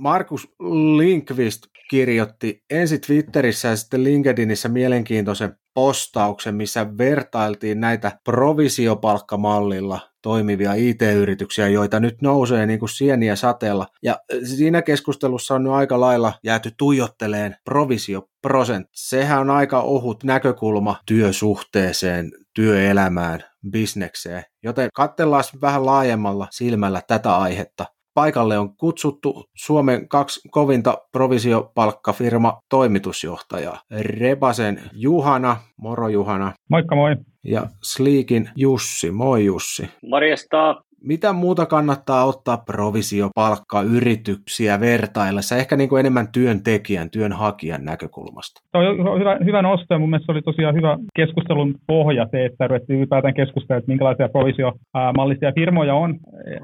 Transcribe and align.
Markus 0.00 0.48
Linkvist 0.96 1.62
kirjoitti 1.90 2.64
ensin 2.70 3.00
Twitterissä 3.00 3.68
ja 3.68 3.76
sitten 3.76 4.04
LinkedInissä 4.04 4.68
mielenkiintoisen 4.68 5.56
postauksen, 5.74 6.54
missä 6.54 6.98
vertailtiin 6.98 7.80
näitä 7.80 8.18
provisiopalkkamallilla 8.24 10.00
toimivia 10.22 10.74
IT-yrityksiä, 10.74 11.68
joita 11.68 12.00
nyt 12.00 12.22
nousee 12.22 12.66
niin 12.66 12.78
kuin 12.78 12.88
sieniä 12.88 13.36
sateella. 13.36 13.86
Ja 14.02 14.18
siinä 14.44 14.82
keskustelussa 14.82 15.54
on 15.54 15.64
nyt 15.64 15.72
aika 15.72 16.00
lailla 16.00 16.32
jääty 16.44 16.70
tuijotteleen 16.78 17.56
provisioprosent. 17.64 18.86
Sehän 18.92 19.40
on 19.40 19.50
aika 19.50 19.80
ohut 19.80 20.24
näkökulma 20.24 20.96
työsuhteeseen, 21.06 22.30
työelämään, 22.54 23.44
bisnekseen. 23.70 24.42
Joten 24.62 24.88
katsellaan 24.94 25.44
vähän 25.62 25.86
laajemmalla 25.86 26.46
silmällä 26.50 27.02
tätä 27.08 27.36
aihetta 27.36 27.86
paikalle 28.20 28.58
on 28.58 28.76
kutsuttu 28.76 29.44
Suomen 29.54 30.08
kaksi 30.08 30.48
kovinta 30.50 30.98
provisiopalkkafirma 31.12 32.58
toimitusjohtajaa. 32.68 33.80
Rebasen 34.00 34.80
Juhana, 34.92 35.56
moro 35.76 36.08
Juhana. 36.08 36.52
Moikka 36.68 36.94
moi. 36.94 37.16
Ja 37.44 37.66
Sliikin 37.82 38.48
Jussi, 38.56 39.10
moi 39.10 39.44
Jussi. 39.44 39.90
Morjesta 40.02 40.82
mitä 41.04 41.32
muuta 41.32 41.66
kannattaa 41.66 42.24
ottaa 42.24 42.56
provisiopalkkayrityksiä 42.56 44.80
vertaillessa, 44.80 45.56
ehkä 45.56 45.76
niin 45.76 45.88
kuin 45.88 46.00
enemmän 46.00 46.28
työntekijän, 46.32 47.10
työnhakijan 47.10 47.84
näkökulmasta? 47.84 48.60
Tuo 48.72 48.80
on 49.12 49.20
hyvä, 49.20 49.38
hyvä 49.44 49.62
nosto 49.62 49.94
ja 49.94 49.98
mun 49.98 50.10
mielestä 50.10 50.32
oli 50.32 50.42
tosiaan 50.42 50.74
hyvä 50.74 50.98
keskustelun 51.16 51.74
pohja 51.86 52.26
se, 52.30 52.44
että 52.44 52.66
ruvettiin 52.66 52.98
ylipäätään 52.98 53.34
keskustella, 53.34 53.78
että 53.78 53.90
minkälaisia 53.90 54.28
provisiomallisia 54.28 55.52
firmoja 55.52 55.94
on 55.94 56.16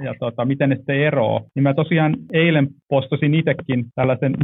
ja 0.05 0.15
tota, 0.21 0.45
miten 0.45 0.69
ne 0.69 0.77
sitten 0.77 1.01
eroaa. 1.01 1.41
Niin 1.55 1.63
mä 1.63 1.75
tosiaan 1.75 2.17
eilen 2.33 2.69
postasin 2.89 3.35
itsekin 3.35 3.87
tällaisen 3.95 4.35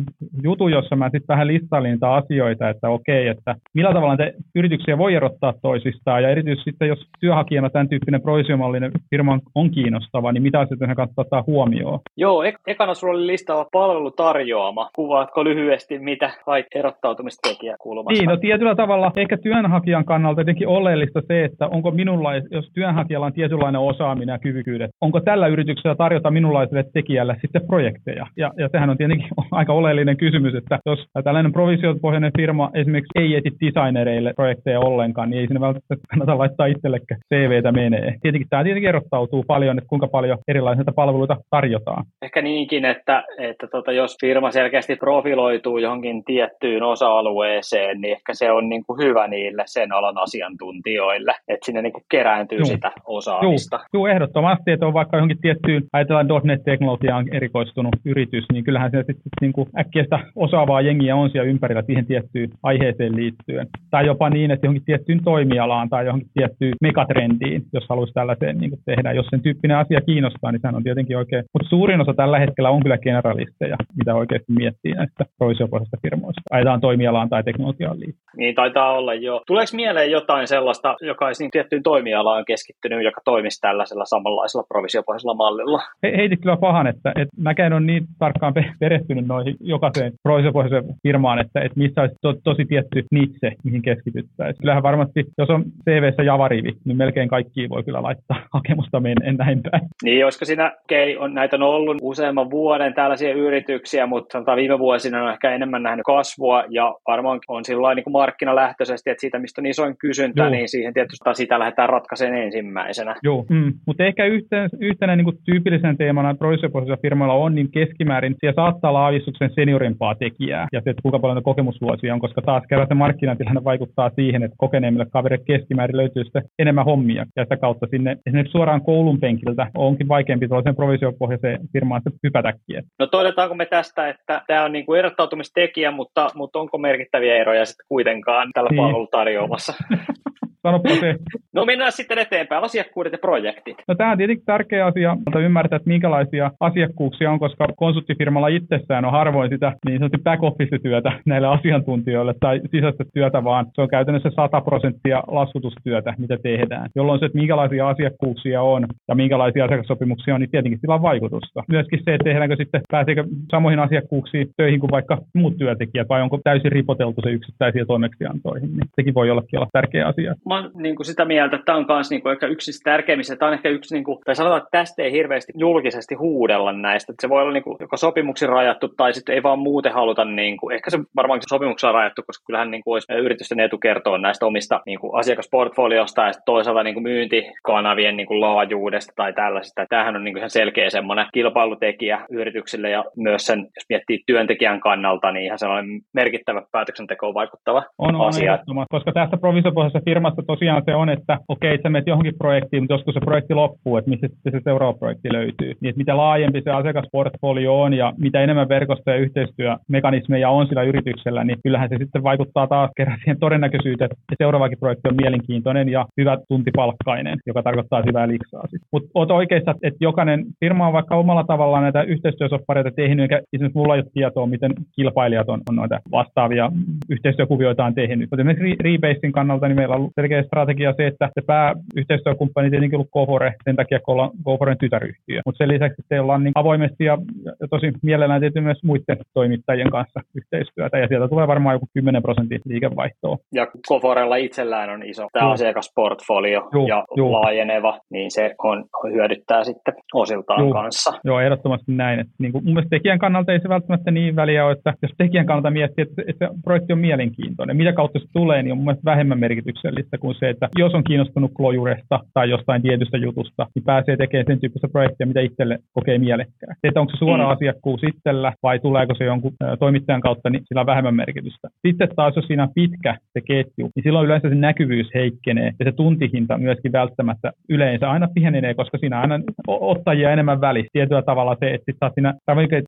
jutun, 0.42 0.72
jossa 0.72 0.96
mä 0.96 1.04
sitten 1.04 1.28
vähän 1.28 1.46
listailin 1.46 1.92
niitä 1.92 2.12
asioita, 2.12 2.68
että 2.68 2.88
okei, 2.88 3.28
että 3.28 3.54
millä 3.74 3.92
tavalla 3.92 4.16
te 4.16 4.34
yrityksiä 4.54 4.98
voi 4.98 5.14
erottaa 5.14 5.54
toisistaan 5.62 6.22
ja 6.22 6.28
erityisesti 6.28 6.70
sitten, 6.70 6.88
jos 6.88 7.06
työnhakijana 7.20 7.70
tämän 7.70 7.88
tyyppinen 7.88 8.22
provisiomallinen 8.22 8.92
firma 9.10 9.38
onkin 9.54 9.81
kiinnostava, 9.82 10.32
niin 10.32 10.42
mitä 10.42 10.60
asioita 10.60 10.86
hän 10.86 10.96
kannattaa 10.96 11.22
ottaa 11.22 11.44
huomioon? 11.46 12.00
Joo, 12.16 12.42
ek- 12.42 12.60
ekana 12.66 12.94
sulla 12.94 13.14
oli 13.14 13.26
listaava 13.26 13.66
palvelutarjoama. 13.72 14.90
Kuvaatko 14.94 15.44
lyhyesti, 15.44 15.98
mitä 15.98 16.30
hait 16.46 16.66
erottautumistekijä 16.74 17.76
kulmasta? 17.80 18.12
Niin, 18.12 18.28
no 18.28 18.36
tietyllä 18.36 18.74
tavalla 18.74 19.12
ehkä 19.16 19.36
työnhakijan 19.36 20.04
kannalta 20.04 20.40
jotenkin 20.40 20.68
oleellista 20.68 21.20
se, 21.28 21.44
että 21.44 21.66
onko 21.66 21.90
minulla, 21.90 22.30
jos 22.50 22.70
työnhakijalla 22.74 23.26
on 23.26 23.32
tietynlainen 23.32 23.80
osaaminen 23.80 24.32
ja 24.32 24.38
kyvykyydet, 24.38 24.90
onko 25.00 25.20
tällä 25.20 25.46
yrityksellä 25.46 25.94
tarjota 25.94 26.30
minunlaiselle 26.30 26.84
tekijälle 26.92 27.36
sitten 27.40 27.66
projekteja? 27.66 28.26
Ja, 28.36 28.50
ja 28.58 28.68
sehän 28.72 28.90
on 28.90 28.96
tietenkin 28.96 29.28
aika 29.50 29.72
oleellinen 29.72 30.16
kysymys, 30.16 30.54
että 30.54 30.78
jos 30.86 31.06
tällainen 31.24 31.52
provisiopohjainen 31.52 32.32
firma 32.36 32.70
esimerkiksi 32.74 33.22
ei 33.22 33.36
eti 33.36 33.50
designereille 33.60 34.32
projekteja 34.36 34.80
ollenkaan, 34.80 35.30
niin 35.30 35.40
ei 35.40 35.46
sinne 35.46 35.60
välttämättä 35.60 36.06
kannata 36.08 36.38
laittaa 36.38 36.66
itsellekään 36.66 37.20
CVtä 37.34 37.72
menee. 37.72 38.14
Tietenkin 38.22 38.48
tämä 38.50 38.64
tietenkin 38.64 38.88
erottautuu 38.88 39.44
paljon 39.46 39.71
paljon, 39.72 39.78
että 39.78 39.88
kuinka 39.88 40.08
paljon 40.08 40.38
erilaisia 40.48 40.84
palveluita 40.96 41.36
tarjotaan. 41.50 42.04
Ehkä 42.22 42.42
niinkin, 42.42 42.84
että, 42.84 43.24
että 43.38 43.66
tota, 43.66 43.92
jos 43.92 44.16
firma 44.20 44.50
selkeästi 44.50 44.96
profiloituu 44.96 45.78
johonkin 45.78 46.24
tiettyyn 46.24 46.82
osa-alueeseen, 46.82 48.00
niin 48.00 48.12
ehkä 48.12 48.34
se 48.34 48.50
on 48.50 48.68
niin 48.68 48.84
kuin 48.86 48.98
hyvä 48.98 49.28
niille 49.28 49.62
sen 49.66 49.92
alan 49.92 50.18
asiantuntijoille, 50.18 51.32
että 51.48 51.66
sinne 51.66 51.82
niin 51.82 51.92
kuin 51.92 52.04
kerääntyy 52.10 52.58
Juh. 52.58 52.66
sitä 52.66 52.92
osaamista. 53.06 53.80
Joo, 53.94 54.06
ehdottomasti, 54.06 54.70
että 54.70 54.86
on 54.86 54.94
vaikka 54.94 55.16
johonkin 55.16 55.40
tiettyyn, 55.40 55.82
ajatellaan 55.92 56.28
.NET-teknologiaan 56.44 57.34
erikoistunut 57.34 57.96
yritys, 58.04 58.44
niin 58.52 58.64
kyllähän 58.64 58.90
se 58.90 58.98
sitten 58.98 59.32
niin 59.40 59.52
kuin 59.52 59.68
äkkiä 59.78 60.02
sitä 60.02 60.18
osaavaa 60.36 60.80
jengiä 60.80 61.16
on 61.16 61.30
siellä 61.30 61.50
ympärillä 61.50 61.82
siihen 61.82 62.06
tiettyyn 62.06 62.50
aiheeseen 62.62 63.16
liittyen. 63.16 63.66
Tai 63.90 64.06
jopa 64.06 64.30
niin, 64.30 64.50
että 64.50 64.66
johonkin 64.66 64.84
tiettyyn 64.84 65.24
toimialaan 65.24 65.88
tai 65.88 66.06
johonkin 66.06 66.30
tiettyyn 66.34 66.74
megatrendiin, 66.80 67.62
jos 67.72 67.84
haluaisi 67.88 68.14
tällaiseen 68.14 68.58
niin 68.58 68.72
tehdä, 68.84 69.12
jos 69.12 69.26
sen 69.26 69.40
tyyppi 69.40 69.61
tyyppinen 69.62 69.76
asia 69.76 70.00
kiinnostaa, 70.00 70.52
niin 70.52 70.60
sehän 70.60 70.74
on 70.74 70.82
tietenkin 70.82 71.16
oikein. 71.16 71.44
Mutta 71.52 71.68
suurin 71.68 72.00
osa 72.00 72.14
tällä 72.14 72.38
hetkellä 72.38 72.70
on 72.70 72.82
kyllä 72.82 72.98
generalisteja, 72.98 73.76
mitä 73.98 74.14
oikeasti 74.14 74.52
miettii 74.52 74.92
näistä 74.92 75.24
provisiopohjaisista 75.38 75.96
firmoista. 76.02 76.42
Ajetaan 76.50 76.80
toimialaan 76.80 77.28
tai 77.28 77.42
teknologiaan 77.44 78.00
liittyen. 78.00 78.36
Niin 78.36 78.54
taitaa 78.54 78.92
olla 78.92 79.14
jo. 79.14 79.42
Tuleeko 79.46 79.72
mieleen 79.76 80.10
jotain 80.10 80.48
sellaista, 80.48 80.96
joka 81.00 81.26
olisi 81.26 81.42
niin 81.44 81.50
tiettyyn 81.50 81.82
toimialaan 81.82 82.44
keskittynyt, 82.44 83.04
joka 83.04 83.20
toimisi 83.24 83.60
tällaisella 83.60 84.04
samanlaisella 84.04 84.66
provisiopohjaisella 84.68 85.34
mallilla? 85.34 85.80
He, 86.02 86.12
heitit 86.16 86.40
kyllä 86.40 86.56
pahan, 86.56 86.86
että, 86.86 87.12
että 87.16 87.42
mäkään 87.42 87.72
on 87.72 87.86
niin 87.86 88.04
tarkkaan 88.18 88.54
perehtynyt 88.80 89.26
noihin 89.26 89.56
jokaiseen 89.60 90.12
provisiopohjaiseen 90.22 90.84
firmaan, 91.02 91.38
että, 91.38 91.60
että 91.60 91.78
missä 91.78 92.00
olisi 92.00 92.16
to, 92.22 92.34
tosi 92.44 92.64
tietty 92.64 93.04
niche, 93.10 93.52
mihin 93.64 93.82
keskityttäisiin. 93.82 94.60
Kyllähän 94.60 94.82
varmasti, 94.82 95.24
jos 95.38 95.50
on 95.50 95.64
CV-ssä 95.84 96.22
javarivi, 96.22 96.72
niin 96.84 96.96
melkein 96.96 97.28
kaikki 97.28 97.68
voi 97.68 97.84
kyllä 97.84 98.02
laittaa 98.02 98.36
hakemusta 98.52 99.00
mennä 99.00 99.26
näin 99.52 99.62
päin. 99.70 99.82
Niin, 100.02 100.24
olisiko 100.24 100.44
siinä, 100.44 100.72
okay, 100.84 101.16
on, 101.18 101.34
näitä 101.34 101.56
on 101.56 101.62
ollut 101.62 101.96
useamman 102.02 102.50
vuoden 102.50 102.94
tällaisia 102.94 103.34
yrityksiä, 103.34 104.06
mutta 104.06 104.32
sanotaan 104.32 104.56
viime 104.56 104.78
vuosina 104.78 105.24
on 105.24 105.32
ehkä 105.32 105.50
enemmän 105.50 105.82
nähnyt 105.82 106.04
kasvua 106.06 106.64
ja 106.68 106.94
varmaan 107.06 107.40
on 107.48 107.64
sillä 107.64 107.94
niin 107.94 108.04
kuin 108.04 108.12
markkinalähtöisesti, 108.12 109.10
että 109.10 109.20
siitä 109.20 109.38
mistä 109.38 109.60
on 109.60 109.66
isoin 109.66 109.96
kysyntä, 109.96 110.42
Joo. 110.42 110.50
niin 110.50 110.68
siihen 110.68 110.94
tietysti 110.94 111.30
sitä 111.32 111.58
lähdetään 111.58 111.88
ratkaisemaan 111.88 112.42
ensimmäisenä. 112.42 113.14
Joo, 113.22 113.44
mm. 113.50 113.72
mutta 113.86 114.04
ehkä 114.04 114.24
yhtenä, 114.24 114.68
yhtenä 114.80 115.16
niin 115.16 115.24
kuin 115.24 115.38
tyypillisen 115.44 115.96
teemana 115.96 116.34
provisiopohjaisilla 116.34 117.02
firmoilla 117.02 117.34
on, 117.34 117.54
niin 117.54 117.70
keskimäärin 117.70 118.34
siellä 118.40 118.54
saattaa 118.54 118.90
olla 118.90 119.04
aavistuksen 119.04 119.50
seniorimpaa 119.54 120.14
tekijää 120.14 120.66
ja 120.72 120.80
se, 120.84 120.90
että 120.90 121.02
kuinka 121.02 121.18
paljon 121.18 121.42
kokemusvuosia 121.42 122.14
on, 122.14 122.20
koska 122.20 122.42
taas 122.42 122.64
kerran 122.68 122.88
se 122.88 122.94
markkinatilanne 122.94 123.64
vaikuttaa 123.64 124.10
siihen, 124.10 124.42
että 124.42 124.56
kokeneemmille 124.58 125.06
kavereille 125.12 125.44
keskimäärin 125.44 125.96
löytyy 125.96 126.24
sitten 126.24 126.42
enemmän 126.58 126.84
hommia 126.84 127.26
ja 127.36 127.44
sitä 127.44 127.56
kautta 127.56 127.86
sinne 127.90 128.16
esimerkiksi 128.26 128.52
suoraan 128.52 128.82
koulun 128.82 129.20
penkiltä 129.44 129.70
onkin 129.74 130.08
vaikeampi 130.08 130.48
tuollaisen 130.48 130.76
provisiopohjaiseen 130.76 131.60
firmaan 131.72 132.02
hypätäkin. 132.22 132.82
No 132.98 133.06
todetaanko 133.06 133.54
me 133.54 133.66
tästä, 133.66 134.08
että 134.08 134.42
tämä 134.46 134.64
on 134.64 134.72
niin 134.72 134.86
kuin 134.86 134.98
erottautumistekijä, 134.98 135.90
mutta, 135.90 136.30
mutta 136.34 136.58
onko 136.58 136.78
merkittäviä 136.78 137.36
eroja 137.36 137.64
sitten 137.66 137.86
kuitenkaan 137.88 138.50
tällä 138.54 138.70
niin. 138.70 138.76
palvelutarjoamassa? 138.76 139.74
Sanoppa 140.62 140.88
se. 140.88 141.14
No 141.54 141.64
mennään 141.64 141.92
sitten 141.92 142.18
eteenpäin, 142.18 142.64
asiakkuudet 142.64 143.12
ja 143.12 143.18
projektit. 143.18 143.76
No 143.88 143.94
tämä 143.94 144.10
on 144.10 144.18
tietenkin 144.18 144.44
tärkeä 144.46 144.86
asia, 144.86 145.14
mutta 145.14 145.40
ymmärtää, 145.40 145.76
että 145.76 145.88
minkälaisia 145.88 146.50
asiakkuuksia 146.60 147.30
on, 147.30 147.38
koska 147.38 147.66
konsulttifirmalla 147.76 148.48
itsessään 148.48 149.04
on 149.04 149.12
harvoin 149.12 149.50
sitä 149.50 149.72
niin 149.86 149.98
sanotusti 149.98 150.22
back 150.22 150.42
office-työtä 150.42 151.12
näille 151.26 151.46
asiantuntijoille 151.46 152.34
tai 152.40 152.60
sisäistä 152.70 153.04
työtä, 153.14 153.44
vaan 153.44 153.66
se 153.74 153.80
on 153.80 153.88
käytännössä 153.88 154.30
100 154.36 154.60
prosenttia 154.60 155.22
laskutustyötä, 155.26 156.14
mitä 156.18 156.36
tehdään. 156.42 156.90
Jolloin 156.96 157.20
se, 157.20 157.26
että 157.26 157.38
minkälaisia 157.38 157.88
asiakkuuksia 157.88 158.62
on 158.62 158.86
ja 159.08 159.14
minkälaisia 159.14 159.64
asiakassopimuksia 159.64 160.34
on, 160.34 160.40
niin 160.40 160.50
tietenkin 160.50 160.80
sillä 160.80 160.94
on 160.94 161.02
vaikutusta. 161.02 161.64
Myöskin 161.68 162.00
se, 162.04 162.14
että 162.14 162.24
tehdäänkö 162.24 162.56
sitten, 162.56 162.80
pääseekö 162.90 163.24
samoihin 163.50 163.80
asiakkuuksiin 163.80 164.48
töihin 164.56 164.80
kuin 164.80 164.90
vaikka 164.90 165.18
muut 165.34 165.56
työntekijät, 165.58 166.08
vai 166.08 166.22
onko 166.22 166.38
täysin 166.44 166.72
ripoteltu 166.72 167.20
se 167.22 167.30
yksittäisiä 167.30 167.84
toimeksiantoihin, 167.84 168.70
niin 168.70 168.88
sekin 168.96 169.14
voi 169.14 169.30
ollakin 169.30 169.58
olla 169.58 169.68
tärkeä 169.72 170.06
asia 170.06 170.34
mä 170.52 170.60
oon 170.60 170.70
niin 170.74 170.96
kuin 170.96 171.06
sitä 171.06 171.24
mieltä, 171.24 171.56
että 171.56 171.64
tämä 171.64 171.78
on 171.78 171.84
myös 171.88 172.10
niin 172.10 172.22
kuin 172.22 172.32
ehkä 172.32 172.46
yksi 172.46 172.82
tärkeimmistä. 172.84 173.36
Tämä 173.36 173.48
on 173.48 173.54
ehkä 173.54 173.68
yksi, 173.68 173.94
niin 173.94 174.04
kuin, 174.04 174.18
tai 174.24 174.34
sanotaan, 174.34 174.58
että 174.58 174.78
tästä 174.78 175.02
ei 175.02 175.12
hirveästi 175.12 175.52
julkisesti 175.56 176.14
huudella 176.14 176.72
näistä. 176.72 177.12
Että 177.12 177.22
se 177.22 177.28
voi 177.28 177.42
olla 177.42 177.52
niin 177.52 177.62
kuin, 177.62 177.76
joko 177.80 177.96
sopimuksen 177.96 178.48
rajattu 178.48 178.88
tai 178.88 179.12
sitten 179.12 179.34
ei 179.34 179.42
vaan 179.42 179.58
muuten 179.58 179.92
haluta, 179.92 180.24
niin 180.24 180.56
kuin, 180.56 180.74
ehkä 180.74 180.90
se 180.90 180.98
varmaankin 181.16 181.48
sopimuksella 181.48 181.92
rajattu, 181.92 182.22
koska 182.26 182.44
kyllähän 182.46 182.70
niin 182.70 182.82
kuin, 182.84 182.92
olisi 182.92 183.12
yritysten 183.12 183.60
etu 183.60 183.78
kertoa 183.78 184.18
näistä 184.18 184.46
omista 184.46 184.80
niin 184.86 184.98
kuin, 185.00 185.18
asiakasportfoliosta 185.18 186.22
ja 186.22 186.32
toisaalta 186.46 186.82
niin 186.82 186.94
kuin, 186.94 187.02
myyntikanavien 187.02 188.16
niin 188.16 188.26
kuin, 188.26 188.40
laajuudesta 188.40 189.12
tai 189.16 189.32
tällaisesta. 189.32 189.86
Tämähän 189.88 190.16
on 190.16 190.24
niin 190.24 190.34
kuin, 190.34 190.38
ihan 190.38 190.50
selkeä 190.50 190.90
semmoinen 190.90 191.26
kilpailutekijä 191.32 192.26
yrityksille 192.30 192.90
ja 192.90 193.04
myös 193.16 193.46
sen, 193.46 193.58
jos 193.60 193.86
miettii 193.88 194.20
työntekijän 194.26 194.80
kannalta, 194.80 195.32
niin 195.32 195.44
ihan 195.44 195.58
sellainen 195.58 196.00
merkittävä 196.12 196.62
päätöksentekoon 196.72 197.34
vaikuttava 197.34 197.82
on, 197.98 198.20
asia. 198.28 198.58
On 198.68 198.86
koska 198.90 199.12
tässä 199.12 199.36
provisiopohjaisessa 199.36 200.04
firmassa 200.42 200.46
tosiaan 200.46 200.82
se 200.86 200.94
on, 200.94 201.08
että 201.08 201.38
okei, 201.48 201.78
sä 201.82 201.90
menet 201.90 202.06
johonkin 202.06 202.38
projektiin, 202.38 202.82
mutta 202.82 202.94
joskus 202.94 203.14
se 203.14 203.20
projekti 203.20 203.54
loppuu, 203.54 203.96
että 203.96 204.10
missä 204.10 204.28
sitten 204.28 204.52
se 204.52 204.60
seuraava 204.64 204.98
projekti 204.98 205.32
löytyy. 205.32 205.72
Niin, 205.80 205.90
että 205.90 205.98
mitä 205.98 206.16
laajempi 206.16 206.62
se 206.64 206.70
asiakasportfolio 206.70 207.82
on 207.82 207.94
ja 207.94 208.12
mitä 208.18 208.40
enemmän 208.40 208.68
verkosto- 208.68 209.10
ja 209.10 209.16
yhteistyömekanismeja 209.16 210.50
on 210.50 210.66
sillä 210.66 210.82
yrityksellä, 210.82 211.44
niin 211.44 211.58
kyllähän 211.62 211.88
se 211.88 211.96
sitten 211.98 212.22
vaikuttaa 212.22 212.66
taas 212.66 212.90
kerran 212.96 213.18
siihen 213.18 213.38
todennäköisyyteen, 213.40 214.10
että 214.12 214.34
seuraavakin 214.38 214.78
projekti 214.78 215.08
on 215.08 215.16
mielenkiintoinen 215.16 215.88
ja 215.88 216.06
hyvä 216.20 216.38
tuntipalkkainen, 216.48 217.38
joka 217.46 217.62
tarkoittaa 217.62 218.02
hyvää 218.06 218.28
liksaa. 218.28 218.64
Mutta 218.92 219.10
oot 219.14 219.30
oikeassa, 219.30 219.74
että 219.82 220.04
jokainen 220.04 220.44
firma 220.60 220.86
on 220.86 220.92
vaikka 220.92 221.16
omalla 221.16 221.44
tavallaan 221.44 221.82
näitä 221.82 222.02
yhteistyösoppareita 222.02 222.90
tehnyt, 222.90 223.22
eikä 223.22 223.40
esimerkiksi 223.52 223.78
mulla 223.78 223.94
ei 223.94 224.00
ole 224.00 224.10
tietoa, 224.14 224.46
miten 224.46 224.72
kilpailijat 224.96 225.48
on, 225.48 225.60
on 225.68 225.76
noita 225.76 226.00
vastaavia 226.10 226.72
yhteistyökuvioita 227.08 227.84
on 227.84 227.94
tehnyt. 227.94 228.30
Mutta 228.30 228.36
esimerkiksi 228.36 228.82
Rebasein 228.82 229.32
kannalta 229.32 229.68
niin 229.68 229.76
meillä 229.76 229.96
on 229.96 230.10
selkeä 230.32 230.42
strategia 230.42 230.94
se, 230.96 231.06
että 231.06 231.30
se 231.34 231.42
pääyhteistyökumppani 231.46 232.70
tietenkin 232.70 232.96
ollut 232.96 233.08
Kofore, 233.10 233.54
sen 233.64 233.76
takia 233.76 234.00
kun 234.00 234.12
ollaan 234.12 234.30
Koforen 234.44 234.78
tytäryhtiö. 234.78 235.40
Mutta 235.46 235.58
sen 235.58 235.68
lisäksi 235.68 236.02
te 236.08 236.20
ollaan 236.20 236.44
niin 236.44 236.52
avoimesti 236.54 237.04
ja, 237.04 237.18
ja 237.60 237.68
tosi 237.70 237.92
mielellään 238.02 238.40
tehty 238.40 238.60
myös 238.60 238.78
muiden 238.84 239.16
toimittajien 239.34 239.90
kanssa 239.90 240.20
yhteistyötä, 240.34 240.98
ja 240.98 241.08
sieltä 241.08 241.28
tulee 241.28 241.46
varmaan 241.46 241.74
joku 241.74 241.86
10 241.94 242.22
prosentin 242.22 242.60
liikevaihtoa. 242.64 243.38
Ja 243.54 243.66
Koforella 243.88 244.36
itsellään 244.36 244.90
on 244.90 245.02
iso 245.02 245.28
tämä 245.32 245.50
asiakasportfolio 245.50 246.68
Juh, 246.72 246.88
ja 246.88 247.04
juh. 247.16 247.30
laajeneva, 247.30 247.98
niin 248.10 248.30
se 248.30 248.54
on, 248.58 248.84
hyödyttää 249.12 249.64
sitten 249.64 249.94
osiltaan 250.14 250.64
juh. 250.64 250.72
kanssa. 250.72 251.12
Joo, 251.24 251.40
ehdottomasti 251.40 251.92
näin. 251.92 252.20
Että 252.20 252.32
niin 252.38 252.52
kuin, 252.52 252.64
mun 252.64 252.74
mielestä 252.74 252.96
tekijän 252.96 253.18
kannalta 253.18 253.52
ei 253.52 253.60
se 253.60 253.68
välttämättä 253.68 254.10
niin 254.10 254.36
väliä 254.36 254.66
ole, 254.66 254.72
että 254.72 254.94
jos 255.02 255.12
tekijän 255.18 255.46
kannalta 255.46 255.70
miettii, 255.70 256.02
että, 256.02 256.22
että 256.26 256.48
projekti 256.64 256.92
on 256.92 256.98
mielenkiintoinen, 256.98 257.76
mitä 257.76 257.92
kautta 257.92 258.18
se 258.18 258.26
tulee, 258.32 258.62
niin 258.62 258.72
on 258.72 258.78
mun 258.78 258.84
mielestä 258.84 259.10
vähemmän 259.10 259.38
merkityksellistä 259.38 260.18
kuin 260.22 260.34
se, 260.38 260.48
että 260.48 260.68
jos 260.78 260.94
on 260.94 261.04
kiinnostunut 261.04 261.50
Klojuresta 261.56 262.20
tai 262.34 262.50
jostain 262.50 262.82
tietystä 262.82 263.16
jutusta, 263.16 263.66
niin 263.74 263.84
pääsee 263.84 264.16
tekemään 264.16 264.46
sen 264.46 264.60
tyyppistä 264.60 264.88
projektia, 264.88 265.26
mitä 265.26 265.40
itselle 265.40 265.78
kokee 265.92 266.18
mielekkää. 266.18 266.74
Että 266.84 267.00
onko 267.00 267.10
se 267.12 267.18
suora 267.18 267.44
mm. 267.44 267.50
asiakkuus 267.50 268.00
itsellä 268.02 268.52
vai 268.62 268.78
tuleeko 268.78 269.14
se 269.14 269.24
jonkun 269.24 269.52
toimittajan 269.78 270.20
kautta, 270.20 270.50
niin 270.50 270.62
sillä 270.68 270.80
on 270.80 270.86
vähemmän 270.86 271.14
merkitystä. 271.14 271.68
Sitten 271.86 272.08
taas, 272.16 272.36
jos 272.36 272.46
siinä 272.46 272.62
on 272.62 272.74
pitkä 272.74 273.16
se 273.32 273.40
ketju, 273.40 273.90
niin 273.94 274.02
silloin 274.02 274.26
yleensä 274.26 274.48
se 274.48 274.54
näkyvyys 274.54 275.06
heikkenee 275.14 275.72
ja 275.78 275.84
se 275.84 275.92
tuntihinta 275.92 276.58
myöskin 276.58 276.92
välttämättä 276.92 277.52
yleensä 277.68 278.10
aina 278.10 278.28
pihenenee, 278.34 278.74
koska 278.74 278.98
siinä 278.98 279.20
aina 279.20 279.40
ottajia 279.66 280.30
enemmän 280.30 280.60
välissä. 280.60 280.90
Tietyllä 280.92 281.22
tavalla 281.22 281.56
se, 281.60 281.74
että 281.74 281.84
sitten 281.92 282.10
siinä 282.14 282.34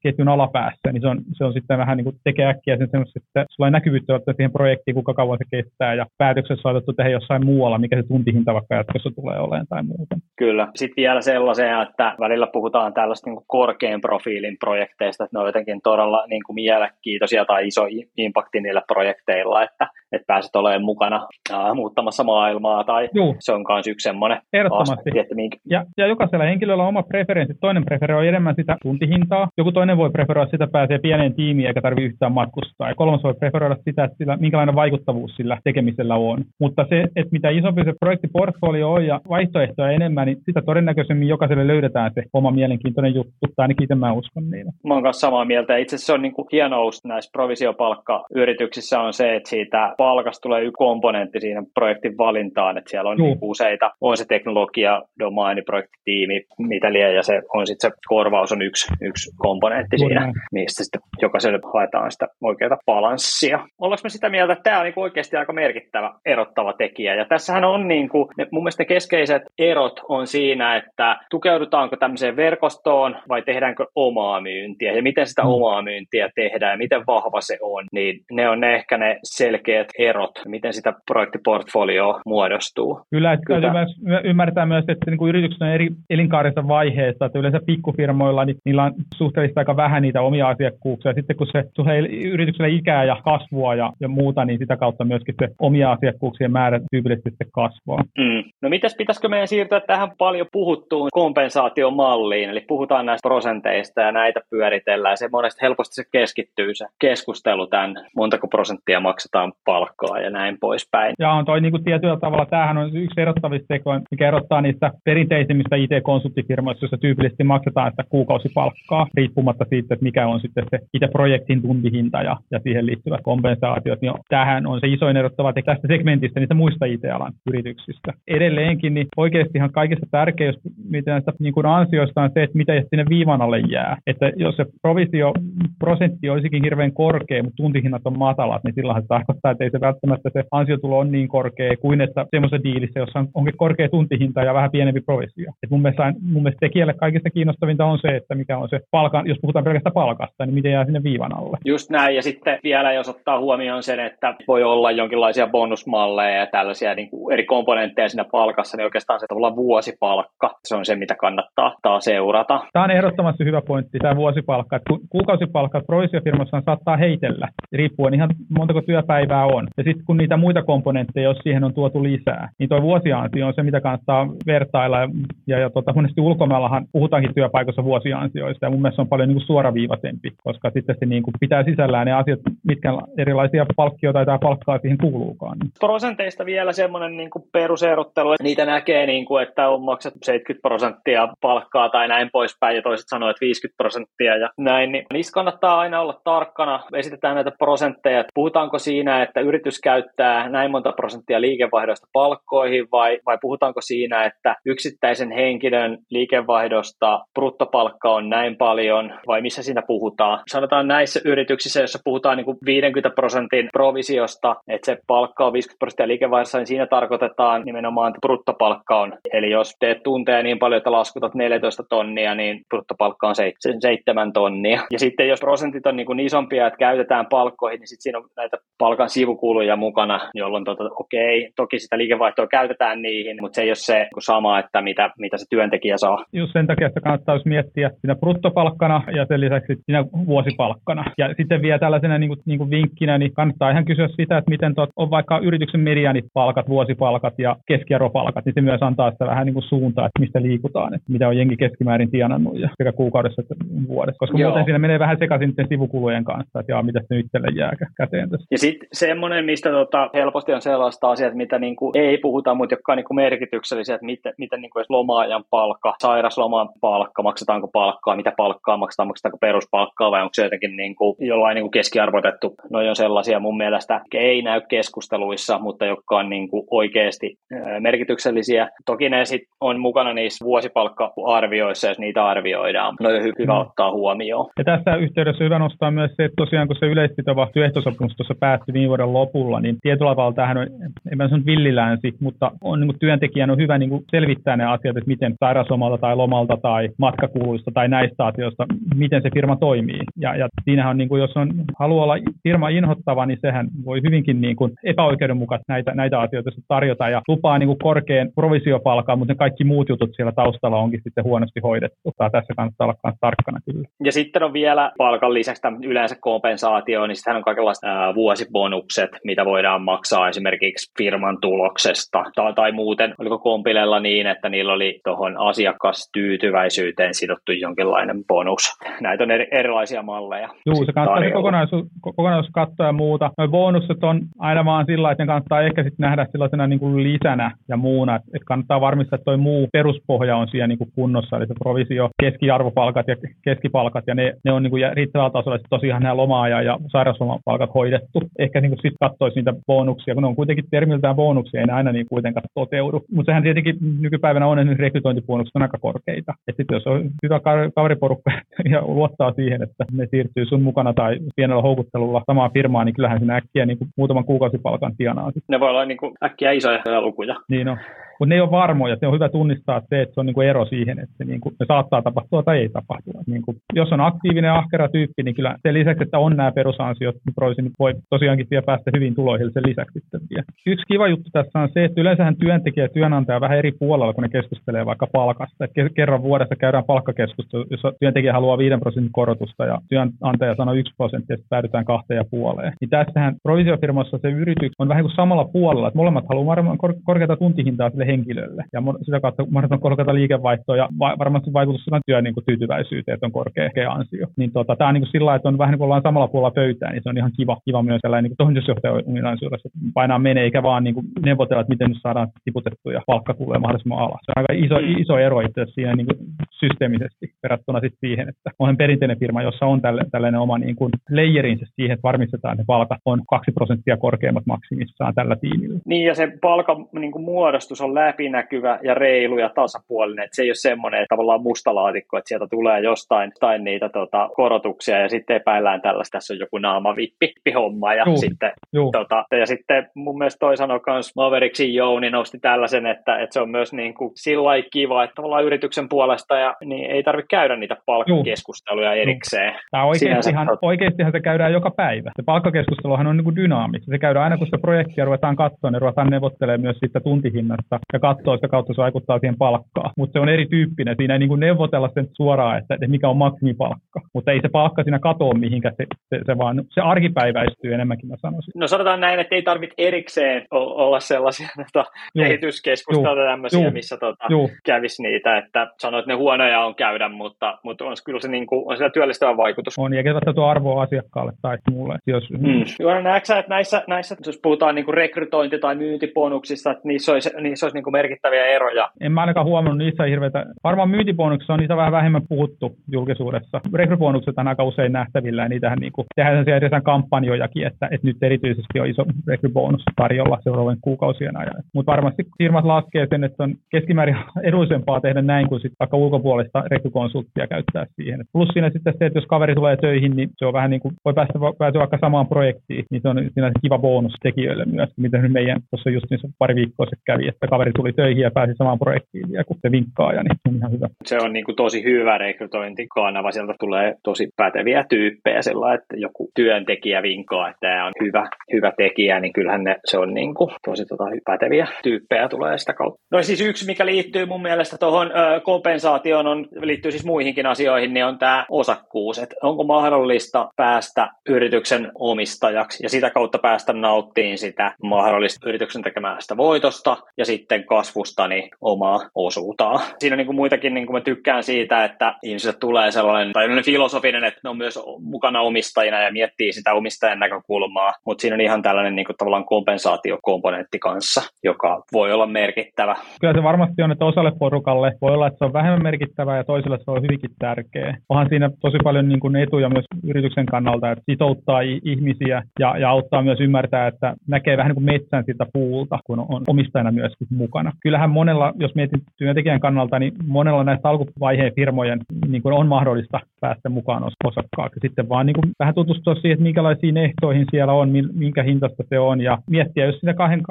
ketjun 0.02 0.28
alapäässä, 0.28 0.92
niin 0.92 1.00
se 1.00 1.08
on, 1.08 1.18
se 1.32 1.44
on 1.44 1.52
sitten 1.52 1.78
vähän 1.78 1.96
niin 1.96 2.04
kuin 2.04 2.16
tekee 2.24 2.46
äkkiä 2.46 2.76
sen 2.76 2.88
semmoista, 2.90 3.20
että 3.22 3.44
sulla 3.50 3.68
ei 3.68 3.70
näkyvyyttä 3.70 4.20
siihen 4.36 4.52
projektiin, 4.52 4.94
kuinka 4.94 5.14
kauan 5.14 5.38
se 5.38 5.44
kestää 5.50 5.94
ja 5.94 6.06
päätöksessä 6.18 6.68
on 6.68 6.76
otettu 6.76 6.92
tehdä 6.92 7.10
jossain 7.14 7.46
muualla, 7.46 7.78
mikä 7.78 7.96
se 7.96 8.02
tuntihinta 8.08 8.54
vaikka 8.54 8.74
jatkossa 8.74 9.10
tulee 9.10 9.38
olemaan 9.38 9.66
tai 9.68 9.82
muuten. 9.82 10.18
Kyllä. 10.36 10.68
Sitten 10.74 11.02
vielä 11.02 11.20
sellaisia, 11.20 11.82
että 11.82 12.14
välillä 12.20 12.46
puhutaan 12.52 12.94
tällaista 12.94 13.30
niin 13.30 13.40
korkean 13.46 14.00
profiilin 14.00 14.56
projekteista, 14.60 15.24
että 15.24 15.36
ne 15.36 15.40
on 15.40 15.46
jotenkin 15.46 15.80
todella 15.82 16.24
niin 16.28 16.42
kuin 16.46 16.54
mielenkiintoisia 16.54 17.44
tai 17.44 17.66
iso 17.66 17.86
impakti 18.16 18.60
niillä 18.60 18.82
projekteilla, 18.86 19.62
että, 19.62 19.86
että 20.12 20.26
pääset 20.26 20.56
olemaan 20.56 20.84
mukana 20.84 21.26
äh, 21.52 21.74
muuttamassa 21.74 22.24
maailmaa 22.24 22.84
tai 22.84 23.08
Juu. 23.14 23.36
se 23.38 23.52
on 23.52 23.64
myös 23.68 23.86
yksi 23.86 24.04
semmoinen 24.08 24.40
Ehdottomasti. 24.52 25.20
Aste, 25.20 25.34
minkä... 25.34 25.58
ja, 25.70 25.84
ja 25.96 26.06
jokaisella 26.06 26.44
henkilöllä 26.44 26.82
on 26.82 26.88
oma 26.88 27.02
preferenssi. 27.02 27.54
Toinen 27.60 27.84
preferoi 27.84 28.28
enemmän 28.28 28.54
sitä 28.54 28.76
tuntihintaa, 28.82 29.48
joku 29.58 29.72
toinen 29.72 29.96
voi 29.96 30.10
preferoida 30.10 30.50
sitä, 30.50 30.66
pääsee 30.66 30.98
pieneen 30.98 31.34
tiimiin 31.34 31.68
eikä 31.68 31.80
tarvitse 31.80 32.06
yhtään 32.06 32.32
matkustaa. 32.32 32.88
Ja 32.88 32.94
kolmas 32.94 33.22
voi 33.22 33.34
preferoida 33.34 33.76
sitä, 33.84 34.04
että 34.04 34.16
sillä, 34.16 34.36
minkälainen 34.36 34.74
vaikuttavuus 34.74 35.36
sillä 35.36 35.58
tekemisellä 35.64 36.14
on. 36.14 36.44
Mutta 36.60 36.86
se, 36.88 37.03
että 37.04 37.32
mitä 37.32 37.50
isompi 37.50 37.84
se 37.84 37.92
projektiportfolio 38.00 38.92
on 38.92 39.06
ja 39.06 39.20
vaihtoehtoja 39.28 39.90
enemmän, 39.90 40.26
niin 40.26 40.38
sitä 40.44 40.62
todennäköisemmin 40.62 41.28
jokaiselle 41.28 41.66
löydetään 41.66 42.10
se 42.14 42.22
oma 42.32 42.50
mielenkiintoinen 42.50 43.14
juttu, 43.14 43.32
tai 43.40 43.64
ainakin 43.64 43.84
itse 43.84 43.94
mä 43.94 44.12
uskon 44.12 44.50
niillä. 44.50 44.72
Mä 44.84 44.94
oon 44.94 45.02
kanssa 45.02 45.26
samaa 45.26 45.44
mieltä. 45.44 45.76
Itse 45.76 45.96
asiassa 45.96 46.06
se 46.06 46.12
on 46.12 46.22
niin 46.22 46.34
kuin 46.34 46.48
hienous 46.52 47.04
näissä 47.04 47.30
provisiopalkkayrityksissä 47.32 49.00
on 49.00 49.12
se, 49.12 49.36
että 49.36 49.48
siitä 49.48 49.94
palkasta 49.98 50.42
tulee 50.42 50.62
yksi 50.62 50.78
komponentti 50.78 51.40
siinä 51.40 51.62
projektin 51.74 52.18
valintaan, 52.18 52.78
että 52.78 52.90
siellä 52.90 53.10
on 53.10 53.16
niin 53.16 53.38
useita, 53.42 53.90
on 54.00 54.16
se 54.16 54.24
teknologia, 54.28 55.02
domaini, 55.18 55.62
projektitiimi, 55.62 56.42
mitä 56.58 56.92
liian, 56.92 57.14
ja 57.14 57.22
se 57.22 57.42
on 57.54 57.66
sitten 57.66 57.90
se 57.90 57.96
korvaus 58.08 58.52
on 58.52 58.62
yksi, 58.62 58.92
yksi 59.00 59.30
komponentti 59.36 59.98
siinä, 59.98 60.32
mistä 60.52 60.84
sitten 60.84 61.00
jokaiselle 61.22 61.60
haetaan 61.72 62.12
sitä 62.12 62.26
oikeaa 62.42 62.78
balanssia. 62.86 63.68
Ollaanko 63.80 64.00
me 64.04 64.08
sitä 64.08 64.28
mieltä, 64.28 64.52
että 64.52 64.62
tämä 64.62 64.78
on 64.78 64.84
niin 64.84 64.94
oikeasti 64.96 65.36
aika 65.36 65.52
merkittävä 65.52 66.14
erottava 66.26 66.72
tekijä, 66.72 66.93
ja 66.98 67.24
tässähän 67.24 67.64
on 67.64 67.88
niin 67.88 68.08
kuin, 68.08 68.28
ne, 68.38 68.46
mun 68.52 68.62
mielestä 68.62 68.84
keskeiset 68.84 69.42
erot 69.58 70.00
on 70.08 70.26
siinä, 70.26 70.76
että 70.76 71.16
tukeudutaanko 71.30 71.96
tämmöiseen 71.96 72.36
verkostoon 72.36 73.16
vai 73.28 73.42
tehdäänkö 73.42 73.86
omaa 73.94 74.40
myyntiä, 74.40 74.92
ja 74.92 75.02
miten 75.02 75.26
sitä 75.26 75.42
mm. 75.42 75.48
omaa 75.48 75.82
myyntiä 75.82 76.30
tehdään, 76.34 76.72
ja 76.72 76.78
miten 76.78 77.06
vahva 77.06 77.40
se 77.40 77.58
on, 77.62 77.84
niin 77.92 78.20
ne 78.32 78.48
on 78.48 78.60
ne 78.60 78.74
ehkä 78.74 78.98
ne 78.98 79.18
selkeät 79.24 79.88
erot, 79.98 80.42
miten 80.46 80.72
sitä 80.72 80.92
projektiportfolioa 81.06 82.20
muodostuu. 82.26 83.00
Kyllä, 83.10 83.32
että 83.32 83.44
Kyllä. 83.46 83.72
Myös 83.72 83.94
ymmärtää 84.24 84.66
myös, 84.66 84.84
että 84.88 85.10
niin 85.10 85.18
kuin 85.18 85.28
yritykset 85.28 85.62
on 85.62 85.68
eri 85.68 85.88
elinkaarensa 86.10 86.68
vaiheessa, 86.68 87.26
että 87.26 87.38
yleensä 87.38 87.60
pikkufirmoilla 87.66 88.44
niin 88.44 88.56
niillä 88.64 88.84
on 88.84 88.92
suhteellisesti 89.14 89.60
aika 89.60 89.76
vähän 89.76 90.02
niitä 90.02 90.22
omia 90.22 90.48
asiakkuuksia. 90.48 91.12
Sitten 91.12 91.36
kun 91.36 91.46
se 91.52 91.64
tulee 91.74 91.98
yritykselle 92.08 92.70
ikää 92.70 93.04
ja 93.04 93.16
kasvua 93.24 93.74
ja, 93.74 93.92
ja 94.00 94.08
muuta, 94.08 94.44
niin 94.44 94.58
sitä 94.58 94.76
kautta 94.76 95.04
myöskin 95.04 95.34
se 95.42 95.48
omia 95.58 95.92
asiakkuuksien 95.92 96.52
määrä 96.52 96.80
tyypillisesti 96.90 97.44
kasvaa. 97.52 98.02
Mm. 98.18 98.44
No 98.62 98.68
mitäs 98.68 98.94
pitäisikö 98.98 99.28
meidän 99.28 99.48
siirtyä 99.48 99.80
tähän 99.80 100.10
paljon 100.18 100.46
puhuttuun 100.52 101.08
kompensaatiomalliin, 101.12 102.50
eli 102.50 102.60
puhutaan 102.68 103.06
näistä 103.06 103.28
prosenteista 103.28 104.00
ja 104.00 104.12
näitä 104.12 104.40
pyöritellään. 104.50 105.18
Se 105.18 105.28
monesti 105.32 105.62
helposti 105.62 105.94
se 105.94 106.04
keskittyy 106.12 106.74
se 106.74 106.86
keskustelu 107.00 107.66
tämän, 107.66 107.94
montako 108.16 108.48
prosenttia 108.48 109.00
maksetaan 109.00 109.52
palkkaa 109.64 110.20
ja 110.20 110.30
näin 110.30 110.56
poispäin. 110.60 111.14
Ja 111.18 111.30
on 111.30 111.44
toi 111.44 111.60
niin 111.60 111.72
kuin 111.72 111.84
tietyllä 111.84 112.16
tavalla, 112.16 112.46
tämähän 112.46 112.78
on 112.78 112.96
yksi 112.96 113.20
erottavista 113.20 113.66
tekoja, 113.68 114.00
mikä 114.10 114.28
erottaa 114.28 114.60
niistä 114.60 114.90
perinteisimmistä 115.04 115.76
IT-konsulttifirmoista, 115.76 116.84
joissa 116.84 116.98
tyypillisesti 116.98 117.44
maksetaan 117.44 117.90
sitä 117.90 118.02
kuukausipalkkaa, 118.08 119.06
riippumatta 119.14 119.64
siitä, 119.68 119.94
että 119.94 120.04
mikä 120.04 120.26
on 120.26 120.40
sitten 120.40 120.64
se 120.70 120.78
itse 120.94 121.08
projektin 121.08 121.62
tuntihinta 121.62 122.22
ja, 122.22 122.36
ja 122.50 122.58
siihen 122.58 122.86
liittyvät 122.86 123.20
kompensaatiot. 123.22 124.00
Niin 124.00 124.12
tämähän 124.28 124.66
on 124.66 124.80
se 124.80 124.86
isoin 124.86 125.16
erottava 125.16 125.52
tekijä 125.52 125.74
tästä 125.74 125.88
segmentistä 125.88 126.40
niistä 126.40 126.54
muista 126.54 126.73
IT-alan 126.86 127.32
yrityksistä. 127.46 128.12
Edelleenkin, 128.28 128.94
niin 128.94 129.06
oikeastihan 129.16 129.72
kaikista 129.72 130.06
tärkein, 130.10 130.46
jos 130.46 130.60
miten 130.90 131.12
näistä 131.12 131.32
niin 131.38 131.54
kuin 131.54 131.66
ansioista 131.66 132.22
on 132.22 132.30
se, 132.34 132.42
että 132.42 132.58
mitä 132.58 132.72
sinne 132.90 133.04
viivan 133.08 133.42
alle 133.42 133.60
jää. 133.60 133.96
Että 134.06 134.32
jos 134.36 134.56
se 134.56 134.66
provisioprosentti 134.82 136.30
olisikin 136.30 136.64
hirveän 136.64 136.92
korkea, 136.92 137.42
mutta 137.42 137.62
tuntihinnat 137.62 138.02
on 138.04 138.18
matalat, 138.18 138.64
niin 138.64 138.74
silloin 138.74 139.02
se 139.02 139.08
tarkoittaa, 139.08 139.50
että 139.50 139.64
ei 139.64 139.70
se 139.70 139.80
välttämättä 139.80 140.30
se 140.32 140.44
ansiotulo 140.50 140.98
on 140.98 141.12
niin 141.12 141.28
korkea 141.28 141.76
kuin 141.76 142.00
että 142.00 142.26
semmoisessa 142.30 142.64
diilissä, 142.64 143.00
jossa 143.00 143.18
on, 143.18 143.28
onkin 143.34 143.56
korkea 143.56 143.88
tuntihinta 143.88 144.42
ja 144.42 144.54
vähän 144.54 144.70
pienempi 144.70 145.00
provisio. 145.00 145.52
Et 145.62 145.70
mun, 145.70 145.82
mielestä, 145.82 146.12
mun 146.20 146.42
mielestä 146.42 146.60
tekijälle 146.60 146.94
kaikista 146.94 147.30
kiinnostavinta 147.30 147.84
on 147.84 147.98
se, 147.98 148.08
että 148.08 148.34
mikä 148.34 148.58
on 148.58 148.68
se 148.68 148.80
palkan, 148.90 149.26
jos 149.26 149.38
puhutaan 149.40 149.64
pelkästään 149.64 149.94
palkasta, 149.94 150.46
niin 150.46 150.54
miten 150.54 150.72
jää 150.72 150.84
sinne 150.84 151.02
viivan 151.02 151.36
alle. 151.38 151.58
Just 151.64 151.90
näin, 151.90 152.16
ja 152.16 152.22
sitten 152.22 152.58
vielä 152.64 152.92
jos 152.92 153.08
ottaa 153.08 153.40
huomioon 153.40 153.82
sen, 153.82 154.00
että 154.00 154.34
voi 154.48 154.62
olla 154.62 154.90
jonkinlaisia 154.90 155.46
bonusmalleja 155.46 156.38
ja 156.38 156.46
tällaisia 156.64 156.94
niin 156.94 157.10
kuin 157.10 157.32
eri 157.32 157.44
komponentteja 157.44 158.08
siinä 158.08 158.24
palkassa, 158.32 158.76
niin 158.76 158.84
oikeastaan 158.84 159.20
se 159.20 159.26
tavallaan 159.26 159.56
vuosipalkka, 159.56 160.58
se 160.64 160.76
on 160.76 160.84
se, 160.84 160.96
mitä 160.96 161.14
kannattaa 161.14 161.74
taas 161.82 162.04
seurata. 162.04 162.60
Tämä 162.72 162.84
on 162.84 162.90
ehdottomasti 162.90 163.44
hyvä 163.44 163.62
pointti, 163.62 163.98
tämä 163.98 164.16
vuosipalkka. 164.16 164.76
Että 164.76 164.94
kuukausipalkka 165.10 165.80
provisiofirmassa 165.80 166.62
saattaa 166.66 166.96
heitellä, 166.96 167.48
riippuen 167.72 168.14
ihan 168.14 168.30
montako 168.58 168.80
työpäivää 168.80 169.44
on. 169.44 169.68
Ja 169.76 169.84
sitten 169.84 170.04
kun 170.06 170.16
niitä 170.16 170.36
muita 170.36 170.62
komponentteja, 170.62 171.28
jos 171.28 171.38
siihen 171.42 171.64
on 171.64 171.74
tuotu 171.74 172.02
lisää, 172.02 172.48
niin 172.58 172.68
tuo 172.68 172.82
vuosiansio 172.82 173.46
on 173.46 173.54
se, 173.54 173.62
mitä 173.62 173.80
kannattaa 173.80 174.28
vertailla. 174.46 174.98
Ja, 175.46 175.58
ja 175.58 175.70
tota, 175.70 175.92
monesti 175.94 176.20
ulkomaillahan 176.20 176.86
puhutaankin 176.92 177.34
työpaikassa 177.34 177.84
vuosiansioista, 177.84 178.66
ja 178.66 178.70
mun 178.70 178.82
mielestä 178.82 178.96
se 178.96 179.00
on 179.00 179.08
paljon 179.08 179.28
niin 179.28 179.36
kuin 179.36 179.46
suoraviivaisempi, 179.46 180.30
koska 180.44 180.70
sitten 180.70 180.96
se 180.98 181.06
niin 181.06 181.22
kuin 181.22 181.34
pitää 181.40 181.64
sisällään 181.64 182.06
ne 182.06 182.12
asiat, 182.12 182.40
mitkä 182.68 182.92
erilaisia 183.18 183.66
palkkioita 183.76 184.24
tai 184.24 184.38
palkkaa 184.42 184.78
siihen 184.78 184.98
kuuluukaan. 184.98 185.58
Prosenteista 185.80 186.46
vielä 186.46 186.53
semmoinen 186.72 187.16
niin 187.16 187.30
kuin 187.30 187.44
peruserottelu, 187.52 188.32
että 188.32 188.44
niitä 188.44 188.64
näkee, 188.64 189.06
niin 189.06 189.24
kuin, 189.24 189.42
että 189.42 189.68
on 189.68 189.82
maksettu 189.82 190.18
70 190.22 190.68
prosenttia 190.68 191.28
palkkaa 191.40 191.88
tai 191.88 192.08
näin 192.08 192.28
poispäin, 192.32 192.76
ja 192.76 192.82
toiset 192.82 193.08
sanoo, 193.08 193.30
että 193.30 193.40
50 193.40 193.76
prosenttia 193.76 194.36
ja 194.36 194.50
näin, 194.58 194.92
niin 194.92 195.06
niissä 195.12 195.32
kannattaa 195.32 195.78
aina 195.78 196.00
olla 196.00 196.20
tarkkana. 196.24 196.80
Esitetään 196.94 197.34
näitä 197.34 197.52
prosentteja, 197.58 198.20
että 198.20 198.30
puhutaanko 198.34 198.78
siinä, 198.78 199.22
että 199.22 199.40
yritys 199.40 199.80
käyttää 199.80 200.48
näin 200.48 200.70
monta 200.70 200.92
prosenttia 200.92 201.40
liikevaihdosta 201.40 202.06
palkkoihin, 202.12 202.88
vai, 202.92 203.18
vai 203.26 203.38
puhutaanko 203.40 203.80
siinä, 203.80 204.24
että 204.24 204.56
yksittäisen 204.66 205.30
henkilön 205.30 205.98
liikevaihdosta 206.10 207.24
bruttopalkka 207.34 208.10
on 208.10 208.28
näin 208.28 208.56
paljon, 208.56 209.14
vai 209.26 209.42
missä 209.42 209.62
siinä 209.62 209.82
puhutaan? 209.86 210.40
Sanotaan 210.50 210.88
näissä 210.88 211.20
yrityksissä, 211.24 211.80
joissa 211.80 211.98
puhutaan 212.04 212.36
niin 212.36 212.44
kuin 212.44 212.58
50 212.66 213.10
prosentin 213.10 213.68
provisiosta, 213.72 214.56
että 214.68 214.86
se 214.86 214.98
palkka 215.06 215.46
on 215.46 215.52
50 215.52 215.78
prosenttia 215.78 216.08
liikevaihdossa, 216.44 216.58
niin 216.58 216.66
siinä 216.66 216.86
tarkoitetaan 216.86 217.62
nimenomaan, 217.64 218.08
että 218.10 218.26
bruttopalkka 218.26 219.00
on. 219.00 219.12
Eli 219.32 219.50
jos 219.50 219.76
teet 219.80 220.02
tunteja 220.02 220.42
niin 220.42 220.58
paljon, 220.58 220.78
että 220.78 220.92
laskutat 220.92 221.34
14 221.34 221.82
tonnia, 221.88 222.34
niin 222.34 222.60
bruttopalkka 222.68 223.28
on 223.28 223.34
7 223.80 224.32
tonnia. 224.32 224.80
Ja 224.90 224.98
sitten 224.98 225.28
jos 225.28 225.40
prosentit 225.40 225.86
on 225.86 225.96
niin 225.96 226.06
kuin 226.06 226.20
isompia, 226.20 226.66
että 226.66 226.76
käytetään 226.76 227.26
palkkoihin, 227.26 227.80
niin 227.80 227.88
sitten 227.88 228.02
siinä 228.02 228.18
on 228.18 228.24
näitä 228.36 228.56
palkan 228.78 229.10
sivukuluja 229.10 229.76
mukana, 229.76 230.20
jolloin 230.34 230.64
tota, 230.64 230.84
okei, 230.84 231.50
toki 231.56 231.78
sitä 231.78 231.98
liikevaihtoa 231.98 232.46
käytetään 232.46 233.02
niihin, 233.02 233.36
mutta 233.40 233.56
se 233.56 233.62
ei 233.62 233.68
ole 233.68 233.74
se 233.74 234.08
sama, 234.18 234.58
että 234.58 234.82
mitä, 234.82 235.10
mitä 235.18 235.36
se 235.36 235.44
työntekijä 235.50 235.96
saa. 235.98 236.24
Just 236.32 236.52
sen 236.52 236.66
takia, 236.66 236.86
että 236.86 237.00
kannattaa 237.00 237.40
miettiä 237.44 237.90
siinä 238.00 238.14
bruttopalkkana 238.14 239.02
ja 239.16 239.26
sen 239.26 239.40
lisäksi 239.40 239.76
siinä 239.84 240.04
vuosipalkkana. 240.26 241.04
Ja 241.18 241.34
sitten 241.36 241.62
vielä 241.62 241.78
tällaisena 241.78 242.18
niin 242.18 242.28
kuin, 242.28 242.40
niin 242.46 242.58
kuin 242.58 242.70
vinkkinä, 242.70 243.18
niin 243.18 243.34
kannattaa 243.34 243.70
ihan 243.70 243.84
kysyä 243.84 244.08
sitä, 244.08 244.38
että 244.38 244.50
miten 244.50 244.74
tuot, 244.74 244.90
on 244.96 245.10
vaikka 245.10 245.38
yrityksen 245.38 245.80
mediaani 245.80 246.22
keskimääräpalkat, 246.24 246.68
vuosipalkat 246.68 247.34
ja 247.38 247.56
keskiarvopalkat, 247.66 248.44
niin 248.44 248.54
se 248.54 248.60
myös 248.60 248.82
antaa 248.82 249.10
sitä 249.10 249.26
vähän 249.26 249.46
niin 249.46 249.54
kuin 249.54 249.62
suuntaa, 249.62 250.06
että 250.06 250.20
mistä 250.20 250.42
liikutaan, 250.42 250.94
että 250.94 251.12
mitä 251.12 251.28
on 251.28 251.36
jengi 251.36 251.56
keskimäärin 251.56 252.10
tienannut 252.10 252.58
ja 252.58 252.68
sekä 252.76 252.92
kuukaudessa 252.92 253.42
että 253.42 253.54
vuodessa. 253.88 254.18
Koska 254.18 254.38
Joo. 254.38 254.50
muuten 254.50 254.64
siinä 254.64 254.78
menee 254.78 254.98
vähän 254.98 255.18
sekaisin 255.18 255.48
niiden 255.48 255.68
sivukulujen 255.68 256.24
kanssa, 256.24 256.60
että 256.60 256.72
jaa, 256.72 256.82
mitä 256.82 257.00
se 257.00 257.14
nyt 257.14 257.26
itselle 257.26 257.48
jää 257.54 257.72
käteen 257.96 258.30
tässä. 258.30 258.46
Ja 258.50 258.58
sitten 258.58 258.88
semmoinen, 258.92 259.44
mistä 259.44 259.70
tota, 259.70 260.10
helposti 260.14 260.52
on 260.52 260.62
sellaista 260.62 261.10
asiat, 261.10 261.34
mitä 261.34 261.58
niin 261.58 261.76
kuin 261.76 261.92
ei 261.94 262.18
puhuta, 262.18 262.54
mutta 262.54 262.72
jotka 262.72 262.92
on 262.92 262.96
niin 262.96 263.04
kuin 263.04 263.16
merkityksellisiä, 263.16 263.94
että 263.94 264.06
miten, 264.06 264.34
miten 264.38 264.60
niin 264.60 264.70
kuin 264.70 264.84
lomaajan 264.88 265.44
palkka, 265.50 265.94
sairasloman 266.02 266.68
palkka, 266.80 267.22
maksetaanko 267.22 267.68
palkkaa, 267.68 268.16
mitä 268.16 268.32
palkkaa 268.36 268.76
maksetaan, 268.76 269.06
maksetaanko 269.06 269.38
peruspalkkaa 269.38 270.10
vai 270.10 270.22
onko 270.22 270.34
se 270.34 270.44
jotenkin 270.44 270.76
niin 270.76 270.94
kuin 270.94 271.16
jollain 271.18 271.54
niin 271.54 271.62
kuin 271.62 271.70
keskiarvoitettu. 271.70 272.54
No 272.70 272.78
on 272.78 272.96
sellaisia 272.96 273.40
mun 273.40 273.56
mielestä 273.56 274.00
ei 274.14 274.42
näy 274.42 274.60
keskusteluissa, 274.68 275.58
mutta 275.58 275.86
jotka 275.86 276.13
on 276.16 276.30
niin 276.30 276.48
kuin 276.48 276.64
oikeasti 276.70 277.36
merkityksellisiä. 277.80 278.68
Toki 278.86 279.08
ne 279.08 279.24
sit 279.24 279.42
on 279.60 279.80
mukana 279.80 280.12
niissä 280.12 280.44
vuosipalkka-arvioissa, 280.44 281.88
jos 281.88 281.98
niitä 281.98 282.26
arvioidaan. 282.26 282.94
No 283.00 283.08
on 283.08 283.22
hyvä 283.38 283.54
mm. 283.54 283.60
ottaa 283.60 283.92
huomioon. 283.92 284.50
Ja 284.58 284.64
tässä 284.64 284.96
yhteydessä 284.96 285.44
hyvä 285.44 285.58
nostaa 285.58 285.90
myös 285.90 286.10
se, 286.16 286.24
että 286.24 286.36
tosiaan 286.36 286.66
kun 286.66 286.76
se 286.80 286.86
yleissitova 286.86 287.48
työehtosopimus 287.52 288.16
tuossa 288.16 288.34
päättyi 288.40 288.72
viime 288.72 288.88
vuoden 288.88 289.12
lopulla, 289.12 289.60
niin 289.60 289.76
tietyllä 289.82 290.10
tavalla 290.10 290.32
tähän 290.32 290.56
on, 290.56 290.66
en 291.12 291.18
mä 291.18 291.28
sanon 291.28 291.46
villilänsi, 291.46 292.14
mutta 292.20 292.50
on 292.60 292.80
niin 292.80 292.88
kuin 292.88 292.98
työntekijän 292.98 293.50
on 293.50 293.58
hyvä 293.58 293.78
niin 293.78 293.90
kuin 293.90 294.04
selvittää 294.10 294.56
ne 294.56 294.64
asiat, 294.64 294.96
että 294.96 295.08
miten 295.08 295.34
sairauslomalta 295.40 295.98
tai 295.98 296.16
lomalta 296.16 296.56
tai 296.62 296.88
matkakuluista 296.98 297.70
tai 297.74 297.88
näistä 297.88 298.26
asioista, 298.26 298.66
miten 298.94 299.22
se 299.22 299.30
firma 299.34 299.56
toimii. 299.56 300.00
Ja, 300.16 300.36
ja 300.36 300.48
siinähän 300.64 300.90
on, 300.90 300.98
niin 300.98 301.08
kuin, 301.08 301.20
jos 301.20 301.36
on, 301.36 301.50
haluaa 301.78 302.04
olla 302.04 302.16
firma 302.42 302.68
inhottava, 302.68 303.26
niin 303.26 303.38
sehän 303.40 303.68
voi 303.84 304.00
hyvinkin 304.02 304.40
niin 304.40 304.56
kuin 304.56 304.72
epäoikeudenmukaisesti 304.84 305.72
näitä, 305.72 305.94
näitä 305.94 306.03
asioita 306.12 306.50
tarjota 306.68 307.08
ja 307.08 307.22
lupaa 307.28 307.58
niin 307.58 307.66
kuin 307.66 307.78
korkean 307.78 308.28
provisiopalkan, 308.34 309.18
mutta 309.18 309.32
ne 309.32 309.38
kaikki 309.38 309.64
muut 309.64 309.88
jutut 309.88 310.10
siellä 310.12 310.32
taustalla 310.32 310.78
onkin 310.78 311.00
sitten 311.04 311.24
huonosti 311.24 311.60
hoidettu. 311.60 312.12
Tämä 312.16 312.30
tässä 312.30 312.54
kannattaa 312.56 312.84
olla 312.84 312.96
myös 313.04 313.16
tarkkana 313.20 313.58
kyllä. 313.64 313.88
Ja 314.04 314.12
sitten 314.12 314.42
on 314.42 314.52
vielä 314.52 314.92
palkan 314.98 315.34
lisäksi 315.34 315.62
yleensä 315.84 316.16
kompensaatio, 316.20 317.06
niin 317.06 317.16
sitten 317.16 317.36
on 317.36 317.42
kaikenlaiset 317.42 317.84
ää, 317.84 318.14
vuosibonukset, 318.14 319.10
mitä 319.24 319.44
voidaan 319.44 319.82
maksaa 319.82 320.28
esimerkiksi 320.28 320.92
firman 320.98 321.38
tuloksesta 321.40 322.24
tai, 322.34 322.54
tai 322.54 322.72
muuten, 322.72 323.14
oliko 323.18 323.38
kompilella 323.38 324.00
niin, 324.00 324.26
että 324.26 324.48
niillä 324.48 324.72
oli 324.72 325.00
tuohon 325.04 325.36
asiakastyytyväisyyteen 325.38 327.14
sidottu 327.14 327.52
jonkinlainen 327.52 328.24
bonus. 328.28 328.62
Näitä 329.00 329.24
on 329.24 329.30
eri, 329.30 329.48
erilaisia 329.50 330.02
malleja. 330.02 330.48
Joo, 330.66 330.84
se 330.86 330.92
kannattaa 330.92 331.24
se 331.24 331.30
kokonaisuus, 331.30 331.86
kokonaisuus 332.00 332.52
katsoa 332.52 332.86
ja 332.86 332.92
muuta. 332.92 333.30
Nuo 333.38 333.48
bonukset 333.48 334.04
on 334.04 334.20
aina 334.38 334.64
vaan 334.64 334.86
sillä, 334.86 335.10
että 335.10 335.22
ne 335.22 335.26
kannattaa 335.26 335.62
ehkä 335.62 335.82
sitten 335.94 336.04
nähdä 336.04 336.26
sellaisena 336.32 336.66
niin 336.66 336.78
kuin 336.78 337.02
lisänä 337.02 337.50
ja 337.68 337.76
muuna, 337.76 338.16
että 338.16 338.46
kannattaa 338.46 338.80
varmistaa, 338.80 339.16
että 339.16 339.24
tuo 339.24 339.36
muu 339.36 339.68
peruspohja 339.72 340.36
on 340.36 340.48
siellä 340.48 340.66
niin 340.66 340.78
kuin 340.78 340.90
kunnossa, 340.94 341.36
eli 341.36 341.46
se 341.46 341.54
provisio, 341.58 342.08
keskiarvopalkat 342.22 343.08
ja 343.08 343.16
keskipalkat, 343.44 344.04
ja 344.06 344.14
ne, 344.14 344.34
ne 344.44 344.52
on 344.52 344.62
niin 344.62 344.70
kuin 344.70 344.82
riittävällä 344.92 345.30
tasolla 345.30 345.56
että 345.56 345.66
tosiaan 345.70 346.02
nämä 346.02 346.16
loma 346.16 346.48
ja 346.48 346.78
sairauslomapalkat 346.92 347.74
hoidettu. 347.74 348.22
Ehkä 348.38 348.60
niin 348.60 348.70
sitten 348.72 349.08
katsoisi 349.08 349.36
niitä 349.36 349.54
bonuksia, 349.66 350.14
kun 350.14 350.22
ne 350.22 350.26
on 350.26 350.36
kuitenkin 350.36 350.64
termiltään 350.70 351.16
bonuksia, 351.16 351.60
ei 351.60 351.66
ne 351.66 351.72
aina 351.72 351.92
niin 351.92 352.06
kuitenkaan 352.06 352.44
toteudu. 352.54 353.04
Mutta 353.14 353.30
sehän 353.30 353.42
tietenkin 353.42 353.76
nykypäivänä 354.00 354.46
on, 354.46 354.58
että 354.58 354.74
rekrytointibonukset 354.78 355.56
on 355.56 355.62
aika 355.62 355.78
korkeita. 355.78 356.34
Että 356.48 356.62
sitten 356.62 356.74
jos 356.74 356.86
on 356.86 357.10
hyvä 357.22 357.40
kaveriporukka 357.74 358.30
ja 358.72 358.82
luottaa 358.82 359.32
siihen, 359.32 359.62
että 359.62 359.84
ne 359.92 360.06
siirtyy 360.10 360.46
sun 360.46 360.62
mukana 360.62 360.92
tai 360.92 361.18
pienellä 361.36 361.62
houkuttelulla 361.62 362.22
samaan 362.26 362.50
firmaan, 362.52 362.86
niin 362.86 362.94
kyllähän 362.94 363.20
sinä 363.20 363.36
äkkiä 363.36 363.66
niin 363.66 363.78
kuin 363.78 363.88
muutaman 363.96 364.24
kuukausipalkan 364.24 364.96
tienaa. 364.96 365.32
Ne 365.48 365.60
voi 365.60 365.70
olla 365.70 365.83
niin 365.88 365.98
kuin 365.98 366.14
äkkiä 366.24 366.52
isoja 366.52 367.00
lukuja. 367.00 367.34
Niin 367.48 367.68
on 367.68 367.78
mutta 368.18 368.28
ne 368.28 368.34
ei 368.34 368.40
ole 368.40 368.50
varmoja. 368.50 368.96
Se 368.96 369.06
on 369.06 369.14
hyvä 369.14 369.28
tunnistaa 369.28 369.82
se, 369.90 370.02
että 370.02 370.14
se 370.14 370.20
on 370.20 370.26
niin 370.26 370.34
kuin 370.34 370.48
ero 370.48 370.64
siihen, 370.64 370.98
että 370.98 371.14
se, 371.18 371.24
niin 371.24 371.40
kuin, 371.40 371.54
se 371.58 371.64
saattaa 371.68 372.02
tapahtua 372.02 372.42
tai 372.42 372.58
ei 372.58 372.68
tapahtua. 372.68 373.20
Niin 373.26 373.42
kuin, 373.42 373.56
jos 373.74 373.92
on 373.92 374.00
aktiivinen 374.00 374.48
ja 374.48 374.58
ahkera 374.58 374.88
tyyppi, 374.88 375.22
niin 375.22 375.34
kyllä 375.34 375.56
sen 375.62 375.74
lisäksi, 375.74 376.02
että 376.02 376.18
on 376.18 376.36
nämä 376.36 376.52
perusansiot, 376.52 377.14
niin 377.14 377.34
proisin 377.34 377.70
voi 377.78 377.94
tosiaankin 378.10 378.46
vielä 378.50 378.62
päästä 378.62 378.90
hyvin 378.96 379.14
tuloihin 379.14 379.50
sen 379.52 379.62
lisäksi 379.66 379.98
vielä. 380.30 380.44
Yksi 380.66 380.86
kiva 380.88 381.08
juttu 381.08 381.30
tässä 381.32 381.58
on 381.58 381.68
se, 381.74 381.84
että 381.84 382.00
yleensähän 382.00 382.36
työntekijä 382.36 382.84
ja 382.84 382.88
työnantaja 382.88 383.40
vähän 383.40 383.58
eri 383.58 383.72
puolella, 383.72 384.12
kun 384.12 384.22
ne 384.22 384.28
keskustelee 384.28 384.86
vaikka 384.86 385.06
palkasta. 385.12 385.64
Että 385.64 385.88
kerran 385.94 386.22
vuodessa 386.22 386.56
käydään 386.56 386.84
palkkakeskustelu, 386.84 387.64
jossa 387.70 387.92
työntekijä 388.00 388.32
haluaa 388.32 388.58
5 388.58 388.76
prosentin 388.78 389.12
korotusta 389.12 389.64
ja 389.64 389.78
työnantaja 389.88 390.54
sanoo 390.56 390.74
1 390.74 390.94
prosentti 390.96 391.32
ja 391.32 391.36
sitten 391.36 391.48
päädytään 391.48 391.84
kahteen 391.84 392.18
ja 392.18 392.24
puoleen. 392.30 392.72
Niin 392.80 392.90
tässähän 392.90 393.34
provisiofirmassa 393.42 394.18
se 394.18 394.30
yritys 394.30 394.72
on 394.78 394.88
vähän 394.88 395.04
kuin 395.04 395.14
samalla 395.14 395.44
puolella, 395.44 395.88
että 395.88 395.98
molemmat 395.98 396.24
haluaa 396.28 396.46
varmaan 396.46 396.78
korkeata 397.04 397.36
tuntihintaa 397.36 397.90
sille 397.90 398.03
henkilölle. 398.04 398.64
Ja 398.72 398.82
sitä 399.02 399.20
kautta 399.20 399.44
mahdollisimman 399.50 399.80
korkeata 399.80 400.14
liikevaihtoa 400.14 400.76
ja 400.76 400.88
varmasti 400.98 401.52
vaikutus 401.52 401.86
työn 402.06 402.24
niin 402.24 402.34
kuin 402.34 402.44
tyytyväisyyteen, 402.46 403.14
että 403.14 403.26
on 403.26 403.32
korkea, 403.32 403.64
korkea 403.68 403.92
ansio. 403.92 404.26
Niin 404.36 404.52
tota, 404.52 404.76
tämä 404.76 404.88
on 404.88 404.94
niin 404.94 405.02
kuin 405.02 405.10
sillä 405.12 405.34
että 405.34 405.48
on 405.48 405.58
vähän 405.58 405.72
niin 405.72 405.78
kuin 405.78 405.84
ollaan 405.84 406.02
samalla 406.02 406.28
puolella 406.28 406.50
pöytää, 406.50 406.92
niin 406.92 407.02
se 407.02 407.08
on 407.08 407.16
ihan 407.16 407.32
kiva, 407.36 407.56
kiva 407.64 407.82
myös 407.82 408.00
sellainen 408.00 408.28
niin 408.28 408.36
toimitusjohtajan 408.36 409.02
ominaisuudessa, 409.06 409.68
että 409.68 409.78
painaa 409.94 410.18
menee, 410.18 410.44
eikä 410.44 410.62
vaan 410.62 410.84
niin 410.84 410.94
kuin 410.94 411.06
neuvotella, 411.24 411.60
että 411.60 411.72
miten 411.72 411.88
nyt 411.88 412.02
saadaan 412.02 412.28
tiputettu 412.44 412.90
ja 412.90 413.02
palkka 413.06 413.34
tulee 413.34 413.58
mahdollisimman 413.58 413.98
alas. 413.98 414.20
Se 414.24 414.32
on 414.36 414.42
aika 414.42 414.64
iso, 414.64 414.78
iso 415.02 415.18
ero 415.18 415.40
itse 415.40 415.60
asiassa 415.60 415.74
siinä 415.74 415.96
niin 415.96 416.06
kuin 416.06 416.18
systeemisesti 416.50 417.32
verrattuna 417.42 417.80
sitten 417.80 417.98
siihen, 418.00 418.28
että 418.28 418.50
on 418.58 418.76
perinteinen 418.76 419.18
firma, 419.18 419.42
jossa 419.42 419.66
on 419.66 419.80
tälle, 419.80 420.02
tällainen 420.12 420.40
oma 420.40 420.58
niin 420.58 420.76
kuin 420.76 420.92
layerinsä 421.10 421.66
siihen, 421.76 421.94
että 421.94 422.02
varmistetaan, 422.02 422.54
että 422.54 422.64
palkat 422.66 423.00
on 423.04 423.22
2 423.30 423.52
prosenttia 423.52 423.96
korkeammat 423.96 424.46
maksimissaan 424.46 425.14
tällä 425.14 425.36
tiimillä. 425.36 425.80
Niin 425.86 426.06
ja 426.06 426.14
se 426.14 426.38
palkan 426.40 426.86
niin 426.92 427.12
kuin 427.12 427.24
muodostus 427.24 427.80
on 427.80 427.93
läpinäkyvä 427.94 428.78
ja 428.82 428.94
reilu 428.94 429.38
ja 429.38 429.50
tasapuolinen, 429.54 430.24
että 430.24 430.36
se 430.36 430.42
ei 430.42 430.48
ole 430.48 430.54
semmoinen 430.54 431.00
että 431.00 431.12
tavallaan 431.14 431.42
mustalaatikko, 431.42 432.18
että 432.18 432.28
sieltä 432.28 432.46
tulee 432.50 432.80
jostain, 432.80 433.30
jostain 433.44 433.64
niitä 433.64 433.88
tota, 433.88 434.30
korotuksia 434.36 434.98
ja 435.00 435.08
sitten 435.08 435.36
epäillään 435.36 435.80
tällaista, 435.82 436.16
tässä 436.16 436.34
on 436.34 436.40
joku 436.40 436.58
naamavippi 436.58 437.52
homma 437.54 437.94
ja 437.94 438.04
Juh, 438.06 438.16
sitten, 438.16 438.52
Juh. 438.72 438.92
Tota, 438.92 439.24
ja 439.38 439.46
sitten 439.46 439.88
mun 439.94 440.18
mielestä 440.18 440.38
toi 440.38 440.56
sanoi 440.56 440.80
myös 440.86 441.12
Mavericksin 441.16 441.74
Jouni 441.74 442.10
nosti 442.10 442.38
tällaisen, 442.38 442.86
että, 442.86 443.18
että 443.18 443.34
se 443.34 443.40
on 443.40 443.50
myös 443.50 443.72
niin 443.72 443.94
kuin 443.94 444.10
sillä 444.14 444.50
kiva, 444.72 445.04
että 445.04 445.14
tavallaan 445.14 445.44
yrityksen 445.44 445.88
puolesta 445.88 446.36
ja 446.36 446.54
niin 446.64 446.90
ei 446.90 447.02
tarvitse 447.02 447.28
käydä 447.28 447.56
niitä 447.56 447.76
palkkakeskusteluja 447.86 448.94
Juh. 448.94 449.02
erikseen. 449.02 449.54
Tämä 449.70 449.84
oikeastihan, 449.84 450.48
oikeastihan 450.62 451.12
se 451.12 451.20
käydään 451.20 451.52
joka 451.52 451.70
päivä. 451.70 452.10
Se 452.16 452.22
palkkakeskusteluhan 452.26 453.06
on 453.06 453.16
niin 453.16 453.24
kuin 453.24 453.36
dynaamista. 453.36 453.90
Se 453.90 453.98
käydään 453.98 454.24
aina, 454.24 454.38
kun 454.38 454.46
sitä 454.46 454.58
projektia 454.58 455.04
ruvetaan 455.04 455.36
katsoa, 455.36 455.70
niin 455.70 455.82
ruvetaan 455.82 456.10
neuvottelemaan 456.10 456.60
myös 456.60 456.78
siitä 456.78 457.00
tuntihinnasta 457.00 457.78
ja 457.92 458.00
katsoa 458.00 458.36
sitä 458.36 458.48
kautta 458.48 458.74
se 458.74 458.82
vaikuttaa 458.82 459.18
siihen 459.18 459.38
palkkaan. 459.38 459.90
Mutta 459.96 460.12
se 460.12 460.20
on 460.20 460.28
erityyppinen. 460.28 460.96
Siinä 460.96 461.14
ei 461.14 461.18
niin 461.18 461.28
kuin 461.28 461.40
neuvotella 461.40 461.90
sen 461.94 462.06
suoraan, 462.12 462.58
että, 462.58 462.74
että 462.74 462.86
mikä 462.86 463.08
on 463.08 463.16
maksimipalkka. 463.16 464.00
Mutta 464.14 464.32
ei 464.32 464.40
se 464.42 464.48
palkka 464.48 464.82
siinä 464.82 464.98
katoa 464.98 465.34
mihinkään, 465.34 465.74
se, 465.76 465.86
se, 466.08 466.20
se, 466.26 466.38
vaan 466.38 466.62
se 466.70 466.80
arkipäiväistyy 466.80 467.74
enemmänkin 467.74 468.08
mä 468.08 468.16
sanoisin. 468.16 468.52
No 468.56 468.66
sanotaan 468.66 469.00
näin, 469.00 469.20
että 469.20 469.34
ei 469.34 469.42
tarvitse 469.42 469.74
erikseen 469.78 470.46
olla 470.50 471.00
sellaisia 471.00 471.48
tota, 471.72 471.90
kehityskeskusteluja 472.18 473.30
tämmöisiä, 473.30 473.70
missä 473.70 473.96
tota, 473.96 474.24
kävisi 474.64 475.02
niitä, 475.02 475.38
että 475.38 475.66
sanoit, 475.78 476.02
että 476.02 476.12
ne 476.12 476.16
huonoja 476.16 476.60
on 476.60 476.74
käydä, 476.74 477.08
mutta, 477.08 477.58
mutta 477.62 477.84
on 477.84 477.94
kyllä 478.04 478.20
se 478.20 478.28
niin 478.28 478.46
kuin, 478.46 478.64
on 478.66 478.76
sillä 478.76 478.90
työllistävä 478.90 479.36
vaikutus. 479.36 479.78
On, 479.78 479.94
ja 479.94 480.02
ketä 480.02 480.32
tuo 480.34 480.44
arvoa 480.46 480.82
asiakkaalle 480.82 481.32
tai 481.42 481.58
muulle. 481.70 481.98
Jos... 482.06 482.30
Mm. 482.30 482.64
Juona, 482.80 483.00
näetkö 483.00 483.38
että 483.38 483.54
näissä, 483.54 483.82
näissä, 483.86 484.16
jos 484.26 484.40
puhutaan 484.42 484.74
niin 484.74 484.84
kuin 484.84 484.94
rekrytointi- 484.94 485.58
tai 485.58 485.74
myyntiponuksista, 485.74 486.70
että 486.70 486.88
niissä 486.88 487.12
olisi, 487.12 487.30
niissä 487.40 487.66
olisi 487.66 487.73
niin 487.74 487.84
kuin 487.84 487.92
merkittäviä 487.92 488.46
eroja? 488.46 488.90
En 489.00 489.12
mä 489.12 489.20
ainakaan 489.20 489.46
huomannut 489.46 489.78
niissä 489.78 490.04
hirveitä. 490.04 490.46
Varmaan 490.64 490.90
myyntiponuksissa 490.90 491.52
on 491.52 491.60
niitä 491.60 491.76
vähän 491.76 491.92
vähemmän 491.92 492.28
puhuttu 492.28 492.76
julkisuudessa. 492.92 493.60
Rekrybonukset 493.74 494.38
on 494.38 494.48
aika 494.48 494.64
usein 494.64 494.92
nähtävillä 494.92 495.42
ja 495.42 495.48
niitähän 495.48 495.78
niin 495.78 495.92
kuin, 495.92 496.06
tehdään 496.16 496.44
siellä 496.44 496.80
kampanjojakin, 496.80 497.66
että, 497.66 497.88
että, 497.90 498.06
nyt 498.06 498.22
erityisesti 498.22 498.80
on 498.80 498.86
iso 498.86 499.04
rekrybonus 499.26 499.82
tarjolla 499.96 500.38
seuraavien 500.42 500.78
kuukausien 500.80 501.36
ajan. 501.36 501.62
Mutta 501.74 501.92
varmasti 501.92 502.22
firmat 502.38 502.64
laskee 502.64 503.06
sen, 503.10 503.24
että 503.24 503.44
on 503.44 503.54
keskimäärin 503.70 504.16
edullisempaa 504.48 505.00
tehdä 505.00 505.22
näin 505.22 505.48
kuin 505.48 505.60
sitten 505.60 505.76
vaikka 505.80 505.96
ulkopuolista 505.96 506.62
rekrykonsulttia 506.66 507.46
käyttää 507.46 507.86
siihen. 507.96 508.24
Plus 508.32 508.48
siinä 508.52 508.70
sitten 508.70 508.94
se, 508.98 509.06
että 509.06 509.18
jos 509.18 509.26
kaveri 509.26 509.54
tulee 509.54 509.76
töihin, 509.76 510.16
niin 510.16 510.30
se 510.36 510.46
on 510.46 510.52
vähän 510.52 510.70
niin 510.70 510.80
kuin, 510.80 510.94
voi 511.04 511.14
päästä, 511.14 511.38
päätyä 511.58 511.78
vaikka 511.78 511.98
samaan 512.00 512.26
projektiin, 512.26 512.84
niin 512.90 513.02
se 513.02 513.08
on 513.08 513.16
siinä 513.34 513.50
kiva 513.62 513.78
bonus 513.78 514.14
tekijöille 514.22 514.64
myös, 514.64 514.88
mitä 514.96 515.18
nyt 515.18 515.32
meidän 515.32 515.60
tuossa 515.70 515.90
just 515.90 516.06
niin 516.10 516.20
pari 516.38 516.54
viikkoa 516.54 516.86
sitten 516.86 517.04
kävi, 517.04 517.28
että 517.28 517.46
kaveri 517.46 517.63
kaveri 517.64 517.72
tuli 517.76 517.92
töihin 517.92 518.22
ja 518.22 518.30
pääsi 518.30 518.54
samaan 518.54 518.78
projektiin 518.78 519.32
ja 519.32 519.44
kun 519.44 519.56
se 519.62 519.70
vinkkaaja, 519.70 520.22
niin 520.22 520.36
se 520.36 520.48
on 520.48 520.56
ihan 520.56 520.72
hyvä. 520.72 520.88
Se 521.04 521.18
on 521.18 521.32
niin 521.32 521.44
kuin 521.44 521.56
tosi 521.56 521.84
hyvä 521.84 522.18
rekrytointikanava, 522.18 523.32
sieltä 523.32 523.54
tulee 523.60 523.94
tosi 524.02 524.28
päteviä 524.36 524.84
tyyppejä 524.88 525.42
sillä, 525.42 525.74
että 525.74 525.96
joku 525.96 526.30
työntekijä 526.34 527.02
vinkkaa, 527.02 527.48
että 527.48 527.60
tämä 527.60 527.86
on 527.86 527.92
hyvä, 528.00 528.28
hyvä 528.52 528.72
tekijä, 528.76 529.20
niin 529.20 529.32
kyllähän 529.32 529.64
ne, 529.64 529.76
se 529.84 529.98
on 529.98 530.14
niin 530.14 530.34
kuin 530.34 530.50
tosi 530.66 530.84
tota, 530.86 531.04
päteviä 531.24 531.66
tyyppejä 531.82 532.28
tulee 532.28 532.58
sitä 532.58 532.72
kautta. 532.72 533.00
No 533.10 533.22
siis 533.22 533.40
yksi, 533.40 533.66
mikä 533.66 533.86
liittyy 533.86 534.26
mun 534.26 534.42
mielestä 534.42 534.76
tuohon 534.78 535.10
kompensaatioon, 535.42 536.26
on, 536.26 536.46
liittyy 536.60 536.90
siis 536.90 537.04
muihinkin 537.04 537.46
asioihin, 537.46 537.94
niin 537.94 538.06
on 538.06 538.18
tämä 538.18 538.46
osakkuus, 538.50 539.18
että 539.18 539.36
onko 539.42 539.64
mahdollista 539.64 540.48
päästä 540.56 541.08
yrityksen 541.28 541.92
omistajaksi 541.94 542.82
ja 542.82 542.88
sitä 542.88 543.10
kautta 543.10 543.38
päästä 543.38 543.72
nauttiin 543.72 544.38
sitä 544.38 544.72
mahdollista 544.82 545.48
yrityksen 545.48 545.82
tekemästä 545.82 546.36
voitosta 546.36 546.96
ja 547.18 547.24
sitten 547.24 547.53
kasvusta 547.62 548.28
niin 548.28 548.50
omaa 548.60 549.00
osuutaan. 549.14 549.80
Siinä 549.98 550.14
on 550.14 550.18
niin 550.18 550.26
kuin 550.26 550.36
muitakin, 550.36 550.74
niin 550.74 550.86
kuin 550.86 550.96
mä 550.96 551.00
tykkään 551.00 551.42
siitä, 551.42 551.84
että 551.84 552.14
ihmiset 552.22 552.58
tulee 552.60 552.90
sellainen, 552.90 553.32
tai 553.32 553.62
filosofinen, 553.64 554.24
että 554.24 554.40
ne 554.44 554.50
on 554.50 554.56
myös 554.56 554.78
mukana 555.00 555.40
omistajina 555.40 556.02
ja 556.02 556.12
miettii 556.12 556.52
sitä 556.52 556.74
omistajan 556.74 557.18
näkökulmaa, 557.18 557.92
mutta 558.06 558.22
siinä 558.22 558.34
on 558.34 558.40
ihan 558.40 558.62
tällainen 558.62 558.96
niin 558.96 559.06
kuin 559.06 559.16
tavallaan 559.16 559.44
kompensaatiokomponentti 559.44 560.78
kanssa, 560.78 561.22
joka 561.44 561.82
voi 561.92 562.12
olla 562.12 562.26
merkittävä. 562.26 562.96
Kyllä 563.20 563.34
se 563.34 563.42
varmasti 563.42 563.82
on, 563.82 563.92
että 563.92 564.04
osalle 564.04 564.32
porukalle 564.38 564.92
voi 565.02 565.14
olla, 565.14 565.26
että 565.26 565.38
se 565.38 565.44
on 565.44 565.52
vähemmän 565.52 565.82
merkittävää 565.82 566.36
ja 566.36 566.44
toiselle 566.44 566.78
se 566.78 566.90
on 566.90 567.02
hyvinkin 567.02 567.30
tärkeä. 567.38 567.96
Onhan 568.08 568.28
siinä 568.28 568.50
tosi 568.60 568.78
paljon 568.84 569.08
niin 569.08 569.20
kuin 569.20 569.36
etuja 569.36 569.68
myös 569.68 569.84
yrityksen 570.04 570.46
kannalta, 570.46 570.90
että 570.90 571.04
sitouttaa 571.10 571.60
ihmisiä 571.60 572.42
ja, 572.58 572.78
ja 572.78 572.90
auttaa 572.90 573.22
myös 573.22 573.40
ymmärtää, 573.40 573.86
että 573.86 574.14
näkee 574.28 574.56
vähän 574.56 574.70
niin 574.70 574.74
kuin 574.74 574.84
metsän 574.84 575.24
sitä 575.26 575.46
puulta, 575.52 575.98
kun 576.04 576.18
on 576.18 576.42
omistajana 576.46 576.90
myös 576.90 577.12
mukana. 577.30 577.43
Kyllähän 577.82 578.10
monella, 578.10 578.52
jos 578.58 578.74
mietin 578.74 579.00
työntekijän 579.16 579.60
kannalta, 579.60 579.98
niin 579.98 580.12
monella 580.26 580.64
näistä 580.64 580.88
alkuvaiheen 580.88 581.52
firmojen 581.54 582.00
niin 582.28 582.42
kuin 582.42 582.54
on 582.54 582.66
mahdollista 582.66 583.20
päästä 583.40 583.68
mukaan 583.68 584.02
osakkaaksi. 584.24 584.80
Sitten 584.82 585.08
vaan 585.08 585.26
niin 585.26 585.34
kuin 585.34 585.52
vähän 585.58 585.74
tutustua 585.74 586.14
siihen, 586.14 586.32
että 586.32 586.42
minkälaisiin 586.42 586.96
ehtoihin 586.96 587.46
siellä 587.50 587.72
on, 587.72 587.92
minkä 588.12 588.42
hintasta 588.42 588.82
se 588.88 588.98
on 588.98 589.20
ja 589.20 589.38
miettiä, 589.50 589.86
jos 589.86 589.94
sitä 589.94 590.14
kahden, 590.14 590.42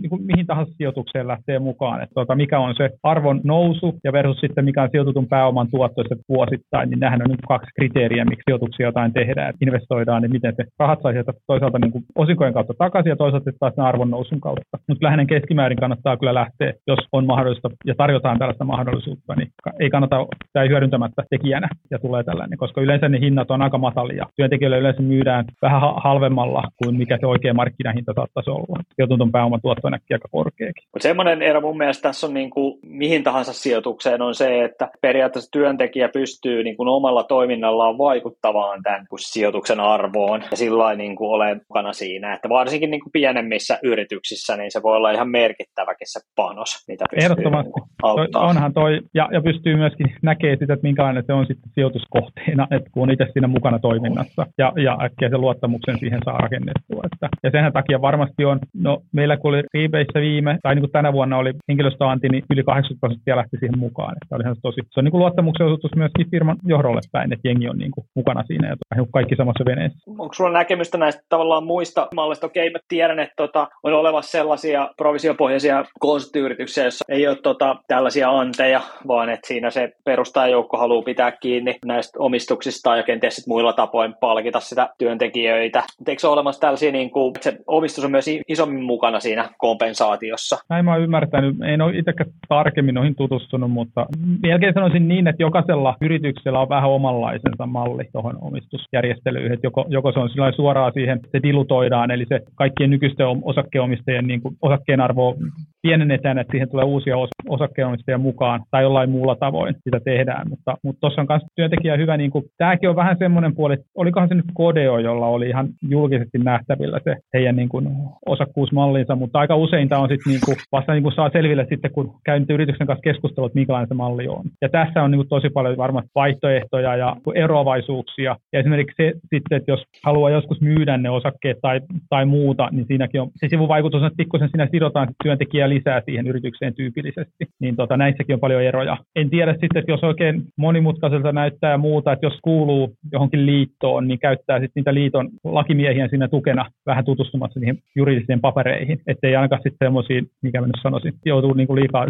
niin 0.00 0.10
kuin 0.10 0.22
mihin 0.22 0.46
tahansa 0.46 0.72
sijoitukseen 0.76 1.28
lähtee 1.28 1.58
mukaan, 1.58 2.02
että 2.02 2.14
tuota, 2.14 2.34
mikä 2.34 2.58
on 2.58 2.74
se 2.76 2.90
arvon 3.02 3.40
nousu 3.44 3.98
ja 4.04 4.12
versus 4.12 4.40
sitten 4.40 4.64
mikä 4.64 4.82
on 4.82 4.88
sijoitutun 4.90 5.28
pääoman 5.28 5.68
tuotto 5.70 6.02
vuosittain, 6.28 6.90
niin 6.90 7.00
nämähän 7.00 7.22
on 7.22 7.28
niin 7.28 7.38
kaksi 7.48 7.70
kriteeriä, 7.78 8.24
miksi 8.24 8.42
sijoituksia 8.46 8.86
jotain 8.86 9.12
tehdään, 9.12 9.54
investoidaan, 9.60 10.22
niin 10.22 10.32
miten 10.32 10.54
se 10.56 10.64
rahat 10.78 11.02
saisi 11.02 11.18
toisaalta 11.46 11.78
niin 11.78 11.92
kuin 11.92 12.04
osinkojen 12.14 12.54
kautta 12.54 12.74
takaisin 12.78 13.10
ja 13.10 13.16
toisaalta 13.16 13.50
taas 13.60 13.78
arvon 13.78 14.10
nousun 14.10 14.40
kautta. 14.40 14.78
Mutta 14.88 15.04
lähinnä 15.04 15.24
keskimäärin 15.24 15.78
kannattaa 15.78 16.16
kyllä 16.16 16.31
lähteä, 16.34 16.72
jos 16.86 16.98
on 17.12 17.26
mahdollista 17.26 17.70
ja 17.86 17.94
tarjotaan 17.94 18.38
tällaista 18.38 18.64
mahdollisuutta, 18.64 19.34
niin 19.34 19.48
ei 19.80 19.90
kannata 19.90 20.26
tämä 20.52 20.68
hyödyntämättä 20.68 21.22
tekijänä 21.30 21.68
ja 21.90 21.98
tulee 21.98 22.24
tällainen, 22.24 22.58
koska 22.58 22.80
yleensä 22.80 23.08
ne 23.08 23.20
hinnat 23.20 23.50
on 23.50 23.62
aika 23.62 23.78
matalia. 23.78 24.26
Työntekijöille 24.36 24.78
yleensä 24.78 25.02
myydään 25.02 25.44
vähän 25.62 25.80
halvemmalla 25.96 26.62
kuin 26.84 26.96
mikä 26.96 27.18
se 27.20 27.26
oikea 27.26 27.54
markkinahinta 27.54 28.12
saattaisi 28.16 28.50
olla. 28.50 28.82
Sijoitun 28.94 29.32
pääoman 29.32 29.60
tuotto 29.62 29.88
on 29.88 29.94
aika 29.94 30.28
korkeakin. 30.30 30.84
Mutta 30.92 31.02
semmoinen 31.02 31.42
ero 31.42 31.60
mun 31.60 31.78
mielestä 31.78 32.02
tässä 32.02 32.26
on 32.26 32.34
niin 32.34 32.50
kuin, 32.50 32.78
mihin 32.86 33.22
tahansa 33.22 33.52
sijoitukseen 33.52 34.22
on 34.22 34.34
se, 34.34 34.64
että 34.64 34.90
periaatteessa 35.00 35.50
työntekijä 35.50 36.08
pystyy 36.08 36.64
niin 36.64 36.76
kuin 36.76 36.88
omalla 36.88 37.24
toiminnallaan 37.24 37.98
vaikuttamaan 37.98 38.82
tämän 38.82 39.06
sijoituksen 39.16 39.80
arvoon 39.80 40.42
ja 40.50 40.56
sillä 40.56 40.94
niin 40.94 41.16
kuin 41.16 41.30
ole 41.30 41.54
mukana 41.68 41.92
siinä, 41.92 42.34
että 42.34 42.48
varsinkin 42.48 42.90
niin 42.90 43.00
kuin 43.00 43.12
pienemmissä 43.12 43.78
yrityksissä 43.82 44.56
niin 44.56 44.70
se 44.72 44.82
voi 44.82 44.96
olla 44.96 45.10
ihan 45.10 45.30
merkittäväkin 45.30 46.06
se 46.12 46.20
panos, 46.36 46.84
mitä 46.88 47.04
pystyy 47.10 47.24
Ehdottomasti. 47.24 47.72
Toi, 48.02 48.28
onhan 48.34 48.72
toi, 48.72 49.00
ja, 49.14 49.28
ja 49.32 49.40
pystyy 49.40 49.76
myöskin 49.76 50.06
näkemään 50.22 50.58
sitä, 50.58 50.72
että 50.72 50.88
minkälainen 50.88 51.24
se 51.26 51.32
on 51.32 51.46
sitten 51.46 51.70
sijoituskohteena, 51.74 52.66
että 52.70 52.90
kun 52.92 53.02
on 53.02 53.10
itse 53.10 53.26
siinä 53.32 53.48
mukana 53.48 53.78
toiminnassa 53.78 54.46
ja, 54.58 54.72
ja 54.76 54.98
äkkiä 55.02 55.28
sen 55.28 55.40
luottamuksen 55.40 55.98
siihen 55.98 56.20
saa 56.24 56.38
rakennettua. 56.38 57.02
Että, 57.12 57.28
ja 57.42 57.50
sen 57.50 57.72
takia 57.72 58.00
varmasti 58.00 58.44
on, 58.44 58.58
no 58.74 59.02
meillä 59.12 59.36
kun 59.36 59.54
oli 59.54 59.62
Rebase 59.74 60.20
viime, 60.20 60.58
tai 60.62 60.74
niin 60.74 60.82
kuin 60.82 60.92
tänä 60.92 61.12
vuonna 61.12 61.38
oli 61.38 61.52
henkilöstöanti, 61.68 62.28
niin 62.28 62.44
yli 62.50 62.62
80 62.62 63.00
prosenttia 63.00 63.36
lähti 63.36 63.56
siihen 63.56 63.78
mukaan. 63.78 64.14
Että 64.22 64.36
olihan 64.36 64.54
se 64.54 64.60
tosi, 64.60 64.80
se 64.90 65.00
on 65.00 65.04
niin 65.04 65.10
kuin 65.12 65.20
luottamuksen 65.20 65.66
osoitus 65.66 65.96
myöskin 65.96 66.30
firman 66.30 66.56
johdolle 66.64 67.00
päin, 67.12 67.32
että 67.32 67.48
jengi 67.48 67.68
on 67.68 67.78
niin 67.78 67.90
kuin 67.90 68.06
mukana 68.14 68.42
siinä 68.46 68.68
ja 68.68 68.76
kaikki 69.12 69.36
samassa 69.36 69.64
veneessä. 69.64 69.98
Onko 70.06 70.34
sulla 70.34 70.50
näkemystä 70.50 70.98
näistä 70.98 71.22
tavallaan 71.28 71.64
muista 71.64 72.08
mallista? 72.14 72.46
Okei, 72.46 72.70
mä 72.70 72.78
tiedän, 72.88 73.18
että 73.18 73.34
tota, 73.36 73.68
on 73.82 73.92
olemassa 73.92 74.30
sellaisia 74.30 74.90
provisiopohjaisia 74.96 75.84
konsulttiyrityksiä, 76.12 76.84
joissa 76.84 77.04
ei 77.08 77.28
ole 77.28 77.36
tota, 77.42 77.76
tällaisia 77.88 78.30
anteja, 78.30 78.80
vaan 79.08 79.28
että 79.28 79.48
siinä 79.48 79.70
se 79.70 79.92
perustajajoukko 80.04 80.76
haluaa 80.76 81.02
pitää 81.02 81.32
kiinni 81.32 81.74
näistä 81.84 82.18
omistuksista 82.18 82.96
ja 82.96 83.02
kenties 83.02 83.36
sit 83.36 83.46
muilla 83.46 83.72
tapoin 83.72 84.14
palkita 84.20 84.60
sitä 84.60 84.88
työntekijöitä. 84.98 85.82
Eikö 86.06 86.20
se 86.20 86.26
ole 86.26 86.32
olemassa 86.32 86.60
tällaisia, 86.60 86.92
niin 86.92 87.10
kuin, 87.10 87.32
että 87.36 87.50
se 87.50 87.58
omistus 87.66 88.04
on 88.04 88.10
myös 88.10 88.26
isommin 88.48 88.84
mukana 88.84 89.20
siinä 89.20 89.48
kompensaatiossa? 89.58 90.56
Näin 90.68 90.84
mä 90.84 90.92
oon 90.92 91.02
ymmärtänyt. 91.02 91.56
En 91.64 91.80
ole 91.80 91.98
itsekään 91.98 92.30
tarkemmin 92.48 92.94
noihin 92.94 93.14
tutustunut, 93.14 93.70
mutta 93.70 94.06
melkein 94.42 94.74
sanoisin 94.74 95.08
niin, 95.08 95.28
että 95.28 95.42
jokaisella 95.42 95.96
yrityksellä 96.00 96.60
on 96.60 96.68
vähän 96.68 96.90
omanlaisensa 96.90 97.66
malli 97.66 98.04
tuohon 98.12 98.38
omistusjärjestelyyn. 98.40 99.52
Että 99.52 99.66
joko, 99.66 99.84
joko 99.88 100.12
se 100.12 100.18
on 100.20 100.52
suoraan 100.56 100.92
siihen, 100.92 101.20
se 101.32 101.42
dilutoidaan, 101.42 102.10
eli 102.10 102.26
se 102.28 102.40
kaikkien 102.54 102.90
nykyisten 102.90 103.26
osakkeenomistajien 103.42 104.26
niin 104.26 104.40
kuin 104.42 104.56
osakkeen 104.62 105.00
arvo 105.00 105.36
pienennetään, 105.82 106.38
että 106.38 106.50
siihen 106.50 106.68
tulee 106.68 106.84
uusia 106.84 107.16
os- 107.16 107.48
osakkeenomistajia 107.48 108.18
mukaan 108.18 108.60
tai 108.70 108.82
jollain 108.82 109.10
muulla 109.10 109.36
tavoin 109.36 109.74
sitä 109.84 110.00
tehdään. 110.00 110.46
Mutta 110.48 110.76
tuossa 111.00 111.20
on 111.20 111.26
myös 111.28 111.42
työntekijä 111.56 111.96
hyvä, 111.96 112.16
niin 112.16 112.30
kuin, 112.30 112.44
tämäkin 112.58 112.88
on 112.88 112.96
vähän 112.96 113.16
semmoinen 113.18 113.54
puoli, 113.54 113.74
että 113.74 113.86
olikohan 113.94 114.28
se 114.28 114.34
nyt 114.34 114.44
Kodeo, 114.54 114.98
jolla 114.98 115.26
oli 115.26 115.48
ihan 115.48 115.68
julkisesti 115.88 116.38
nähtävillä 116.38 117.00
se 117.04 117.16
heidän 117.34 117.56
niin 117.56 117.68
kuin, 117.68 117.88
osakkuusmallinsa, 118.26 119.16
mutta 119.16 119.38
aika 119.38 119.56
usein 119.56 119.88
tämä 119.88 120.00
on 120.00 120.08
sitten 120.08 120.32
niin 120.32 120.58
vasta 120.72 120.92
niin 120.92 121.02
kuin 121.02 121.14
saa 121.14 121.30
selville 121.32 121.66
sitten, 121.68 121.90
kun 121.90 122.14
käy 122.24 122.44
yrityksen 122.48 122.86
kanssa 122.86 123.02
keskustelua, 123.02 123.46
että 123.46 123.58
minkälainen 123.58 123.88
se 123.88 123.94
malli 123.94 124.28
on. 124.28 124.44
Ja 124.62 124.68
tässä 124.68 125.02
on 125.02 125.10
niin 125.10 125.18
kuin, 125.18 125.28
tosi 125.28 125.50
paljon 125.50 125.76
varmasti 125.76 126.10
vaihtoehtoja 126.14 126.96
ja 126.96 127.16
eroavaisuuksia. 127.34 128.36
Ja 128.52 128.60
esimerkiksi 128.60 128.94
se 128.96 129.12
sitten, 129.34 129.56
että 129.56 129.70
jos 129.70 129.84
haluaa 130.04 130.30
joskus 130.30 130.60
myydä 130.60 130.96
ne 130.96 131.10
osakkeet 131.10 131.58
tai, 131.62 131.80
tai 132.10 132.26
muuta, 132.26 132.68
niin 132.72 132.86
siinäkin 132.86 133.20
on 133.20 133.30
se 133.36 133.48
sivuvaikutus, 133.48 134.02
että 134.02 134.16
pikkusen 134.16 134.48
siinä 134.48 134.68
sidotaan 134.70 135.08
työntekijää 135.22 135.68
lisää 135.74 136.02
siihen 136.04 136.26
yritykseen 136.26 136.74
tyypillisesti. 136.74 137.44
Niin 137.60 137.76
tota, 137.76 137.96
näissäkin 137.96 138.34
on 138.34 138.40
paljon 138.40 138.62
eroja. 138.62 138.96
En 139.16 139.30
tiedä 139.30 139.52
sitten, 139.52 139.78
että 139.80 139.92
jos 139.92 140.04
oikein 140.04 140.42
monimutkaiselta 140.56 141.32
näyttää 141.32 141.70
ja 141.70 141.78
muuta, 141.78 142.12
että 142.12 142.26
jos 142.26 142.38
kuuluu 142.42 142.94
johonkin 143.12 143.46
liittoon, 143.46 144.08
niin 144.08 144.18
käyttää 144.18 144.60
sitten 144.60 144.80
niitä 144.80 144.94
liiton 144.94 145.28
lakimiehiä 145.44 146.08
siinä 146.08 146.28
tukena 146.28 146.70
vähän 146.86 147.04
tutustumassa 147.04 147.60
niihin 147.60 147.78
juridisiin 147.96 148.40
papereihin, 148.40 149.00
ettei 149.06 149.36
ainakaan 149.36 149.62
sitten 149.62 149.86
semmoisia, 149.86 150.22
mikä 150.42 150.60
mä 150.60 150.66
nyt 150.66 150.82
sanoisin, 150.82 151.14
joutuu 151.26 151.52
niin 151.52 151.66
kuin 151.66 151.80
liikaa, 151.80 152.06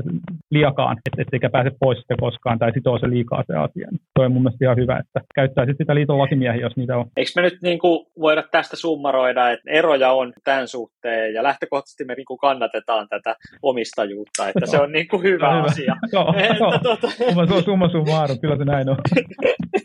liakaan, 0.51 0.96
et, 1.07 1.20
etteikä 1.20 1.51
pääse 1.51 1.70
pois 1.81 1.98
sitten 1.98 2.16
koskaan 2.20 2.59
tai 2.59 2.72
sitoo 2.72 2.98
se 2.98 3.11
liikaa 3.11 3.44
se 3.46 3.55
asia. 3.55 3.88
Tuo 4.14 4.25
on 4.25 4.33
mun 4.33 4.42
mielestä 4.42 4.64
ihan 4.64 4.77
hyvä, 4.77 4.98
että 4.98 5.20
käyttää 5.35 5.64
sitten 5.64 5.85
sitä 5.85 5.94
liiton 5.94 6.18
lakimiehiä, 6.18 6.61
jos 6.61 6.77
niitä 6.77 6.96
on. 6.96 7.07
Eikö 7.16 7.31
me 7.37 7.42
nyt 7.42 7.59
niin 7.62 7.79
voida 8.20 8.42
tästä 8.42 8.77
summaroida, 8.77 9.51
että 9.51 9.70
eroja 9.70 10.12
on 10.12 10.33
tämän 10.44 10.68
suhteen 10.68 11.35
ja 11.35 11.42
lähtökohtaisesti 11.42 12.05
me 12.05 12.14
niin 12.14 12.25
kuin 12.25 12.38
kannatetaan 12.38 13.09
tätä 13.09 13.37
omistajuutta, 13.62 14.49
että 14.49 14.67
se 14.67 14.81
on 14.81 14.93
niin 14.93 15.09
kuin 15.09 15.23
hyvä, 15.23 15.51
hyvä 15.51 15.62
asia. 15.62 15.97
Joo, 16.12 16.35
joo. 16.59 16.79
Tuota... 16.83 17.11
Summa 17.65 17.88
summarum, 17.88 18.38
kyllä 18.41 18.57
se 18.57 18.65
näin 18.65 18.88
on. 18.88 18.97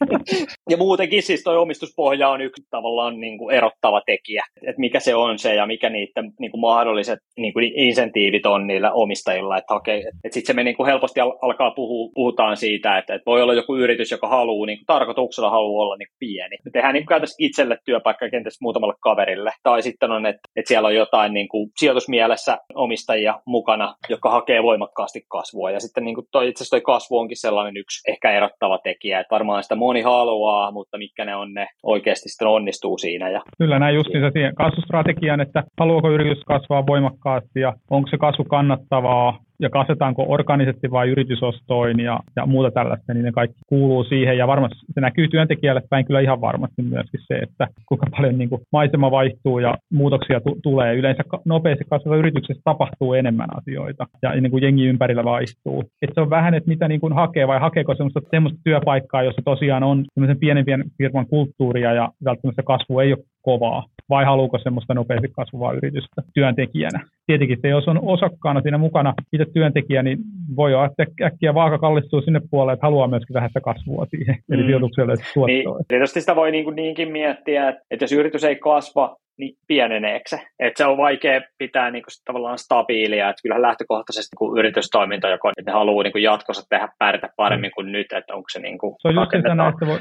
ja 0.69 0.77
muutenkin 0.77 1.23
siis 1.23 1.43
tuo 1.43 1.61
omistuspohja 1.61 2.29
on 2.29 2.41
yksi 2.41 2.63
tavallaan 2.69 3.19
niin 3.19 3.37
kuin 3.37 3.55
erottava 3.55 4.01
tekijä, 4.05 4.43
että 4.67 4.79
mikä 4.79 4.99
se 4.99 5.15
on 5.15 5.39
se 5.39 5.55
ja 5.55 5.65
mikä 5.65 5.89
niiden 5.89 6.33
niin 6.39 6.51
kuin 6.51 6.61
mahdolliset 6.61 7.19
niin 7.37 7.53
kuin 7.53 7.71
insentiivit 7.75 8.45
on 8.45 8.67
niillä 8.67 8.91
omistajilla, 8.91 9.57
että 9.57 9.73
okay, 9.73 9.97
että 9.97 10.33
sitten 10.33 10.47
se 10.47 10.53
me 10.53 10.63
niin 10.63 10.77
kuin 10.77 10.87
helposti 10.87 11.19
alkaa 11.19 11.71
puhua, 11.71 12.11
puhutaan 12.13 12.57
siitä, 12.57 12.97
että, 12.97 13.15
että 13.15 13.25
voi 13.25 13.41
olla 13.41 13.53
joku 13.53 13.75
yritys, 13.75 14.11
joka 14.11 14.27
haluaa, 14.27 14.65
niin 14.65 14.77
kuin 14.77 14.85
tarkoituksella 14.85 15.49
haluaa 15.49 15.83
olla 15.83 15.97
niin 15.97 16.07
kuin 16.07 16.17
pieni. 16.19 16.57
Me 16.65 16.71
tehdään 16.71 16.93
niin 16.93 17.05
kuin 17.05 17.21
itselle 17.39 17.77
työpaikka 17.85 18.29
kenties 18.29 18.61
muutamalle 18.61 18.95
kaverille, 19.01 19.51
tai 19.63 19.81
sitten 19.81 20.11
on, 20.11 20.25
että, 20.25 20.41
että 20.55 20.67
siellä 20.67 20.87
on 20.87 20.95
jotain 20.95 21.33
niin 21.33 21.47
kuin 21.47 21.69
sijoitusmielessä 21.77 22.57
omistajia 22.73 23.39
mukana, 23.57 23.95
jotka 24.09 24.29
hakee 24.29 24.63
voimakkaasti 24.63 25.21
kasvua, 25.27 25.71
ja 25.71 25.79
sitten 25.79 26.03
niin 26.05 26.15
kuin 26.15 26.27
toi, 26.31 26.49
itse 26.49 26.61
asiassa 26.63 26.75
toi 26.77 26.81
kasvu 26.81 27.17
onkin 27.17 27.41
sellainen 27.45 27.77
yksi 27.77 28.11
ehkä 28.11 28.31
erottava 28.31 28.77
tekijä, 28.83 29.19
että 29.19 29.35
varmaan 29.37 29.63
sitä 29.63 29.75
moni 29.75 30.01
haluaa, 30.01 30.71
mutta 30.71 30.97
mitkä 30.97 31.25
ne 31.25 31.35
on 31.35 31.53
ne 31.53 31.67
oikeasti 31.83 32.29
sitten 32.29 32.47
onnistuu 32.47 32.97
siinä. 32.97 33.29
Ja... 33.29 33.41
Kyllä 33.57 33.79
näin 33.79 33.95
justiinsa 33.95 34.29
siihen 34.33 34.55
kasvustrategian, 34.55 35.41
että 35.41 35.63
haluaako 35.79 36.09
yritys 36.11 36.43
kasvaa 36.43 36.87
voimakkaasti 36.87 37.59
ja 37.59 37.73
onko 37.89 38.09
se 38.09 38.17
kasvu 38.17 38.43
kannattavaa 38.43 39.39
ja 39.59 39.69
kasvetaanko 39.69 40.25
organisesti 40.27 40.91
vai 40.91 41.09
yritysostoin 41.09 41.99
ja, 41.99 42.19
ja 42.35 42.45
muuta 42.45 42.71
tällaista, 42.71 43.13
niin 43.13 43.25
ne 43.25 43.31
kaikki 43.31 43.59
kuuluu 43.67 44.03
siihen. 44.03 44.37
Ja 44.37 44.47
varmasti 44.47 44.77
se 44.93 45.01
näkyy 45.01 45.27
työntekijälle 45.27 45.81
päin 45.89 46.05
kyllä 46.05 46.19
ihan 46.19 46.41
varmasti 46.41 46.81
myöskin 46.81 47.19
se, 47.27 47.35
että 47.35 47.67
kuinka 47.85 48.07
paljon 48.17 48.37
niin 48.37 48.49
kuin 48.49 48.61
maisema 48.71 49.11
vaihtuu 49.11 49.59
ja 49.59 49.77
muutoksia 49.93 50.39
t- 50.39 50.61
tulee. 50.63 50.95
Yleensä 50.95 51.23
nopeasti 51.45 51.83
kasvava 51.89 52.15
yrityksessä 52.15 52.61
tapahtuu 52.63 53.13
enemmän 53.13 53.57
asioita 53.57 54.05
ja 54.21 54.41
niin 54.41 54.51
kuin 54.51 54.63
jengi 54.63 54.85
ympärillä 54.85 55.23
vaihtuu. 55.23 55.83
Et 56.01 56.09
se 56.13 56.21
on 56.21 56.29
vähän, 56.29 56.53
että 56.53 56.69
mitä 56.69 56.87
niin 56.87 57.01
kuin 57.01 57.13
hakee 57.13 57.47
vai 57.47 57.59
hakeeko 57.59 57.95
semmoista, 57.95 58.21
semmoista 58.31 58.59
työpaikkaa, 58.63 59.23
jossa 59.23 59.41
tosiaan 59.45 59.83
on 59.83 60.05
semmoisen 60.13 60.39
pienen 60.39 60.65
firman 60.97 61.27
kulttuuria 61.27 61.93
ja 61.93 62.09
välttämättä 62.25 62.63
kasvu 62.63 62.99
ei 62.99 63.13
ole 63.13 63.23
kovaa, 63.41 63.83
vai 64.09 64.25
haluuko 64.25 64.59
semmoista 64.59 64.93
nopeasti 64.93 65.27
kasvavaa 65.27 65.73
yritystä 65.73 66.21
työntekijänä. 66.33 66.99
Tietenkin 67.27 67.57
se, 67.61 67.67
jos 67.67 67.87
on 67.87 67.99
osakkaana 68.01 68.61
siinä 68.61 68.77
mukana 68.77 69.13
itse 69.33 69.45
työntekijä, 69.53 70.03
niin 70.03 70.19
voi 70.55 70.73
olla, 70.73 70.85
että 70.85 71.25
äkkiä 71.25 71.53
vaaka 71.53 71.77
kallistuu 71.77 72.21
sinne 72.21 72.41
puolelle, 72.51 72.73
että 72.73 72.85
haluaa 72.85 73.07
myöskin 73.07 73.33
vähän 73.33 73.49
sitä 73.49 73.61
kasvua 73.61 74.05
siihen, 74.05 74.35
eli 74.51 74.61
mm. 74.61 74.67
sijoitukselle 74.67 75.13
tuottoa. 75.33 75.47
Niin, 75.47 75.85
tietysti 75.87 76.19
sitä 76.19 76.35
voi 76.35 76.51
niin 76.51 76.63
kuin 76.63 76.75
niinkin 76.75 77.11
miettiä, 77.11 77.69
että 77.69 78.03
jos 78.03 78.11
yritys 78.11 78.43
ei 78.43 78.55
kasva, 78.55 79.15
niin 79.37 79.55
pieneneekö 79.67 80.29
se? 80.29 80.39
Että 80.59 80.77
se 80.77 80.85
on 80.85 80.97
vaikea 80.97 81.41
pitää 81.57 81.91
niin 81.91 82.03
kuin, 82.03 82.13
tavallaan 82.25 82.57
stabiilia, 82.57 83.29
että 83.29 83.41
kyllähän 83.41 83.61
lähtökohtaisesti 83.61 84.35
niin 84.39 84.57
yritystoiminta, 84.59 85.29
joka 85.29 85.51
että 85.57 85.71
ne 85.71 85.75
haluaa 85.77 86.03
niin 86.03 86.11
kuin 86.11 86.23
jatkossa 86.23 86.69
tehdä 86.69 86.87
pärjätä 86.99 87.29
paremmin 87.35 87.71
kuin 87.75 87.91
nyt, 87.91 88.11
että 88.11 88.33
onko 88.33 88.49
se 88.51 88.59
niin 88.59 88.77
kuin 88.77 88.95
Se 88.99 89.07
on 89.07 89.15
just 89.15 89.31
sitä, 89.35 89.67
että 89.69 89.85
voi 89.85 89.99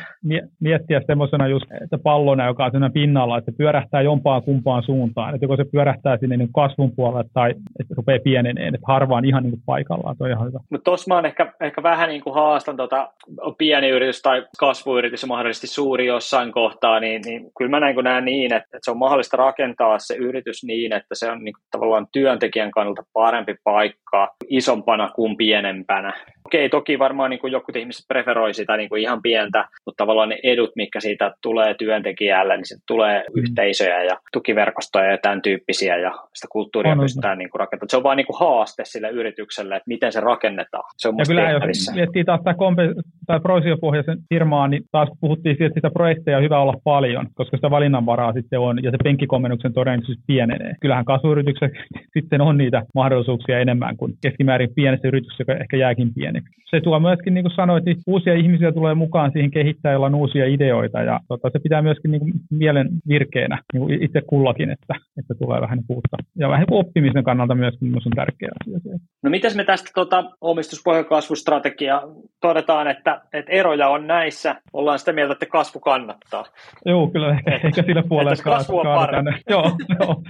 miettiä 0.60 1.00
semmoisena 1.06 1.48
just, 1.48 1.66
että 1.82 1.98
pallona, 1.98 2.46
joka 2.46 2.64
on 2.64 2.70
siinä 2.70 2.90
pinnalla, 2.90 3.38
että 3.38 3.50
se 3.50 3.56
pyörähtää 3.56 4.02
jompaan 4.02 4.42
kumpaan 4.42 4.82
suuntaan, 4.82 5.34
että 5.34 5.44
joko 5.44 5.56
se 5.56 5.64
pyörähtää 5.72 6.16
sinne 6.16 6.36
niin 6.36 6.52
kasvun 6.54 6.92
puolelle 6.96 7.24
tai 7.34 7.50
että 7.50 7.94
rupeaa 7.96 8.18
pieneneen, 8.24 8.74
että 8.74 8.86
harvaan 8.86 9.24
ihan 9.24 9.42
niin 9.42 9.50
kuin 9.50 9.62
paikallaan, 9.66 10.16
toi 10.16 10.30
ihan 10.30 10.48
hyvä. 10.48 10.58
Mutta 10.70 10.84
tuossa 10.84 11.08
mä 11.08 11.14
oon 11.14 11.26
ehkä, 11.26 11.52
ehkä 11.60 11.82
vähän 11.82 12.08
niin 12.08 12.22
kuin 12.22 12.34
haastan 12.34 12.76
tota, 12.76 13.12
pieni 13.58 13.88
yritys 13.88 14.22
tai 14.22 14.46
kasvuyritys 14.58 15.22
ja 15.22 15.28
mahdollisesti 15.28 15.66
suuri 15.66 16.06
jossain 16.06 16.52
kohtaa, 16.52 17.00
niin, 17.00 17.22
niin 17.24 17.50
kyllä 17.58 17.70
mä 17.70 17.80
näin, 17.80 17.94
kun 17.94 18.04
näen 18.04 18.24
niin, 18.24 18.52
että, 18.52 18.66
että 18.66 18.78
se 18.82 18.90
on 18.90 18.98
mahdollista 18.98 19.25
mahdollista 19.26 19.36
rakentaa 19.36 19.98
se 19.98 20.14
yritys 20.14 20.64
niin, 20.64 20.92
että 20.92 21.14
se 21.14 21.30
on 21.30 21.44
niin 21.44 21.54
kuin, 21.54 21.64
tavallaan 21.70 22.06
työntekijän 22.12 22.70
kannalta 22.70 23.02
parempi 23.12 23.54
paikka 23.64 24.34
isompana 24.48 25.10
kuin 25.14 25.36
pienempänä. 25.36 26.12
Okei, 26.56 26.68
toki 26.68 26.98
varmaan 26.98 27.30
niin 27.30 27.40
kuin 27.40 27.52
jotkut 27.52 27.76
ihmiset 27.76 28.04
preferoi 28.08 28.54
sitä 28.54 28.76
niin 28.76 28.88
kuin 28.88 29.02
ihan 29.02 29.22
pientä, 29.22 29.64
mutta 29.86 30.02
tavallaan 30.02 30.28
ne 30.28 30.38
edut, 30.42 30.70
mikä 30.76 31.00
siitä 31.00 31.34
tulee 31.42 31.74
työntekijälle, 31.74 32.56
niin 32.56 32.66
se 32.66 32.76
tulee 32.86 33.18
mm. 33.18 33.42
yhteisöjä 33.42 34.02
ja 34.02 34.16
tukiverkostoja 34.32 35.10
ja 35.10 35.18
tämän 35.22 35.42
tyyppisiä 35.42 35.96
ja 35.96 36.10
sitä 36.34 36.46
kulttuuria 36.50 36.92
on, 36.92 37.00
pystytään 37.00 37.38
niin 37.38 37.50
kuin 37.50 37.60
rakentamaan. 37.60 37.90
Se 37.90 37.96
on 37.96 38.02
vaan 38.02 38.16
niin 38.16 38.26
kuin 38.26 38.38
haaste 38.40 38.82
sille 38.86 39.10
yritykselle, 39.10 39.76
että 39.76 39.88
miten 39.88 40.12
se 40.12 40.20
rakennetaan. 40.20 40.84
Se 40.96 41.08
on 41.08 41.14
ja 41.18 41.24
kyllä, 41.28 41.50
jos 41.50 41.94
miettii 41.94 42.24
taas 42.24 42.40
tämä 42.44 42.54
kompe- 42.54 43.02
tai 43.26 43.40
provisiopohjaisen 43.40 44.18
firmaa, 44.28 44.68
niin 44.68 44.82
taas 44.92 45.08
puhuttiin 45.20 45.56
siitä, 45.56 45.66
että 45.66 45.78
sitä 45.78 45.90
projekteja 45.90 46.36
on 46.36 46.44
hyvä 46.44 46.58
olla 46.58 46.74
paljon, 46.84 47.26
koska 47.34 47.56
sitä 47.56 47.70
valinnanvaraa 47.70 48.32
sitten 48.32 48.60
on 48.60 48.82
ja 48.82 48.90
se 48.90 48.96
penkkikomennuksen 49.04 49.72
todennäköisesti 49.72 50.22
pienenee. 50.26 50.74
Kyllähän 50.80 51.04
kasvuyrityksessä 51.04 51.76
sitten 52.18 52.40
on 52.40 52.58
niitä 52.58 52.82
mahdollisuuksia 52.94 53.58
enemmän 53.60 53.96
kuin 53.96 54.12
keskimäärin 54.22 54.74
pienessä 54.74 55.08
yrityksessä, 55.08 55.42
joka 55.42 55.54
ehkä 55.54 55.76
jääkin 55.76 56.14
pieni 56.14 56.26
pieneksi. 56.26 56.45
Se 56.70 56.80
tuo 56.80 57.00
myöskin, 57.00 57.34
niin 57.34 57.44
kuin 57.44 57.54
sanoit, 57.54 57.84
niin 57.84 57.96
uusia 58.06 58.34
ihmisiä 58.34 58.72
tulee 58.72 58.94
mukaan 58.94 59.32
siihen 59.32 59.50
kehittää, 59.50 59.92
jolla 59.92 60.06
on 60.06 60.14
uusia 60.14 60.46
ideoita 60.46 61.02
ja 61.02 61.20
tota, 61.28 61.50
se 61.52 61.58
pitää 61.58 61.82
myöskin 61.82 62.10
niin 62.10 62.20
kuin 62.20 62.32
mielen 62.50 62.88
virkeänä 63.08 63.62
niin 63.72 63.80
kuin 63.80 64.02
itse 64.02 64.22
kullakin, 64.26 64.70
että, 64.70 64.94
että 65.18 65.34
tulee 65.34 65.60
vähän 65.60 65.78
niin 65.78 65.86
uutta. 65.88 66.16
Ja 66.38 66.48
vähän 66.48 66.66
niin 66.68 66.78
oppimisen 66.78 67.24
kannalta 67.24 67.54
myöskin 67.54 67.94
on 67.94 68.12
tärkeä 68.16 68.48
asia. 68.60 68.78
Se. 68.78 68.90
No 69.22 69.30
miten 69.30 69.56
me 69.56 69.64
tästä 69.64 69.90
tota, 69.94 70.24
omistuspohjan 70.40 71.04
kasvustrategia 71.04 72.02
todetaan, 72.40 72.88
että, 72.88 73.20
että 73.32 73.52
eroja 73.52 73.88
on 73.88 74.06
näissä, 74.06 74.54
ollaan 74.72 74.98
sitä 74.98 75.12
mieltä, 75.12 75.32
että 75.32 75.46
kasvu 75.46 75.80
kannattaa. 75.80 76.44
Joo, 76.86 77.08
kyllä 77.08 77.30
ehkä, 77.36 77.60
ehkä 77.68 77.82
sillä 77.82 78.02
puolella. 78.08 78.42
Kasvu 78.44 78.78
on 78.78 78.86
parempi. 78.86 79.30
joo, 79.50 79.70
joo, 80.00 80.22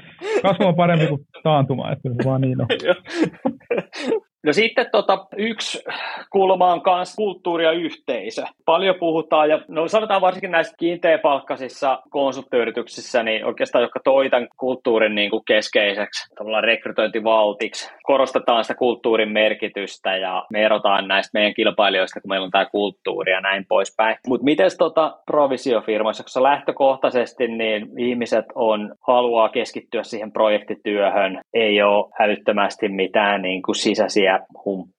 kasvu 0.43 0.65
on 0.65 0.77
parempi 0.77 1.07
kuin 1.07 1.27
taantuma, 1.43 1.93
että 1.93 2.09
se 2.09 2.29
vaan 2.29 2.41
niin 2.41 2.61
on. 2.61 2.67
No 4.47 4.53
sitten 4.53 4.87
tota, 4.93 5.27
yksi 5.37 5.85
kulma 6.31 6.73
on 6.73 6.83
myös 6.97 7.17
kulttuuri 7.17 7.65
ja 7.65 7.73
yhteisö. 7.73 8.43
Paljon 8.65 8.95
puhutaan, 9.01 9.51
ja 9.51 9.61
no 9.69 9.89
sanotaan 9.89 10.21
varsinkin 10.21 10.51
näissä 10.51 10.75
kiinteäpalkkaisissa 10.79 12.03
konsulttiyrityksissä, 12.11 13.23
niin 13.23 13.45
oikeastaan, 13.45 13.83
jotka 13.83 14.01
toi 14.05 14.31
tämän 14.31 14.49
kulttuurin 14.57 15.15
niin 15.15 15.31
kuin 15.31 15.43
keskeiseksi 15.47 16.35
rekrytointivaltiksi. 16.61 17.93
Korostetaan 18.03 18.65
sitä 18.65 18.75
kulttuurin 18.75 19.33
merkitystä 19.33 20.17
ja 20.17 20.47
me 20.53 20.63
erotaan 20.65 21.09
näistä 21.09 21.31
meidän 21.35 21.55
kilpailijoista, 21.55 22.21
kun 22.21 22.29
meillä 22.29 22.45
on 22.45 22.51
tämä 22.51 22.67
kulttuuri 22.67 23.33
ja 23.33 23.41
näin 23.41 23.65
poispäin. 23.69 24.17
Mutta 24.27 24.45
miten 24.45 24.71
tota 24.79 25.19
provisiofirmoissa, 25.27 26.23
koska 26.23 26.43
lähtökohtaisesti 26.43 27.49
niin 27.49 27.89
ihmiset 27.99 28.45
on, 28.55 28.95
haluaa 29.01 29.49
keskittyä 29.49 30.03
siihen 30.03 30.33
projektityöhön, 30.33 31.41
ei 31.57 31.83
ole 31.83 32.13
älyttömästi 32.21 32.89
mitään 32.89 33.43
niin 33.43 33.63
kuin 33.63 33.77
sisäisiä 33.77 34.41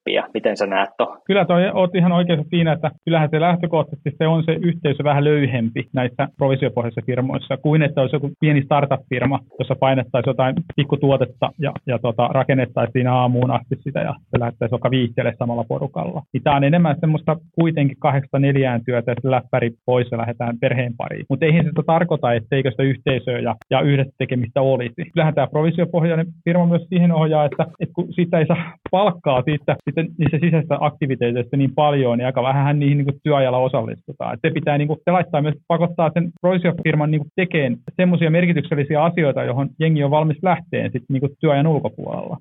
humppia. 0.08 0.28
Miten 0.34 0.58
sä 0.58 0.68
näet 0.68 0.90
to? 0.98 1.18
Kyllä 1.26 1.46
toi, 1.46 1.70
oot 1.74 1.96
ihan 1.96 2.12
oikeassa 2.12 2.46
siinä, 2.50 2.72
että 2.72 2.92
kyllähän 3.06 3.30
se 3.30 3.40
lähtökohtaisesti 3.40 4.12
se 4.18 4.28
on 4.28 4.44
se 4.44 4.54
yhteisö 4.54 5.04
vähän 5.04 5.24
löyhempi 5.24 5.84
näissä 5.94 6.28
provisiopohjaisissa 6.38 7.06
firmoissa, 7.06 7.58
kuin 7.58 7.82
että 7.82 8.02
olisi 8.02 8.16
joku 8.16 8.30
pieni 8.40 8.62
startup-firma, 8.62 9.40
jossa 9.60 9.76
painettaisiin 9.80 10.30
jotain 10.30 10.56
pikkutuotetta 10.76 11.50
ja, 11.60 11.72
ja 11.88 12.00
tota, 12.00 12.28
rakennettaisiin 12.28 13.08
aamuun 13.08 13.52
asti 13.52 13.76
sitä 13.84 14.00
ja 14.00 14.14
se 14.30 14.40
lähdettäisiin 14.40 14.72
vaikka 14.72 14.92
viihteelle 14.92 15.34
samalla 15.40 15.64
porukalla. 15.68 16.22
Niin 16.34 16.44
tämä 16.44 16.56
on 16.56 16.64
enemmän 16.64 16.96
semmoista 17.00 17.36
kuitenkin 17.60 17.98
kahdesta 18.00 18.40
neljään 18.40 18.82
työtä, 18.86 19.12
että 19.12 19.32
läppäri 19.32 19.72
pois 19.86 20.08
ja 20.12 20.18
lähdetään 20.18 20.60
perheen 20.60 20.94
pariin. 20.98 21.26
Mutta 21.30 21.46
eihän 21.46 21.66
se 21.66 21.72
tarkoita, 21.86 22.34
etteikö 22.34 22.72
sitä 22.72 22.84
yhteisöä 22.84 23.40
ja, 23.40 23.56
ja 23.70 23.82
yhdessä 23.82 24.14
tekemistä 24.18 24.62
olisi. 24.62 25.06
Kyllähän 25.14 25.36
tämä 25.36 25.48
provisiopohjainen 25.48 26.28
firma 26.46 26.66
myös 26.66 26.86
siihen 26.90 27.12
ohjaa, 27.12 27.46
että, 27.46 27.66
että 27.80 27.94
kun 27.94 28.14
siitä 28.14 28.40
ei 28.40 28.46
saa 28.46 28.74
palkkaa 28.92 29.18
palkkaa 29.18 29.42
siitä, 29.42 29.76
sitten 29.98 30.16
niistä 30.18 30.38
sisäisistä 30.42 30.78
aktiviteeteista 30.80 31.58
niin 31.58 31.76
paljon, 31.76 32.18
niin 32.18 32.26
aika 32.26 32.44
vähän 32.44 32.80
niihin 32.80 32.98
niin 32.98 33.20
työajalla 33.24 33.58
osallistutaan. 33.58 34.34
Et 34.34 34.40
se 34.46 34.54
pitää 34.54 34.78
niin 34.78 34.88
kuin, 34.88 35.00
se 35.06 35.12
laittaa 35.12 35.42
myös 35.42 35.56
pakottaa 35.68 36.12
sen 36.14 36.32
provisio-firman 36.42 37.12
niin 37.12 37.32
tekemään 37.36 37.78
semmoisia 37.96 38.32
merkityksellisiä 38.32 39.04
asioita, 39.04 39.44
johon 39.44 39.70
jengi 39.80 40.04
on 40.04 40.12
valmis 40.12 40.38
lähteen 40.42 40.92
sit, 40.92 41.04
niin 41.10 41.22
työajan 41.40 41.68
ulkopuolella, 41.68 42.38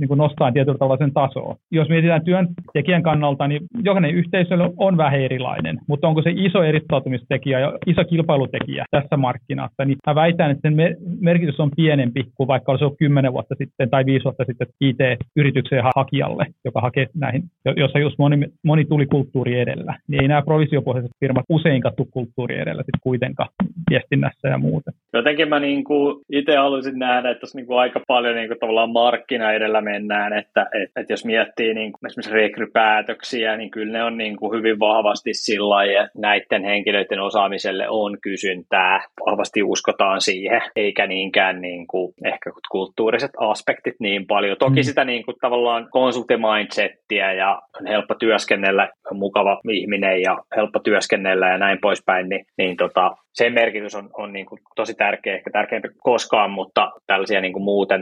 niin 0.00 0.08
kuin 0.08 0.18
nostaa 0.18 0.52
tietyllä 0.52 0.78
tavalla 0.78 1.04
sen 1.04 1.12
tasoa. 1.12 1.56
Jos 1.70 1.88
mietitään 1.88 2.24
työntekijän 2.24 3.02
kannalta, 3.02 3.48
niin 3.48 3.60
jokainen 3.84 4.14
yhteisö 4.14 4.54
on 4.76 4.96
vähän 4.96 5.20
erilainen, 5.20 5.78
mutta 5.88 6.08
onko 6.08 6.22
se 6.22 6.32
iso 6.36 6.62
erittäytymistekijä 6.62 7.60
ja 7.60 7.72
iso 7.86 8.04
kilpailutekijä 8.04 8.84
tässä 8.90 9.16
markkinassa, 9.16 9.84
niin 9.84 9.96
mä 10.06 10.14
väitän, 10.14 10.50
että 10.50 10.68
sen 10.68 10.96
merkitys 11.20 11.60
on 11.60 11.70
pienempi 11.76 12.24
kuin 12.34 12.48
vaikka 12.48 12.72
olisi 12.72 12.84
ollut 12.84 12.98
10 12.98 13.32
vuotta 13.32 13.54
sitten 13.58 13.90
tai 13.90 14.06
5 14.06 14.24
vuotta 14.24 14.44
sitten 14.44 14.66
IT-yrityksen 14.80 15.82
hakija 15.82 16.02
hakijalle, 16.12 16.46
joka 16.64 16.80
hakee 16.80 17.06
näihin, 17.14 17.42
jossa 17.76 17.98
just 17.98 18.18
moni, 18.18 18.48
moni 18.64 18.84
tuli 18.84 19.06
kulttuuri 19.06 19.60
edellä, 19.60 19.98
niin 20.08 20.22
ei 20.22 20.28
nämä 20.28 20.42
provisiopohjaiset 20.42 21.10
firmat 21.20 21.44
usein 21.48 21.82
kattu 21.82 22.08
kulttuuri 22.10 22.58
edellä 22.58 22.82
sitten 22.82 23.00
kuitenkaan 23.02 23.48
viestinnässä 23.90 24.48
ja 24.48 24.58
muuten. 24.58 24.94
Jotenkin 25.12 25.48
mä 25.48 25.60
niin 25.60 25.84
itse 26.32 26.56
haluaisin 26.56 26.98
nähdä, 26.98 27.30
että 27.30 27.40
tässä 27.40 27.58
niin 27.58 27.78
aika 27.78 28.00
paljon 28.08 28.36
niin 28.36 28.48
kuin 28.48 28.58
tavallaan 28.58 28.90
markkina 28.90 29.51
edellä 29.52 29.80
mennään, 29.80 30.32
että, 30.32 30.66
että, 30.82 31.00
että 31.00 31.12
jos 31.12 31.24
miettii 31.24 31.74
niin 31.74 31.92
kuin 31.92 32.06
esimerkiksi 32.06 32.32
rekrypäätöksiä, 32.32 33.56
niin 33.56 33.70
kyllä 33.70 33.92
ne 33.92 34.04
on 34.04 34.18
niin 34.18 34.36
kuin 34.36 34.58
hyvin 34.58 34.78
vahvasti 34.78 35.34
sillä 35.34 35.68
lailla, 35.68 36.02
että 36.02 36.18
näiden 36.18 36.64
henkilöiden 36.64 37.20
osaamiselle 37.20 37.88
on 37.88 38.18
kysyntää, 38.22 39.04
vahvasti 39.26 39.62
uskotaan 39.62 40.20
siihen, 40.20 40.62
eikä 40.76 41.06
niinkään 41.06 41.60
niin 41.60 41.86
kuin 41.86 42.14
ehkä 42.24 42.50
kulttuuriset 42.70 43.30
aspektit 43.38 43.94
niin 44.00 44.26
paljon. 44.26 44.56
Toki 44.58 44.80
mm. 44.80 44.84
sitä 44.84 45.04
niin 45.04 45.24
kuin 45.24 45.36
tavallaan 45.40 45.88
konsultimindsettiä 45.90 47.32
ja 47.32 47.62
on 47.80 47.86
helppo 47.86 48.14
työskennellä, 48.14 48.88
on 49.10 49.16
mukava 49.16 49.60
ihminen 49.72 50.22
ja 50.22 50.38
helppo 50.56 50.78
työskennellä 50.78 51.48
ja 51.48 51.58
näin 51.58 51.78
poispäin, 51.80 52.28
niin, 52.28 52.46
niin 52.58 52.76
tota, 52.76 53.16
sen 53.34 53.52
merkitys 53.52 53.94
on, 53.94 54.10
on 54.14 54.32
niin 54.32 54.46
kuin 54.46 54.60
tosi 54.76 54.94
tärkeä, 54.94 55.34
ehkä 55.34 55.50
tärkeämpi 55.50 55.88
koskaan, 55.98 56.50
mutta 56.50 56.90
tällaisia 57.06 57.40
niin 57.40 57.52
kuin 57.52 57.62
muuten, 57.62 58.00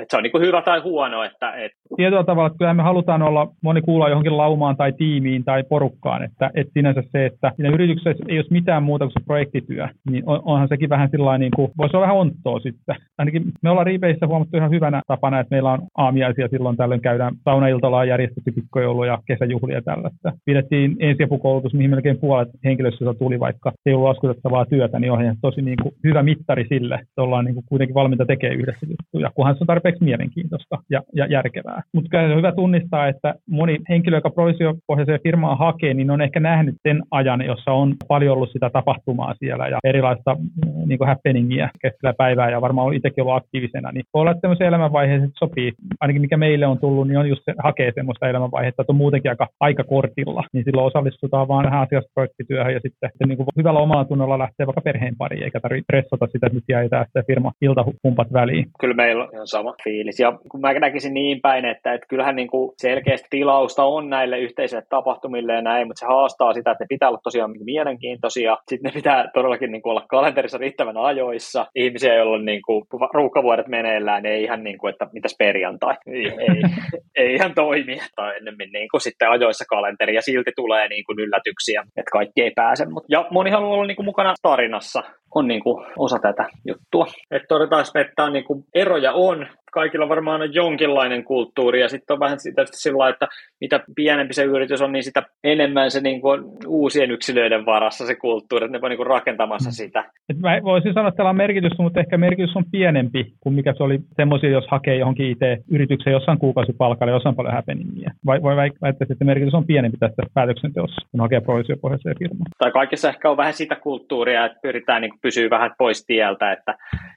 että 0.00 0.10
se 0.10 0.16
on 0.16 0.22
niin 0.22 0.32
kuin 0.32 0.46
hyvä 0.46 0.62
tai 0.62 0.79
huono. 0.82 1.24
Että, 1.24 1.52
et... 1.52 1.72
Tietyllä 1.96 2.24
tavalla, 2.24 2.46
että 2.46 2.58
kyllä 2.58 2.74
me 2.74 2.82
halutaan 2.82 3.22
olla, 3.22 3.48
moni 3.62 3.82
kuulla 3.82 4.08
johonkin 4.08 4.36
laumaan 4.36 4.76
tai 4.76 4.92
tiimiin 4.92 5.44
tai 5.44 5.62
porukkaan, 5.62 6.22
että, 6.22 6.50
että 6.54 6.72
sinänsä 6.72 7.02
se, 7.12 7.26
että 7.26 7.52
yrityksessä 7.58 8.24
ei 8.28 8.38
ole 8.38 8.46
mitään 8.50 8.82
muuta 8.82 9.04
kuin 9.04 9.12
se 9.12 9.24
projektityö, 9.24 9.88
niin 10.10 10.22
on, 10.26 10.40
onhan 10.44 10.68
sekin 10.68 10.88
vähän 10.88 11.08
sillä 11.10 11.38
niin 11.38 11.52
kuin, 11.56 11.70
voisi 11.78 11.96
olla 11.96 12.06
vähän 12.06 12.16
onttoa 12.16 12.60
sitten. 12.60 12.96
Ainakin 13.18 13.42
me 13.62 13.70
ollaan 13.70 13.86
Riipeissä 13.86 14.26
huomattu 14.26 14.56
ihan 14.56 14.70
hyvänä 14.70 15.02
tapana, 15.06 15.40
että 15.40 15.54
meillä 15.54 15.72
on 15.72 15.82
aamiaisia 15.96 16.48
silloin 16.48 16.76
tällöin 16.76 17.00
käydään 17.00 17.34
saunailtala 17.44 18.04
järjestetty 18.04 18.52
pikkojoulu 18.52 19.04
ja 19.04 19.18
kesäjuhlia 19.26 19.82
tällaista. 19.82 20.32
Pidettiin 20.44 20.96
ensiapukoulutus, 20.98 21.74
mihin 21.74 21.90
melkein 21.90 22.18
puolet 22.18 22.48
henkilöstöstä 22.64 23.14
tuli, 23.14 23.40
vaikka 23.40 23.72
ei 23.86 23.94
ollut 23.94 24.08
laskutettavaa 24.08 24.66
työtä, 24.66 24.98
niin 24.98 25.12
on 25.12 25.20
tosi 25.42 25.62
niin 25.62 25.76
kuin 25.82 25.94
hyvä 26.04 26.22
mittari 26.22 26.66
sille, 26.68 26.94
että 26.94 27.22
ollaan 27.22 27.44
niin 27.44 27.54
kuin 27.54 27.64
kuitenkin 27.68 27.94
valmiita 27.94 28.26
tekemään 28.26 28.60
yhdessä 28.60 28.86
juttuja, 28.90 29.30
kunhan 29.34 29.54
se 29.54 29.62
on 29.62 29.66
tarpeeksi 29.66 30.04
mielenkiintoista. 30.04 30.69
Tehokasta 30.70 30.86
ja, 30.90 31.00
ja 31.14 31.26
järkevää. 31.26 31.82
Mutta 31.94 32.18
on 32.20 32.36
hyvä 32.36 32.52
tunnistaa, 32.52 33.08
että 33.08 33.34
moni 33.50 33.78
henkilö, 33.88 34.16
joka 34.16 34.30
provisiopohjaiseen 34.30 35.20
firmaan 35.22 35.58
hakee, 35.58 35.94
niin 35.94 36.10
on 36.10 36.22
ehkä 36.22 36.40
nähnyt 36.40 36.74
sen 36.88 37.02
ajan, 37.10 37.44
jossa 37.46 37.72
on 37.72 37.94
paljon 38.08 38.32
ollut 38.32 38.52
sitä 38.52 38.70
tapahtumaa 38.70 39.34
siellä 39.38 39.68
ja 39.68 39.78
erilaista 39.84 40.34
mm, 40.34 40.88
niin 40.88 41.06
happeningia 41.06 41.68
keskellä 41.82 42.14
päivää 42.18 42.50
ja 42.50 42.60
varmaan 42.60 42.94
itsekin 42.94 43.22
ollut 43.22 43.36
aktiivisena, 43.36 43.92
niin 43.92 44.04
voi 44.14 44.20
olla, 44.20 44.30
että 44.30 44.40
sellaisia 44.40 44.66
elämänvaiheita 44.66 45.26
sopii. 45.38 45.72
Ainakin 46.00 46.22
mikä 46.22 46.36
meille 46.36 46.66
on 46.66 46.78
tullut, 46.78 47.08
niin 47.08 47.18
on 47.18 47.28
just 47.28 47.42
se, 47.44 47.54
hakee 47.58 47.92
semmoista 47.94 48.28
elämänvaihetta, 48.28 48.82
että 48.82 48.92
on 48.92 48.96
muutenkin 48.96 49.30
aika, 49.30 49.48
aika 49.60 49.84
kortilla, 49.84 50.44
niin 50.52 50.64
silloin 50.64 50.86
osallistutaan 50.86 51.48
vaan 51.48 51.64
vähän 51.64 51.82
asiasta 51.82 52.10
projektityöhön 52.14 52.74
ja 52.74 52.80
sitten, 52.80 53.10
niin 53.26 53.36
kuin 53.36 53.46
hyvällä 53.56 53.80
omalla 53.80 54.04
tunnolla 54.04 54.38
lähtee 54.38 54.66
vaikka 54.66 54.80
perheen 54.80 55.16
pariin, 55.18 55.42
eikä 55.42 55.60
tarvitse 55.60 55.84
stressata 55.84 56.26
sitä, 56.26 56.46
että 56.46 56.56
nyt 56.56 56.64
jäi 56.68 56.88
tämä 56.88 57.04
firma 57.26 57.52
iltahumpat 57.60 58.32
väliin. 58.32 58.66
Kyllä 58.80 58.94
meillä 58.94 59.24
on 59.24 59.48
sama 59.48 59.74
fiilis. 59.84 60.20
Ja 60.20 60.38
mä 60.60 60.72
näkisin 60.72 61.14
niin 61.14 61.40
päin, 61.40 61.64
että, 61.64 61.94
että 61.94 62.06
kyllähän 62.08 62.36
niin 62.36 62.48
kuin 62.48 62.72
selkeästi 62.76 63.26
tilausta 63.30 63.84
on 63.84 64.10
näille 64.10 64.38
yhteisille 64.38 64.82
tapahtumille 64.88 65.52
ja 65.52 65.62
näin, 65.62 65.86
mutta 65.86 66.00
se 66.00 66.06
haastaa 66.06 66.52
sitä, 66.52 66.70
että 66.70 66.84
ne 66.84 66.86
pitää 66.88 67.08
olla 67.08 67.20
tosiaan 67.22 67.54
mielenkiintoisia. 67.64 68.56
Sitten 68.68 68.90
ne 68.90 68.94
pitää 68.94 69.30
todellakin 69.34 69.72
niin 69.72 69.82
kuin 69.82 69.90
olla 69.90 70.06
kalenterissa 70.08 70.58
riittävän 70.58 70.96
ajoissa. 70.96 71.66
Ihmisiä, 71.74 72.14
joilla 72.14 72.36
on 72.36 72.44
niin 72.44 72.62
kuin 72.66 72.84
ruuhkavuodet 73.14 73.68
meneillään, 73.68 74.26
ei 74.26 74.42
ihan 74.42 74.64
niin 74.64 74.78
kuin, 74.78 74.92
että 74.92 75.06
mitäs 75.12 75.34
perjantai. 75.38 75.96
Ei, 76.06 76.26
ei, 76.26 76.62
ei 77.26 77.34
ihan 77.34 77.54
toimi. 77.54 77.98
Tai 78.16 78.36
ennemmin 78.36 78.72
niin 78.72 78.88
kuin 78.90 79.00
sitten 79.00 79.30
ajoissa 79.30 79.64
kalenteri 79.68 80.14
ja 80.14 80.22
silti 80.22 80.52
tulee 80.56 80.88
niin 80.88 81.04
kuin 81.04 81.20
yllätyksiä, 81.20 81.82
että 81.96 82.10
kaikki 82.12 82.42
ei 82.42 82.52
pääse. 82.56 82.86
Ja 83.08 83.26
moni 83.30 83.50
haluaa 83.50 83.72
olla 83.72 83.86
niin 83.86 83.96
kuin 83.96 84.06
mukana 84.06 84.34
tarinassa 84.42 85.02
on 85.34 85.48
niin 85.48 85.62
kuin 85.62 85.86
osa 85.98 86.18
tätä 86.18 86.48
juttua. 86.66 87.06
Että 87.30 87.46
todetaan, 87.48 87.84
että 88.00 88.30
niin 88.30 88.44
kuin, 88.44 88.64
eroja 88.74 89.12
on, 89.12 89.46
kaikilla 89.72 90.08
varmaan 90.08 90.42
on 90.42 90.54
jonkinlainen 90.54 91.24
kulttuuri 91.24 91.80
ja 91.80 91.88
sitten 91.88 92.14
on 92.14 92.20
vähän 92.20 92.40
sitä 92.40 92.62
sillä 92.70 93.08
että 93.08 93.28
mitä 93.60 93.80
pienempi 93.94 94.34
se 94.34 94.44
yritys 94.44 94.82
on, 94.82 94.92
niin 94.92 95.02
sitä 95.02 95.22
enemmän 95.44 95.90
se 95.90 96.00
niin 96.00 96.20
kuin 96.20 96.44
uusien 96.66 97.10
yksilöiden 97.10 97.66
varassa 97.66 98.06
se 98.06 98.14
kulttuuri, 98.14 98.64
että 98.64 98.76
ne 98.76 98.80
voi 98.80 98.88
niin 98.88 98.96
kuin 98.96 99.06
rakentamassa 99.06 99.70
mm. 99.70 99.72
sitä. 99.72 100.04
Et 100.28 100.38
mä 100.38 100.60
voisin 100.62 100.94
sanoa, 100.94 101.08
että 101.08 101.16
tällä 101.16 101.30
on 101.30 101.36
merkitys, 101.36 101.72
mutta 101.78 102.00
ehkä 102.00 102.18
merkitys 102.18 102.56
on 102.56 102.64
pienempi 102.72 103.32
kuin 103.40 103.54
mikä 103.54 103.74
se 103.76 103.82
oli 103.82 103.98
semmoisia, 104.16 104.50
jos 104.50 104.64
hakee 104.70 104.96
johonkin 104.96 105.30
IT-yritykseen 105.30 106.12
jossain 106.12 106.38
kuukausipalkalla, 106.38 107.12
jossain 107.12 107.34
paljon 107.34 107.54
häpeningiä. 107.54 108.10
Vai, 108.26 108.42
voi 108.42 108.56
väittää, 108.56 108.90
että 109.10 109.24
merkitys 109.24 109.54
on 109.54 109.66
pienempi 109.66 109.98
tässä 109.98 110.22
päätöksenteossa, 110.34 111.06
kun 111.10 111.20
hakee 111.20 111.40
provisiopohjaiseen 111.40 112.16
firmaan. 112.18 112.50
Tai 112.58 112.72
kaikessa 112.72 113.08
ehkä 113.08 113.30
on 113.30 113.36
vähän 113.36 113.52
sitä 113.52 113.76
kulttuuria, 113.76 114.44
että 114.44 114.58
pyritään 114.62 115.02
niin 115.02 115.12
pysyä 115.22 115.50
vähän 115.50 115.70
pois 115.78 116.06
tieltä, 116.06 116.52
että 116.52 116.74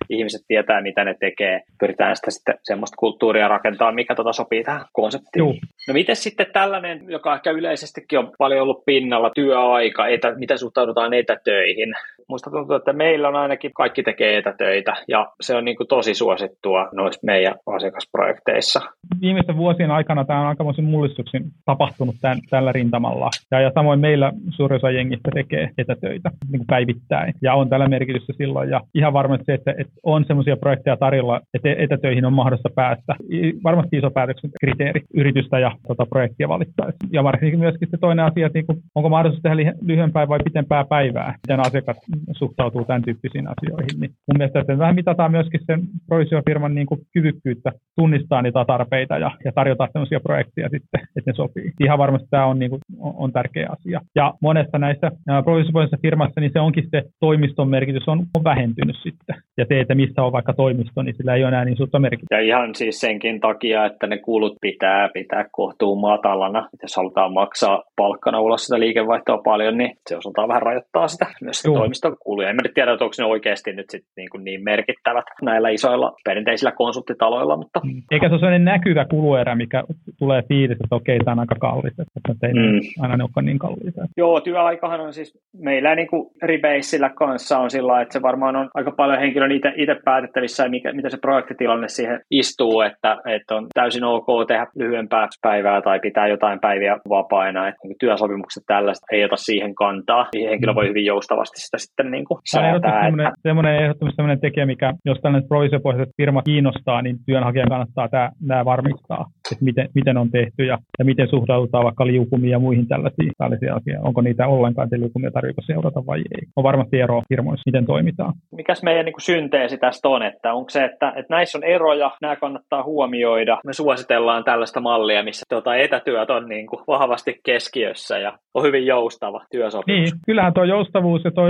ihmiset 0.09 0.41
tietää, 0.47 0.81
mitä 0.81 1.03
ne 1.03 1.15
tekee. 1.19 1.61
Pyritään 1.79 2.15
sitä 2.15 2.31
sitten 2.43 2.59
semmoista 2.63 2.95
kulttuuria 2.97 3.47
rakentaa, 3.47 3.91
mikä 3.91 4.15
tota 4.15 4.33
sopii 4.33 4.63
tähän 4.63 4.85
konseptiin. 4.93 5.39
Juh. 5.39 5.55
No 5.87 5.93
miten 5.93 6.15
sitten 6.15 6.45
tällainen, 6.53 7.05
joka 7.07 7.35
ehkä 7.35 7.51
yleisestikin 7.51 8.19
on 8.19 8.31
paljon 8.37 8.61
ollut 8.61 8.85
pinnalla, 8.85 9.31
työaika, 9.35 10.07
etä, 10.07 10.33
miten 10.35 10.59
suhtaudutaan 10.59 11.13
etätöihin? 11.13 11.93
Musta 12.29 12.51
tuntuu, 12.51 12.75
että 12.75 12.93
meillä 12.93 13.27
on 13.27 13.35
ainakin 13.35 13.71
kaikki 13.73 14.03
tekee 14.03 14.37
etätöitä 14.37 14.93
ja 15.07 15.31
se 15.41 15.55
on 15.55 15.65
niin 15.65 15.77
kuin 15.77 15.87
tosi 15.87 16.13
suosittua 16.13 16.89
noissa 16.93 17.21
meidän 17.23 17.55
asiakasprojekteissa. 17.65 18.81
Viimeisten 19.21 19.57
vuosien 19.57 19.91
aikana 19.91 20.25
tämä 20.25 20.39
on 20.39 20.47
aikamoisen 20.47 20.85
mullistuksen 20.85 21.43
tapahtunut 21.65 22.15
tämän, 22.21 22.37
tällä 22.49 22.71
rintamalla. 22.71 23.29
Ja, 23.51 23.61
ja 23.61 23.71
samoin 23.75 23.99
meillä 23.99 24.31
suurin 24.49 24.75
osa 24.75 24.91
jengistä 24.91 25.29
tekee 25.33 25.69
etätöitä 25.77 26.31
niin 26.51 26.59
kuin 26.59 26.67
päivittäin 26.67 27.33
ja 27.41 27.53
on 27.53 27.69
tällä 27.69 27.87
merkitystä 27.87 28.33
silloin. 28.37 28.69
Ja 28.69 28.81
ihan 28.95 29.13
varmasti 29.13 29.45
se, 29.45 29.53
että, 29.53 29.75
että 29.77 29.93
on 30.03 30.25
sellaisia 30.25 30.57
projekteja 30.57 30.97
tarjolla, 30.97 31.41
että 31.53 31.69
etätöihin 31.77 32.25
on 32.25 32.33
mahdollista 32.33 32.69
päästä. 32.75 33.15
Varmasti 33.63 33.97
iso 33.97 34.11
kriteeri 34.59 35.01
yritystä 35.13 35.59
ja 35.59 35.71
tota, 35.87 36.05
projektia 36.05 36.49
valittaessa. 36.49 37.07
Ja 37.11 37.23
varsinkin 37.23 37.59
myöskin 37.59 37.87
se 37.91 37.97
toinen 37.97 38.25
asia, 38.25 38.45
että 38.45 38.59
niin 38.59 38.65
kuin, 38.65 38.77
onko 38.95 39.09
mahdollisuus 39.09 39.41
tehdä 39.41 39.73
lyhyempää 39.81 40.27
vai 40.27 40.39
pitempää 40.43 40.85
päivää, 40.85 41.35
miten 41.47 41.59
asiakas 41.59 41.97
suhtautuu 42.31 42.85
tämän 42.85 43.01
tyyppisiin 43.01 43.47
asioihin. 43.47 43.99
Niin 43.99 44.11
mun 44.27 44.37
mielestä 44.37 44.59
että 44.59 44.77
vähän 44.77 44.95
mitataan 44.95 45.31
myöskin 45.31 45.59
sen 45.65 45.81
provisiofirman 46.07 46.75
niin 46.75 46.87
kuin 46.87 47.01
kyvykkyyttä 47.13 47.71
tunnistaa 47.95 48.41
niitä 48.41 48.65
tarpeita 48.65 49.17
ja, 49.17 49.31
ja 49.45 49.51
tarjota 49.51 49.87
sellaisia 49.91 50.19
projekteja 50.19 50.69
sitten, 50.69 51.01
että 51.15 51.31
ne 51.31 51.33
sopii. 51.33 51.71
Ihan 51.83 51.97
varmasti 51.97 52.27
tämä 52.31 52.45
on, 52.45 52.59
niin 52.59 52.69
kuin, 52.69 52.81
on, 52.99 53.31
tärkeä 53.31 53.67
asia. 53.69 54.01
Ja 54.15 54.33
monesta 54.41 54.77
näissä 54.77 55.11
provisiopohjaisissa 55.43 56.01
firmassa 56.01 56.41
niin 56.41 56.51
se 56.53 56.59
onkin 56.59 56.87
se 56.91 57.03
toimiston 57.19 57.69
merkitys 57.69 58.07
on, 58.07 58.19
on 58.37 58.43
vähentynyt 58.43 58.95
sitten. 59.03 59.35
Ja 59.57 59.65
se, 59.65 59.79
että 59.79 59.95
missä 59.95 60.23
on 60.23 60.31
vaikka 60.31 60.53
toimisto, 60.53 61.01
niin 61.01 61.15
sillä 61.15 61.35
ei 61.35 61.43
ole 61.43 61.47
enää 61.47 61.65
niin 61.65 61.77
suurta 61.77 61.99
merkitystä. 61.99 62.35
Ja 62.35 62.41
ihan 62.41 62.75
siis 62.75 62.99
senkin 62.99 63.39
takia, 63.39 63.85
että 63.85 64.07
ne 64.07 64.17
kulut 64.17 64.57
pitää 64.61 65.09
pitää 65.13 65.45
kohtuun 65.51 66.01
matalana. 66.01 66.69
Jos 66.81 66.95
halutaan 66.95 67.33
maksaa 67.33 67.83
palkkana 67.95 68.41
ulos 68.41 68.65
sitä 68.65 68.79
liikevaihtoa 68.79 69.37
paljon, 69.37 69.77
niin 69.77 69.91
se 70.09 70.17
osaltaan 70.17 70.47
vähän 70.47 70.61
rajoittaa 70.61 71.07
sitä 71.07 71.25
myös 71.41 71.59
se 71.59 71.71
toimistokuluja. 71.71 72.49
En 72.49 72.55
mä 72.55 72.61
nyt 72.63 72.73
tiedä, 72.73 72.93
että 72.93 73.05
onko 73.05 73.15
ne 73.19 73.25
oikeasti 73.25 73.73
nyt 73.73 73.89
sit 73.89 74.05
niin, 74.17 74.29
kuin 74.29 74.43
niin 74.43 74.63
merkittävät 74.63 75.25
näillä 75.41 75.69
isoilla 75.69 76.13
perinteisillä 76.25 76.71
konsulttitaloilla. 76.71 77.57
Mutta... 77.57 77.79
Mm. 77.83 78.01
Eikä 78.11 78.27
se 78.27 78.33
ole 78.33 78.39
sellainen 78.39 78.65
näkyvä 78.65 79.05
kuluerä, 79.05 79.55
mikä 79.55 79.83
tulee 80.19 80.41
fiilis, 80.41 80.77
että 80.83 80.95
okei, 80.95 81.19
tämä 81.19 81.31
on 81.31 81.39
aika 81.39 81.55
kallis, 81.59 81.93
että 81.99 82.47
ei 82.47 82.53
mm. 82.53 82.79
aina 82.99 83.17
ne 83.17 83.23
ole 83.23 83.45
niin 83.45 83.59
kalliita. 83.59 84.01
Joo, 84.17 84.41
työaikahan 84.41 85.01
on 85.01 85.13
siis 85.13 85.39
meillä 85.57 85.95
niin 85.95 86.07
kuin 86.07 86.29
Rebaseillä 86.43 87.09
kanssa 87.09 87.59
on 87.59 87.69
sillä 87.71 88.01
että 88.01 88.13
se 88.13 88.21
varmaan 88.21 88.55
on 88.55 88.69
aika 88.73 88.91
paljon 88.91 89.19
henkilön 89.51 89.73
itse 89.75 89.95
päätettävissä, 90.05 90.69
mikä, 90.69 90.93
mitä 90.93 91.09
se 91.09 91.17
projektitilanne 91.17 91.87
siihen 91.87 92.19
istuu, 92.31 92.81
että, 92.81 93.17
että 93.25 93.55
on 93.55 93.67
täysin 93.73 94.03
ok 94.03 94.27
tehdä 94.47 94.67
lyhyempää 94.75 95.27
päivää 95.41 95.81
tai 95.81 95.99
pitää 95.99 96.27
jotain 96.27 96.59
päiviä 96.59 96.97
vapaina. 97.09 97.67
Että 97.67 97.87
niin 97.87 97.95
työsopimukset 97.99 98.63
tällaista 98.67 99.05
ei 99.11 99.25
ota 99.25 99.35
siihen 99.35 99.75
kantaa. 99.75 100.27
Niin 100.33 100.49
henkilö 100.49 100.75
voi 100.75 100.87
hyvin 100.89 101.05
joustavasti 101.05 101.61
sitä 101.61 101.77
sitten 101.77 102.11
niin 102.11 102.25
kuin 102.25 102.39
säätää. 102.51 103.07
Että... 103.07 103.31
Semmoinen 103.41 103.75
ehdottomasti 103.83 104.15
semmoinen 104.15 104.41
tekijä, 104.41 104.65
mikä 104.65 104.93
jos 105.05 105.19
tällainen 105.21 105.47
provisiopohjaiset 105.47 106.13
firma 106.17 106.41
kiinnostaa, 106.41 107.01
niin 107.01 107.17
työnhakijan 107.25 107.69
kannattaa 107.69 108.07
tämä, 108.09 108.29
tämä 108.47 108.65
varmistaa, 108.65 109.25
että 109.51 109.65
miten, 109.65 109.89
miten 109.95 110.17
on 110.17 110.31
tehty 110.31 110.65
ja, 110.65 110.77
ja 110.99 111.05
miten 111.05 111.27
suhtaudutaan 111.27 111.83
vaikka 111.83 112.07
liukumiin 112.07 112.51
ja 112.51 112.59
muihin 112.59 112.87
tällaisiin, 112.87 113.31
tällaisiin 113.37 113.73
asioihin. 113.73 114.07
Onko 114.07 114.21
niitä 114.21 114.47
ollenkaan 114.47 114.89
te 114.89 114.99
liukumia 114.99 115.31
tarvitse 115.31 115.61
seurata 115.65 116.05
vai 116.05 116.19
ei. 116.19 116.47
On 116.55 116.63
varmasti 116.63 116.99
eroa 116.99 117.23
firmoissa, 117.29 117.63
miten 117.65 117.85
toimitaan. 117.85 118.33
Mikäs 118.55 118.83
meidän 118.83 119.05
niin 119.05 119.13
kuin 119.13 119.21
synteesi 119.21 119.77
tästä 119.77 120.09
on, 120.09 120.23
että 120.23 120.53
onko 120.53 120.69
se, 120.69 120.85
että, 120.85 121.13
että 121.15 121.33
näissä 121.33 121.57
on 121.57 121.63
eroja, 121.63 122.11
nämä 122.21 122.35
kannattaa 122.35 122.83
huomioida. 122.83 123.57
Me 123.65 123.73
suositellaan 123.73 124.43
tällaista 124.43 124.79
mallia, 124.79 125.23
missä 125.23 125.45
tuota 125.49 125.75
etätyöt 125.75 126.29
on 126.29 126.49
niin 126.49 126.67
kuin 126.67 126.83
vahvasti 126.87 127.39
keskiössä 127.45 128.17
ja 128.17 128.37
on 128.53 128.63
hyvin 128.63 128.85
joustava 128.85 129.45
työsopimus. 129.51 130.11
Niin, 130.11 130.19
kyllähän 130.25 130.53
tuo 130.53 130.63
joustavuus 130.63 131.23
ja 131.23 131.31
tuo 131.31 131.43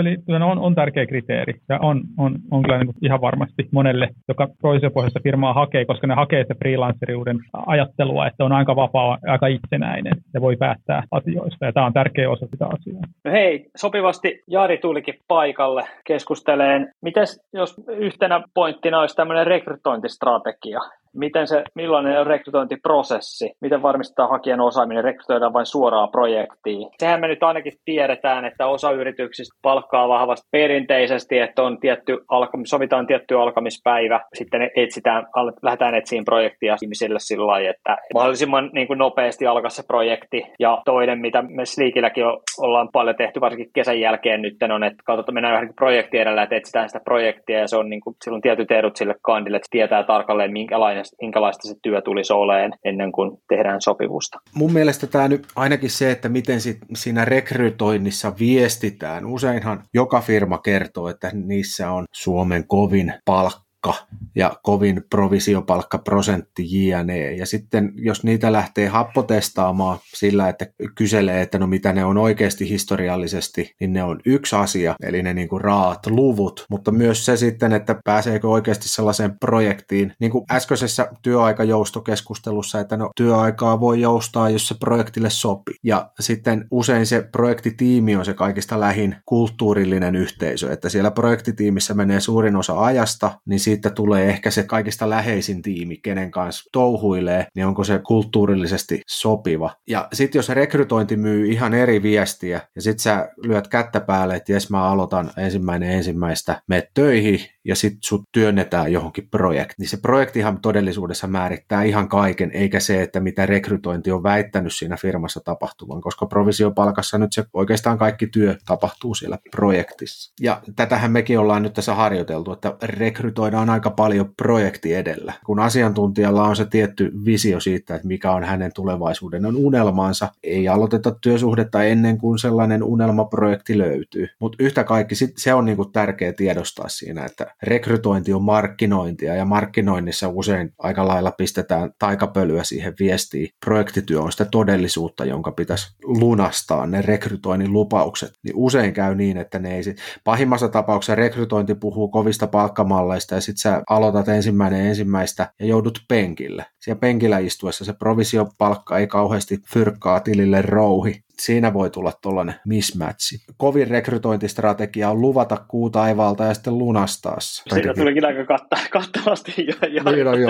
on, 0.52 0.60
on 0.60 0.76
tärkeä 0.76 1.06
kriteeri 1.06 1.54
ja 1.70 1.80
on, 1.82 2.02
on, 2.18 2.36
on 2.52 2.62
kyllä 2.62 2.78
niin 2.78 2.94
ihan 3.02 3.22
varmasti 3.22 3.68
monelle, 3.72 4.10
joka 4.28 4.48
provisiopohjaista 4.62 5.20
firmaa 5.24 5.54
hakee, 5.54 5.86
koska 5.86 6.08
ne 6.08 6.14
hakee 6.14 6.46
se 6.48 6.56
freelanceriuden 6.56 7.40
ajattelua, 7.84 8.28
että 8.28 8.46
on 8.46 8.52
aika 8.52 8.76
vapaa, 8.76 9.18
aika 9.28 9.48
itsenäinen 9.48 10.14
ja 10.34 10.42
voi 10.42 10.56
päättää 10.56 11.04
asioista 11.12 11.66
ja 11.66 11.74
tämä 11.74 11.86
on 11.86 11.94
tärkeä 11.94 12.30
osa 12.30 12.48
sitä 12.52 12.66
asiaa. 12.66 13.02
No 13.24 13.32
hei, 13.32 13.70
sopivasti 13.76 14.44
Jari 14.48 14.78
tulikin 14.78 15.20
paikalle 15.28 15.88
keskusteleen. 16.04 16.94
Miten 17.02 17.26
jos 17.54 17.76
yhtenä 17.88 18.44
pointtina 18.54 19.00
olisi 19.00 19.16
tämmöinen 19.16 19.48
rekrytointistrategia, 19.48 20.80
miten 21.16 21.48
se, 21.48 21.64
millainen 21.76 22.20
on 22.20 22.28
rekrytointiprosessi, 22.28 23.52
miten 23.62 23.82
varmistetaan 23.82 24.30
hakijan 24.30 24.62
osaaminen, 24.62 25.04
rekrytoidaan 25.04 25.54
vain 25.54 25.66
suoraan 25.66 26.10
projektiin. 26.12 26.90
Sehän 26.98 27.20
me 27.20 27.28
nyt 27.28 27.44
ainakin 27.44 27.74
tiedetään, 27.86 28.46
että 28.46 28.68
osa 28.68 28.92
yrityksistä 28.92 29.58
palkkaa 29.62 30.10
vahvasti 30.10 30.48
perinteisesti, 30.52 31.40
että 31.40 31.64
on 31.64 31.80
tietty, 31.80 32.18
sovitaan 32.66 33.08
tietty 33.08 33.36
alkamispäivä, 33.36 34.20
sitten 34.34 34.72
etsitään, 34.76 35.28
lähdetään 35.62 35.96
etsiin 35.96 36.26
projektia 36.26 36.76
ihmisille 36.84 37.20
sillä 37.20 37.48
lailla, 37.48 37.70
että 37.70 37.98
mahdollisimman 38.14 38.70
niin 38.74 38.88
kuin 38.88 39.00
nopeasti 39.00 39.48
alkaa 39.48 39.70
se 39.70 39.84
projekti. 39.88 40.44
Ja 40.60 40.82
toinen, 40.86 41.20
mitä 41.20 41.42
me 41.42 41.66
Sleekilläkin 41.66 42.24
ollaan 42.60 42.90
paljon 42.94 43.16
tehty, 43.16 43.42
varsinkin 43.42 43.72
kesän 43.74 44.00
jälkeen 44.00 44.42
nyt 44.42 44.58
on, 44.74 44.84
että 44.84 45.04
katsotaan, 45.06 45.34
mennään 45.34 45.54
johonkin 45.54 45.76
projekti 45.76 46.18
edellä, 46.18 46.44
että 46.44 46.56
etsitään 46.56 46.90
sitä 46.90 47.00
projektia 47.00 47.60
ja 47.60 47.68
se 47.68 47.78
on 47.78 47.90
niin 47.90 48.02
kuin, 48.02 48.16
silloin 48.24 48.42
tietyt 48.42 48.72
edut 48.72 48.96
sille 48.96 49.16
kandille, 49.22 49.58
että 49.58 49.68
tietää 49.72 50.04
tarkalleen, 50.04 50.54
minkälainen 50.54 51.03
minkälaista 51.22 51.68
se 51.68 51.76
työ 51.84 52.02
tulisi 52.02 52.34
oleen 52.34 52.72
ennen 52.86 53.12
kuin 53.12 53.38
tehdään 53.50 53.82
sopivusta. 53.82 54.40
Mun 54.56 54.74
mielestä 54.74 55.08
tämä 55.08 55.28
nyt 55.28 55.48
ainakin 55.56 55.90
se, 55.90 56.12
että 56.12 56.30
miten 56.30 56.62
sit 56.62 56.78
siinä 56.96 57.26
rekrytoinnissa 57.26 58.34
viestitään. 58.40 59.26
Useinhan 59.26 59.84
joka 59.94 60.22
firma 60.22 60.58
kertoo, 60.58 61.08
että 61.10 61.32
niissä 61.34 61.92
on 61.92 62.06
Suomen 62.12 62.68
kovin 62.68 63.14
palkka 63.26 63.63
palkka 63.84 64.14
ja 64.36 64.54
kovin 64.64 65.04
provisiopalkkaprosentti 65.10 66.88
jne. 66.88 67.32
Ja 67.32 67.46
sitten 67.46 67.92
jos 67.96 68.24
niitä 68.24 68.52
lähtee 68.52 68.88
happotestaamaan 68.88 70.00
sillä, 70.16 70.50
että 70.50 70.66
kyselee, 70.96 71.42
että 71.42 71.60
no 71.60 71.68
mitä 71.68 71.94
ne 71.94 72.06
on 72.06 72.18
oikeasti 72.18 72.70
historiallisesti, 72.70 73.76
niin 73.80 73.94
ne 73.94 74.04
on 74.04 74.20
yksi 74.26 74.56
asia, 74.56 74.96
eli 75.04 75.24
ne 75.24 75.34
niin 75.34 75.50
raat 75.62 76.08
luvut, 76.08 76.66
mutta 76.70 76.92
myös 76.92 77.26
se 77.26 77.38
sitten, 77.38 77.74
että 77.74 77.96
pääseekö 78.04 78.48
oikeasti 78.48 78.90
sellaiseen 78.90 79.40
projektiin, 79.40 80.14
niin 80.20 80.32
kuin 80.32 80.46
äskeisessä 80.52 81.08
työaikajoustokeskustelussa, 81.22 82.80
että 82.80 82.98
no 82.98 83.10
työaikaa 83.16 83.80
voi 83.80 84.02
joustaa, 84.02 84.50
jos 84.50 84.68
se 84.68 84.76
projektille 84.80 85.30
sopii. 85.30 85.76
Ja 85.84 86.12
sitten 86.20 86.68
usein 86.72 87.06
se 87.06 87.28
projektitiimi 87.32 88.16
on 88.16 88.26
se 88.26 88.34
kaikista 88.34 88.80
lähin 88.80 89.16
kulttuurillinen 89.26 90.16
yhteisö, 90.16 90.74
että 90.74 90.90
siellä 90.90 91.12
projektitiimissä 91.12 91.94
menee 91.94 92.20
suurin 92.20 92.56
osa 92.56 92.80
ajasta, 92.80 93.32
niin 93.46 93.60
siitä 93.60 93.73
tulee 93.78 94.30
ehkä 94.30 94.52
se 94.52 94.64
kaikista 94.64 95.10
läheisin 95.10 95.62
tiimi, 95.62 95.98
kenen 95.98 96.32
kanssa 96.32 96.70
touhuilee, 96.72 97.48
niin 97.56 97.66
onko 97.66 97.84
se 97.84 98.00
kulttuurillisesti 98.08 99.02
sopiva. 99.08 99.76
Ja 99.88 100.08
sitten 100.14 100.40
jos 100.40 100.50
rekrytointi 100.50 101.18
myy 101.18 101.52
ihan 101.52 101.74
eri 101.74 102.04
viestiä, 102.04 102.62
ja 102.76 102.82
sitten 102.82 103.04
sä 103.04 103.30
lyöt 103.44 103.68
kättä 103.68 104.00
päälle, 104.00 104.36
että 104.36 104.52
jes 104.52 104.70
mä 104.70 104.84
aloitan 104.84 105.32
ensimmäinen 105.38 105.92
ensimmäistä, 105.92 106.62
me 106.68 106.88
töihin, 106.94 107.40
ja 107.66 107.76
sitten 107.76 108.00
sut 108.04 108.24
työnnetään 108.32 108.92
johonkin 108.92 109.28
projektiin. 109.32 109.76
Niin 109.80 109.90
se 109.90 109.98
projektihan 109.98 110.62
todellisuudessa 110.62 111.28
määrittää 111.28 111.84
ihan 111.84 112.10
kaiken, 112.10 112.52
eikä 112.52 112.80
se, 112.80 113.02
että 113.02 113.20
mitä 113.20 113.46
rekrytointi 113.46 114.12
on 114.12 114.24
väittänyt 114.24 114.74
siinä 114.74 114.98
firmassa 114.98 115.40
tapahtuvan, 115.46 116.02
koska 116.02 116.26
provisiopalkassa 116.26 117.18
nyt 117.18 117.34
se 117.34 117.44
oikeastaan 117.54 117.98
kaikki 117.98 118.28
työ 118.28 118.56
tapahtuu 118.66 119.16
siellä 119.16 119.38
projektissa. 119.52 120.34
Ja 120.42 120.62
tätähän 120.76 121.12
mekin 121.12 121.40
ollaan 121.40 121.64
nyt 121.64 121.74
tässä 121.74 121.96
harjoiteltu, 121.96 122.52
että 122.52 122.78
rekrytoidaan 122.84 123.70
aika 123.70 123.90
paljon 123.90 124.34
projekti 124.38 124.94
edellä. 124.94 125.34
Kun 125.46 125.60
asiantuntijalla 125.60 126.44
on 126.44 126.56
se 126.56 126.66
tietty 126.66 127.12
visio 127.26 127.60
siitä, 127.60 127.96
että 127.96 128.08
mikä 128.08 128.32
on 128.32 128.44
hänen 128.44 128.72
tulevaisuuden 128.76 129.46
on 129.46 129.56
unelmansa, 129.56 130.30
ei 130.44 130.68
aloiteta 130.68 131.12
työsuhdetta 131.22 131.84
ennen 131.84 132.18
kuin 132.18 132.40
sellainen 132.40 132.84
unelmaprojekti 132.84 133.78
löytyy. 133.78 134.28
Mutta 134.40 134.64
yhtä 134.64 134.84
kaikki 134.84 135.16
sit 135.16 135.32
se 135.38 135.54
on 135.54 135.66
niinku 135.66 135.86
tärkeä 135.86 136.34
tiedostaa 136.34 136.90
siinä, 136.90 137.26
että 137.26 137.53
rekrytointi 137.64 138.34
on 138.34 138.44
markkinointia 138.44 139.36
ja 139.36 139.46
markkinoinnissa 139.46 140.30
usein 140.30 140.74
aika 140.78 141.08
lailla 141.08 141.32
pistetään 141.32 141.92
taikapölyä 142.00 142.64
siihen 142.64 142.94
viestiin. 143.00 143.50
Projektityö 143.66 144.22
on 144.22 144.32
sitä 144.32 144.46
todellisuutta, 144.46 145.26
jonka 145.26 145.52
pitäisi 145.52 145.96
lunastaa 146.04 146.88
ne 146.88 147.02
rekrytoinnin 147.02 147.74
lupaukset. 147.74 148.34
Niin 148.44 148.56
usein 148.56 148.94
käy 148.94 149.16
niin, 149.16 149.38
että 149.38 149.60
ne 149.60 149.76
ei 149.76 149.84
sit... 149.84 149.98
Pahimmassa 150.24 150.70
tapauksessa 150.70 151.16
rekrytointi 151.16 151.76
puhuu 151.76 152.08
kovista 152.08 152.48
palkkamalleista 152.48 153.36
ja 153.36 153.42
sitten 153.42 153.62
sä 153.62 153.84
aloitat 153.90 154.28
ensimmäinen 154.28 154.86
ensimmäistä 154.86 155.52
ja 155.60 155.66
joudut 155.66 156.00
penkille. 156.08 156.66
Siellä 156.80 157.00
penkillä 157.00 157.40
istuessa 157.40 157.86
se 157.86 157.94
provisiopalkka 157.94 158.98
ei 158.98 159.08
kauheasti 159.08 159.60
fyrkkaa 159.74 160.20
tilille 160.20 160.62
rouhi 160.62 161.24
siinä 161.38 161.74
voi 161.74 161.90
tulla 161.90 162.12
tuollainen 162.22 162.56
mismatchi. 162.68 163.36
Kovin 163.58 163.88
rekrytointistrategia 163.88 165.10
on 165.10 165.22
luvata 165.22 165.58
kuu 165.68 165.90
taivaalta 165.90 166.44
ja 166.44 166.54
sitten 166.54 166.78
lunastaa 166.78 167.40
se. 167.40 167.64
Siinä 167.76 167.94
tulikin 167.94 168.26
aika 168.26 168.46
katta- 168.46 168.90
kattavasti 169.00 169.54
jo, 169.58 169.88
jo 169.90 170.12
niin 170.12 170.28
on, 170.28 170.42
jo. 170.42 170.50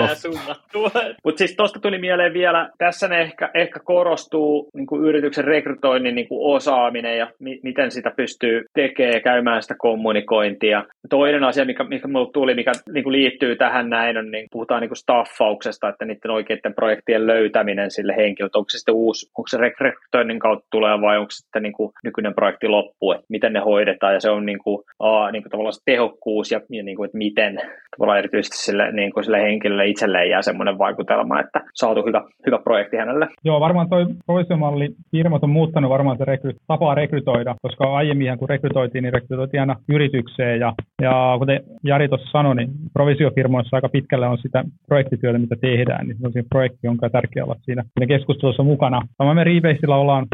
Mutta 1.24 1.38
siis 1.38 1.56
tuosta 1.56 1.80
tuli 1.80 1.98
mieleen 1.98 2.32
vielä, 2.32 2.70
tässä 2.78 3.08
ne 3.08 3.20
ehkä, 3.20 3.50
ehkä 3.54 3.80
korostuu 3.80 4.70
niin 4.74 4.86
kuin 4.86 5.04
yrityksen 5.04 5.44
rekrytoinnin 5.44 6.14
niin 6.14 6.28
kuin 6.28 6.56
osaaminen 6.56 7.18
ja 7.18 7.30
mi- 7.38 7.60
miten 7.62 7.90
sitä 7.90 8.10
pystyy 8.16 8.64
tekemään, 8.74 9.22
käymään 9.22 9.62
sitä 9.62 9.74
kommunikointia. 9.78 10.84
Toinen 11.10 11.44
asia, 11.44 11.64
mikä, 11.64 11.84
mikä 11.84 12.08
mulle 12.08 12.30
tuli, 12.32 12.54
mikä 12.54 12.72
niin 12.92 13.04
kuin 13.04 13.12
liittyy 13.12 13.56
tähän 13.56 13.90
näin, 13.90 14.16
on, 14.18 14.30
niin 14.30 14.48
puhutaan 14.52 14.80
niin 14.80 14.88
kuin 14.88 14.96
staffauksesta, 14.96 15.88
että 15.88 16.04
niiden 16.04 16.30
oikeiden 16.30 16.74
projektien 16.74 17.26
löytäminen 17.26 17.90
sille 17.90 18.16
henkilölle. 18.16 18.50
Onko 18.54 18.70
se 18.70 18.78
sitten 18.78 18.94
uusi, 18.94 19.30
onko 19.38 19.48
se 19.48 19.56
rekrytoinnin 19.56 20.38
kautta 20.38 20.73
tulee 20.74 21.00
vai 21.00 21.18
onko 21.18 21.30
sitten 21.30 21.62
niin 21.62 21.76
kuin 21.78 21.90
nykyinen 22.04 22.34
projekti 22.34 22.68
loppu, 22.68 23.12
että 23.12 23.26
miten 23.28 23.52
ne 23.52 23.60
hoidetaan 23.60 24.14
ja 24.14 24.20
se 24.20 24.30
on 24.30 24.46
niin 24.46 24.58
kuin, 24.64 24.78
a, 24.98 25.30
niin 25.30 25.42
kuin 25.42 25.50
tavallaan 25.50 25.72
se 25.72 25.80
tehokkuus 25.84 26.50
ja, 26.50 26.60
ja 26.70 26.82
niin 26.82 26.96
kuin, 26.96 27.06
että 27.06 27.18
miten 27.18 27.52
tavallaan 27.96 28.18
erityisesti 28.18 28.56
sille, 28.56 28.92
niin 28.92 29.12
kuin 29.12 29.24
sille 29.24 29.42
henkilölle 29.42 29.86
itselleen 29.86 30.30
jää 30.30 30.42
semmoinen 30.42 30.78
vaikutelma, 30.78 31.40
että 31.40 31.60
saatu 31.74 32.02
hyvä, 32.06 32.22
hyvä 32.46 32.58
projekti 32.58 32.96
hänelle. 32.96 33.26
Joo, 33.44 33.60
varmaan 33.60 33.88
toi 33.88 34.06
provisiomalli 34.26 34.88
firmat 35.10 35.44
on 35.44 35.50
muuttanut 35.50 35.90
varmaan 35.90 36.18
se 36.18 36.24
rekry, 36.24 36.52
tapaa 36.66 36.94
rekrytoida, 36.94 37.54
koska 37.62 37.96
aiemmin 37.96 38.38
kun 38.38 38.48
rekrytoitiin, 38.48 39.02
niin 39.02 39.12
rekrytoitiin 39.12 39.60
aina 39.60 39.76
yritykseen 39.88 40.60
ja, 40.60 40.72
ja 41.02 41.36
kuten 41.38 41.60
Jari 41.84 42.08
tuossa 42.08 42.30
sanoi, 42.30 42.56
niin 42.56 42.70
provisiofirmoissa 42.92 43.76
aika 43.76 43.88
pitkälle 43.88 44.26
on 44.26 44.38
sitä 44.38 44.64
projektityötä, 44.88 45.38
mitä 45.38 45.56
tehdään, 45.60 46.06
niin 46.06 46.16
se 46.18 46.26
on 46.26 46.32
siinä 46.32 46.48
projekti, 46.48 46.78
jonka 46.82 47.10
tärkeää 47.10 47.44
olla 47.44 47.56
siinä, 47.62 47.82
keskustelussa 48.08 48.62
mukana. 48.62 49.00
Samoin 49.18 49.36
me 49.36 49.44
Rebaseilla 49.44 49.96
ollaan 49.96 50.26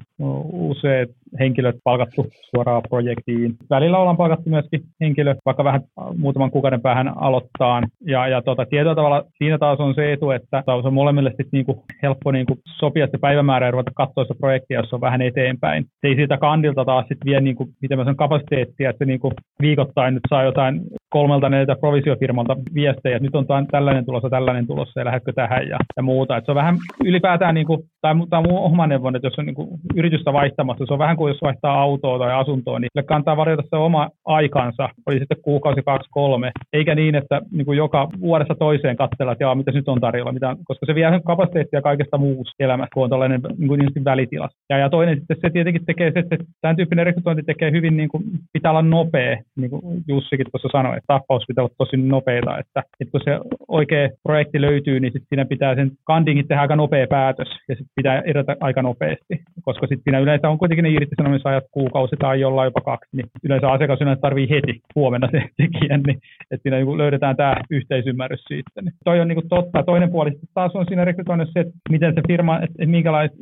useat 0.52 1.09
henkilöt 1.38 1.76
palkattu 1.85 2.26
suoraan 2.50 2.83
projektiin. 2.88 3.56
Välillä 3.70 3.98
ollaan 3.98 4.16
palkattu 4.16 4.50
myöskin 4.50 4.83
henkilö, 5.00 5.35
vaikka 5.46 5.64
vähän 5.64 5.80
muutaman 6.16 6.50
kuukauden 6.50 6.80
päähän 6.80 7.18
aloittaa. 7.18 7.83
Ja, 8.06 8.28
ja 8.28 8.42
tota, 8.42 8.66
tietyllä 8.66 8.94
tavalla 8.94 9.24
siinä 9.38 9.59
taas 9.59 9.80
on 9.80 9.94
se 9.94 10.12
etu, 10.12 10.30
että 10.30 10.62
se 10.64 10.70
on 10.70 10.94
molemmille 10.94 11.33
sit 11.37 11.52
niinku 11.52 11.85
helppo 12.02 12.30
niinku 12.30 12.59
sopia 12.78 13.06
se 13.06 13.18
päivämäärä 13.20 13.66
ja 13.66 13.70
ruveta 13.70 13.90
katsoa 13.94 14.24
se 14.24 14.35
projekti, 14.35 14.74
jos 14.74 14.92
on 14.92 15.00
vähän 15.00 15.22
eteenpäin. 15.22 15.85
Se 15.85 16.09
ei 16.09 16.14
siitä 16.14 16.38
kandilta 16.38 16.85
taas 16.85 17.04
sit 17.09 17.18
vie, 17.24 17.40
niinku, 17.40 17.68
miten 17.83 17.98
mä 17.98 18.04
sanon, 18.04 18.16
kapasiteettia, 18.16 18.90
että 18.90 18.98
se 18.98 19.04
niinku 19.04 19.33
viikoittain 19.62 20.14
nyt 20.14 20.22
saa 20.28 20.42
jotain 20.42 20.80
kolmelta 21.11 21.49
neljältä 21.49 21.77
provisiofirmalta 21.81 22.57
viestejä, 22.75 23.16
että 23.16 23.27
nyt 23.27 23.35
on 23.35 23.66
tällainen 23.70 24.07
tulossa, 24.07 24.31
tällainen 24.31 24.66
tulossa 24.66 25.01
ja 25.01 25.05
lähdetkö 25.05 25.33
tähän 25.33 25.68
ja, 25.68 25.79
ja 25.96 26.03
muuta. 26.03 26.37
Et 26.37 26.44
se 26.44 26.51
on 26.51 26.55
vähän 26.55 26.77
ylipäätään, 27.05 27.55
niin 27.55 27.66
kuin, 27.66 27.83
tai 28.01 28.14
tämä 28.31 28.42
on 28.49 28.73
oma 28.73 28.87
neuvon, 28.87 29.16
että 29.16 29.27
jos 29.27 29.38
on 29.38 29.46
niin 29.46 29.55
kuin, 29.55 29.68
yritystä 29.96 30.33
vaihtamassa, 30.33 30.87
se 30.87 30.92
on 30.92 30.99
vähän 30.99 31.16
kuin 31.16 31.31
jos 31.31 31.42
vaihtaa 31.42 31.83
autoa 31.83 32.18
tai 32.18 32.33
asuntoa, 32.33 32.79
niin 32.79 32.88
sille 32.92 33.07
kannattaa 33.07 33.37
varjota 33.37 33.62
se 33.70 33.77
oma 33.77 34.09
aikansa, 34.25 34.88
oli 35.07 35.18
sitten 35.18 35.42
kuukausi, 35.42 35.83
kaksi, 35.83 36.11
kolme, 36.11 36.51
eikä 36.73 36.94
niin, 36.94 37.14
että 37.14 37.40
niin 37.53 37.66
kuin 37.66 37.79
joka 37.79 38.09
vuodessa 38.20 38.55
toiseen 38.55 38.96
katsella, 38.96 39.33
että 39.33 39.55
mitä 39.55 39.73
nyt 39.73 39.88
on 39.88 40.01
tarjolla, 40.01 40.33
mitä, 40.33 40.57
koska 40.64 40.87
se 40.87 40.94
vie 40.94 41.20
kapasiteettia 41.27 41.83
kaikesta 41.83 42.18
muusta 42.18 42.55
elämästä, 42.59 42.94
kun 42.94 43.05
on 43.05 43.11
tällainen 43.11 43.40
niin 43.59 43.68
kuin 43.68 43.79
niin 43.79 44.05
välitilassa. 44.05 44.59
Ja, 44.70 44.79
ja 44.79 44.90
toinen 44.90 45.18
sitten 45.18 45.37
se 45.40 45.51
tietenkin 45.51 45.85
tekee 45.85 46.12
se, 46.12 46.18
että 46.18 46.37
tämän 46.61 46.77
tyyppinen 46.77 47.07
rekrytointi 47.07 47.42
tekee 47.42 47.70
hyvin, 47.70 47.96
niin 47.96 48.09
kuin, 48.09 48.25
pitää 48.53 48.70
olla 48.70 48.83
nopea, 48.83 49.37
niin 49.57 49.70
kuin 49.70 49.83
Jussikin 50.09 50.46
tuossa 50.53 50.68
sanoi, 50.73 51.00
että 51.01 51.15
tappaus 51.15 51.45
pitää 51.49 51.65
olla 51.65 51.75
tosi 51.79 51.97
nopeita, 51.97 52.59
että, 52.59 52.83
että 53.01 53.13
kun 53.13 53.21
se 53.25 53.41
oikea 53.69 54.09
projekti 54.23 54.61
löytyy, 54.61 55.01
niin 55.01 55.13
sitten 55.13 55.29
siinä 55.29 55.45
pitää 55.45 55.75
sen 55.75 55.91
kandingin 56.05 56.49
tehdä 56.49 56.63
aika 56.63 56.77
nopea 56.77 57.07
päätös 57.07 57.49
ja 57.69 57.75
sitten 57.75 57.97
pitää 57.97 58.23
edetä 58.27 58.57
aika 58.61 58.83
nopeasti, 58.83 59.35
koska 59.63 59.87
sitten 59.87 60.03
siinä 60.05 60.19
yleensä 60.19 60.49
on 60.49 60.59
kuitenkin 60.59 60.83
ne 60.83 60.91
irtisanomisajat 60.91 61.65
kuukausi 61.71 62.17
tai 62.19 62.41
jollain 62.41 62.67
jopa 62.67 62.81
kaksi, 62.81 63.17
niin 63.17 63.27
yleensä 63.45 63.69
asiakas 63.69 63.99
tarvii 64.21 64.51
heti 64.51 64.81
huomenna 64.95 65.29
sen 65.31 65.49
tekijän, 65.61 66.03
niin 66.07 66.19
että 66.51 66.63
siinä 66.63 66.77
niin 66.77 66.99
löydetään 66.99 67.37
tämä 67.37 67.55
yhteisymmärrys 67.71 68.45
siitä. 68.49 68.83
Niin 68.83 68.95
toi 69.05 69.21
on 69.21 69.29
niin 69.29 69.49
totta. 69.49 69.83
Toinen 69.83 70.11
puoli 70.11 70.31
taas 70.55 70.77
on 70.77 70.87
siinä 70.89 71.05
rekrytoinnissa 71.05 71.53
se, 71.53 71.61
että 71.61 71.73
miten 71.91 72.15
se 72.15 72.21
firma, 72.29 72.61
että, 72.61 72.87
minkälaiset 72.87 73.37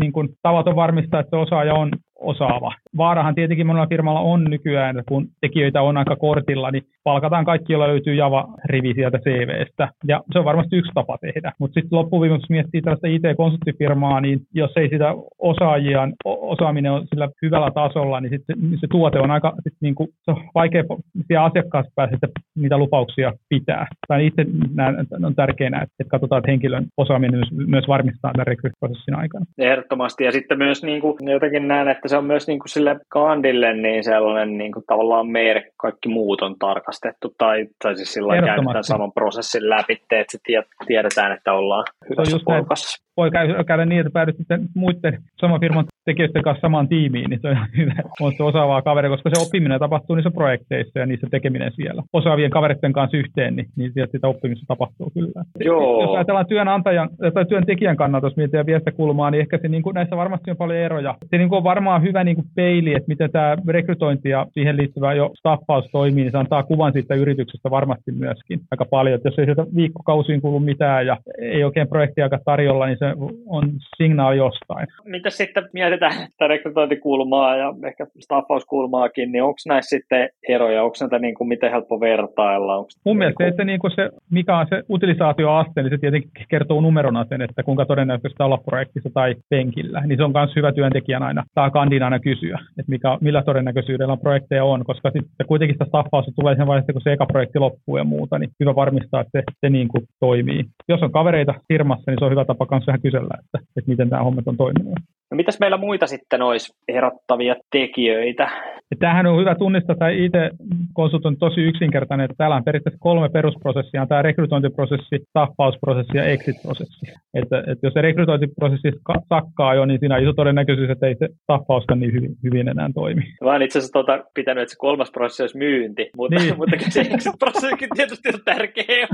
niin 0.00 0.12
tavat 0.42 0.68
on 0.68 0.76
varmistaa, 0.76 1.20
että 1.20 1.30
se 1.30 1.36
osaaja 1.36 1.74
on 1.74 1.90
osaava. 2.22 2.72
Vaarahan 2.96 3.34
tietenkin 3.34 3.66
monella 3.66 3.86
firmalla 3.86 4.20
on 4.20 4.44
nykyään, 4.44 5.02
kun 5.08 5.28
tekijöitä 5.40 5.82
on 5.82 5.96
aika 5.96 6.16
kortilla, 6.16 6.70
niin 6.70 6.82
palkataan 7.04 7.44
kaikki, 7.44 7.72
joilla 7.72 7.88
löytyy 7.88 8.14
Java-rivi 8.14 8.94
sieltä 8.94 9.18
CVstä. 9.18 9.88
Ja 10.08 10.20
se 10.32 10.38
on 10.38 10.44
varmasti 10.44 10.76
yksi 10.76 10.90
tapa 10.94 11.18
tehdä. 11.20 11.52
Mutta 11.58 11.74
sitten 11.74 11.98
loppuviimeksi 11.98 12.46
miettii 12.50 12.82
tällaista 12.82 13.06
IT-konsulttifirmaa, 13.06 14.20
niin 14.20 14.40
jos 14.54 14.72
ei 14.76 14.88
sitä 14.88 15.14
osaajien 15.38 16.12
osaaminen 16.24 16.92
on 16.92 17.06
sillä 17.06 17.28
hyvällä 17.42 17.70
tasolla, 17.70 18.20
niin 18.20 18.30
sitten 18.30 18.56
se 18.80 18.86
tuote 18.90 19.18
on 19.18 19.30
aika 19.30 19.52
sit 19.62 19.74
niinku, 19.80 20.08
se 20.22 20.30
on 20.30 20.44
vaikea 20.54 20.82
siellä 21.26 21.44
asiakkaassa 21.44 21.92
päästä 21.94 22.28
niitä 22.54 22.78
lupauksia 22.78 23.32
pitää. 23.48 23.86
Tai 24.08 24.26
itse 24.26 24.46
näen, 24.74 24.96
on 25.24 25.34
tärkeää, 25.34 25.82
että 25.82 26.04
katsotaan, 26.08 26.38
että 26.38 26.50
henkilön 26.50 26.86
osaaminen 26.96 27.34
myös, 27.34 27.68
myös 27.68 27.88
varmistaa 27.88 28.32
tämän 28.32 28.46
rekryprosessin 28.46 29.14
aikana. 29.14 29.44
Ehdottomasti. 29.58 30.24
Ja 30.24 30.32
sitten 30.32 30.58
myös 30.58 30.82
niin 30.82 31.00
kuin, 31.00 31.16
jotenkin 31.28 31.68
näen, 31.68 31.88
että 31.88 32.08
se 32.12 32.16
on 32.16 32.24
myös 32.24 32.46
niin 32.46 32.58
kuin 32.58 32.68
sille 32.68 32.96
kandille 33.08 33.74
niin 33.74 34.04
sellainen 34.04 34.58
niin 34.58 34.72
kuin 34.72 34.84
tavallaan 34.86 35.26
meille 35.26 35.72
kaikki 35.76 36.08
muut 36.08 36.42
on 36.42 36.58
tarkastettu 36.58 37.34
tai, 37.38 37.66
tai 37.82 37.96
siis 37.96 38.12
sillä 38.12 38.34
käytetään 38.34 38.84
saman 38.84 39.12
prosessin 39.12 39.70
läpi, 39.70 39.92
että 39.92 40.24
se 40.28 40.38
tiedetään, 40.86 41.32
että 41.32 41.52
ollaan 41.52 41.84
hyvässä 42.10 42.38
polkassa 42.44 43.04
voi 43.22 43.30
käydä, 43.30 43.64
käydä 43.64 43.84
niin, 43.84 44.00
että 44.00 44.10
päädyt 44.12 44.36
sitten 44.36 44.60
muiden 44.74 45.18
saman 45.40 45.60
firman 45.60 45.84
tekijöiden 46.04 46.42
kanssa 46.42 46.60
samaan 46.60 46.88
tiimiin, 46.88 47.30
niin 47.30 47.40
se 47.42 47.48
on 47.48 47.56
hyvä, 47.76 47.94
on 48.20 48.32
se 48.36 48.42
osaavaa 48.42 48.82
kaveri, 48.82 49.08
koska 49.08 49.30
se 49.32 49.42
oppiminen 49.42 49.80
tapahtuu 49.80 50.16
niissä 50.16 50.30
projekteissa 50.30 50.98
ja 50.98 51.06
niissä 51.06 51.26
tekeminen 51.30 51.72
siellä. 51.72 52.02
Osaavien 52.12 52.50
kaveritten 52.50 52.92
kanssa 52.92 53.16
yhteen, 53.16 53.56
niin, 53.56 53.66
niin 53.76 53.92
sieltä 53.92 54.12
sitä 54.12 54.28
oppimista 54.28 54.64
tapahtuu 54.68 55.10
kyllä. 55.14 55.44
Joo. 55.60 56.02
Jos 56.02 56.14
ajatellaan 56.14 56.46
työnantajan 56.46 57.08
tai 57.34 57.44
työntekijän 57.44 57.96
kannalta, 57.96 58.26
jos 58.26 58.36
mietitään 58.36 58.66
viestäkulmaa, 58.66 59.30
niin 59.30 59.40
ehkä 59.40 59.58
se, 59.58 59.68
niin 59.68 59.82
kuin, 59.82 59.94
näissä 59.94 60.16
varmasti 60.16 60.50
on 60.50 60.56
paljon 60.56 60.78
eroja. 60.78 61.14
Se 61.30 61.38
niin 61.38 61.48
kuin 61.48 61.56
on 61.56 61.64
varmaan 61.64 62.02
hyvä 62.02 62.24
niin 62.24 62.36
kuin 62.36 62.46
peili, 62.54 62.94
että 62.94 63.08
miten 63.08 63.30
tämä 63.30 63.56
rekrytointi 63.68 64.28
ja 64.28 64.46
siihen 64.52 64.76
liittyvä 64.76 65.14
jo 65.14 65.30
staffaus 65.38 65.88
toimii, 65.92 66.24
niin 66.24 66.32
se 66.32 66.38
antaa 66.38 66.62
kuvan 66.62 66.92
siitä 66.92 67.14
yrityksestä 67.14 67.70
varmasti 67.70 68.12
myöskin 68.12 68.60
aika 68.70 68.84
paljon. 68.90 69.14
Että 69.14 69.28
jos 69.28 69.38
ei 69.38 69.44
sieltä 69.44 69.66
viikkokausiin 69.76 70.40
kuulu 70.40 70.60
mitään 70.60 71.06
ja 71.06 71.16
ei 71.38 71.64
oikein 71.64 71.88
projektiaika 71.88 72.38
tarjolla, 72.44 72.86
niin 72.86 72.98
se 72.98 73.11
on 73.46 73.70
signaali 73.96 74.36
jostain. 74.36 74.86
Mitä 75.04 75.30
sitten 75.30 75.68
mietitään 75.72 76.12
sitä 76.12 76.46
rekrytointikulmaa 76.46 77.56
ja 77.56 77.74
ehkä 77.86 78.06
staffauskulmaakin, 78.20 79.32
niin 79.32 79.42
onko 79.42 79.58
näissä 79.68 79.96
sitten 79.96 80.28
eroja? 80.48 80.82
Onko 80.82 80.96
näitä 81.00 81.18
niin 81.18 81.34
kuin 81.34 81.48
miten 81.48 81.70
helppo 81.70 82.00
vertailla? 82.00 82.76
Onko 82.76 82.90
Mun 83.04 83.18
mielestä 83.18 83.44
niin 83.44 83.46
kuin... 83.46 83.46
se, 83.46 83.50
että 83.52 83.64
niin 83.64 83.78
kuin 83.78 83.90
se, 83.96 84.10
mikä 84.30 84.58
on 84.58 84.66
se 84.68 84.82
utilisaatioaste, 84.90 85.82
niin 85.82 85.90
se 85.90 85.98
tietenkin 85.98 86.30
kertoo 86.48 86.80
numerona 86.80 87.24
sen, 87.28 87.42
että 87.42 87.62
kuinka 87.62 87.84
todennäköistä 87.84 88.44
olla 88.44 88.58
projektissa 88.58 89.10
tai 89.14 89.34
penkillä. 89.48 90.00
Niin 90.06 90.18
se 90.18 90.24
on 90.24 90.32
myös 90.32 90.56
hyvä 90.56 90.72
työntekijän 90.72 91.22
aina, 91.22 91.44
tai 91.54 91.70
kandin 91.70 92.02
aina 92.02 92.18
kysyä, 92.18 92.58
että 92.78 92.90
mikä, 92.90 93.18
millä 93.20 93.42
todennäköisyydellä 93.42 94.16
projekteja 94.16 94.64
on, 94.64 94.84
koska 94.84 95.10
sitten 95.10 95.46
kuitenkin 95.46 95.74
sitä 95.74 95.84
staffausta 95.84 96.32
tulee 96.40 96.56
sen 96.56 96.66
vaiheessa, 96.66 96.92
kun 96.92 97.02
se 97.02 97.12
eka 97.12 97.26
projekti 97.26 97.58
loppuu 97.58 97.96
ja 97.96 98.04
muuta, 98.04 98.38
niin 98.38 98.50
hyvä 98.60 98.74
varmistaa, 98.74 99.20
että 99.20 99.38
se, 99.38 99.42
se 99.60 99.70
niin 99.70 99.88
kuin 99.88 100.04
toimii. 100.20 100.64
Jos 100.88 101.02
on 101.02 101.12
kavereita 101.12 101.54
firmassa, 101.68 102.10
niin 102.10 102.18
se 102.18 102.24
on 102.24 102.30
hyvä 102.30 102.44
tapa 102.44 102.66
myös 102.70 102.84
vähän 102.92 103.02
kysellä, 103.02 103.34
että, 103.44 103.58
että 103.76 103.90
miten 103.90 104.10
tämä 104.10 104.24
homma 104.24 104.42
on 104.46 104.56
toiminut. 104.56 104.98
No 105.32 105.36
mitäs 105.36 105.60
meillä 105.60 105.76
muita 105.76 106.06
sitten 106.06 106.42
olisi 106.42 106.72
erottavia 106.88 107.56
tekijöitä? 107.70 108.50
Tämähän 108.98 109.26
on 109.26 109.40
hyvä 109.40 109.54
tunnistaa, 109.54 109.96
tai 109.96 110.24
itse 110.24 110.50
konsult 110.92 111.26
on 111.26 111.36
tosi 111.36 111.60
yksinkertainen, 111.60 112.24
että 112.24 112.34
täällä 112.38 112.56
on 112.56 112.64
periaatteessa 112.64 113.00
kolme 113.00 113.28
perusprosessia, 113.28 114.02
on 114.02 114.08
tämä 114.08 114.22
rekrytointiprosessi, 114.22 115.18
tappausprosessi 115.32 116.16
ja 116.16 116.24
exit-prosessi. 116.24 117.06
Että, 117.34 117.58
että 117.58 117.86
jos 117.86 117.94
se 117.94 118.02
rekrytointiprosessi 118.02 118.88
sakkaa 119.28 119.74
jo, 119.74 119.84
niin 119.84 120.00
siinä 120.00 120.14
on 120.14 120.22
iso 120.22 120.32
todennäköisyys, 120.32 120.90
että 120.90 121.06
ei 121.06 121.14
se 121.18 121.28
tappauskaan 121.46 122.00
niin 122.00 122.12
hyvin, 122.12 122.30
hyvin 122.42 122.68
enää 122.68 122.88
toimi. 122.94 123.22
Mä 123.40 123.50
olen 123.50 123.62
itse 123.62 123.78
asiassa 123.78 123.92
tuota 123.92 124.24
pitänyt, 124.34 124.62
että 124.62 124.72
se 124.72 124.78
kolmas 124.78 125.10
prosessi 125.10 125.42
olisi 125.42 125.58
myynti, 125.58 126.10
mutta, 126.16 126.40
niin. 126.40 126.56
mutta 126.58 126.76
se 126.88 127.00
exit-prosessi 127.00 127.88
tietysti 127.96 128.28
on 128.34 128.40
tärkeä. 128.44 129.08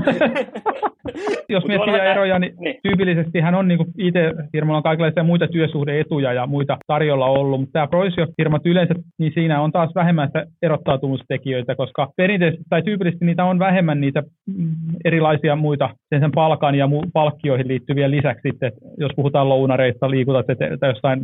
jos 1.49 1.65
miettii 1.65 1.93
eroja, 2.11 2.39
niin, 2.39 2.53
niin. 2.59 2.75
tyypillisesti 2.83 3.39
hän 3.39 3.55
on 3.55 3.67
niin 3.67 3.79
IT-firmalla 3.97 4.77
on 4.77 4.83
kaikenlaisia 4.83 5.23
muita 5.23 5.47
työsuhdeetuja 6.09 6.33
ja 6.33 6.47
muita 6.47 6.77
tarjolla 6.87 7.25
ollut, 7.25 7.59
mutta 7.59 7.73
tämä 7.73 7.87
Proisio-firmat 7.87 8.65
yleensä, 8.65 8.93
niin 9.19 9.31
siinä 9.33 9.61
on 9.61 9.71
taas 9.71 9.89
vähemmän 9.95 10.27
sitä 10.27 10.45
koska 11.75 12.07
perinteisesti 12.17 12.63
tai 12.69 12.81
tyypillisesti 12.81 13.25
niitä 13.25 13.45
on 13.45 13.59
vähemmän 13.59 14.01
niitä 14.01 14.23
mm, 14.57 14.71
erilaisia 15.05 15.55
muita 15.55 15.89
sen, 16.09 16.21
sen 16.21 16.31
palkan 16.31 16.75
ja 16.75 16.85
mu- 16.85 17.09
palkkioihin 17.13 17.67
liittyviä 17.67 18.11
lisäksi 18.11 18.49
sitten, 18.49 18.71
jos 18.97 19.11
puhutaan 19.15 19.49
lounareista, 19.49 20.11
tai 20.79 20.89
jostain 20.89 21.19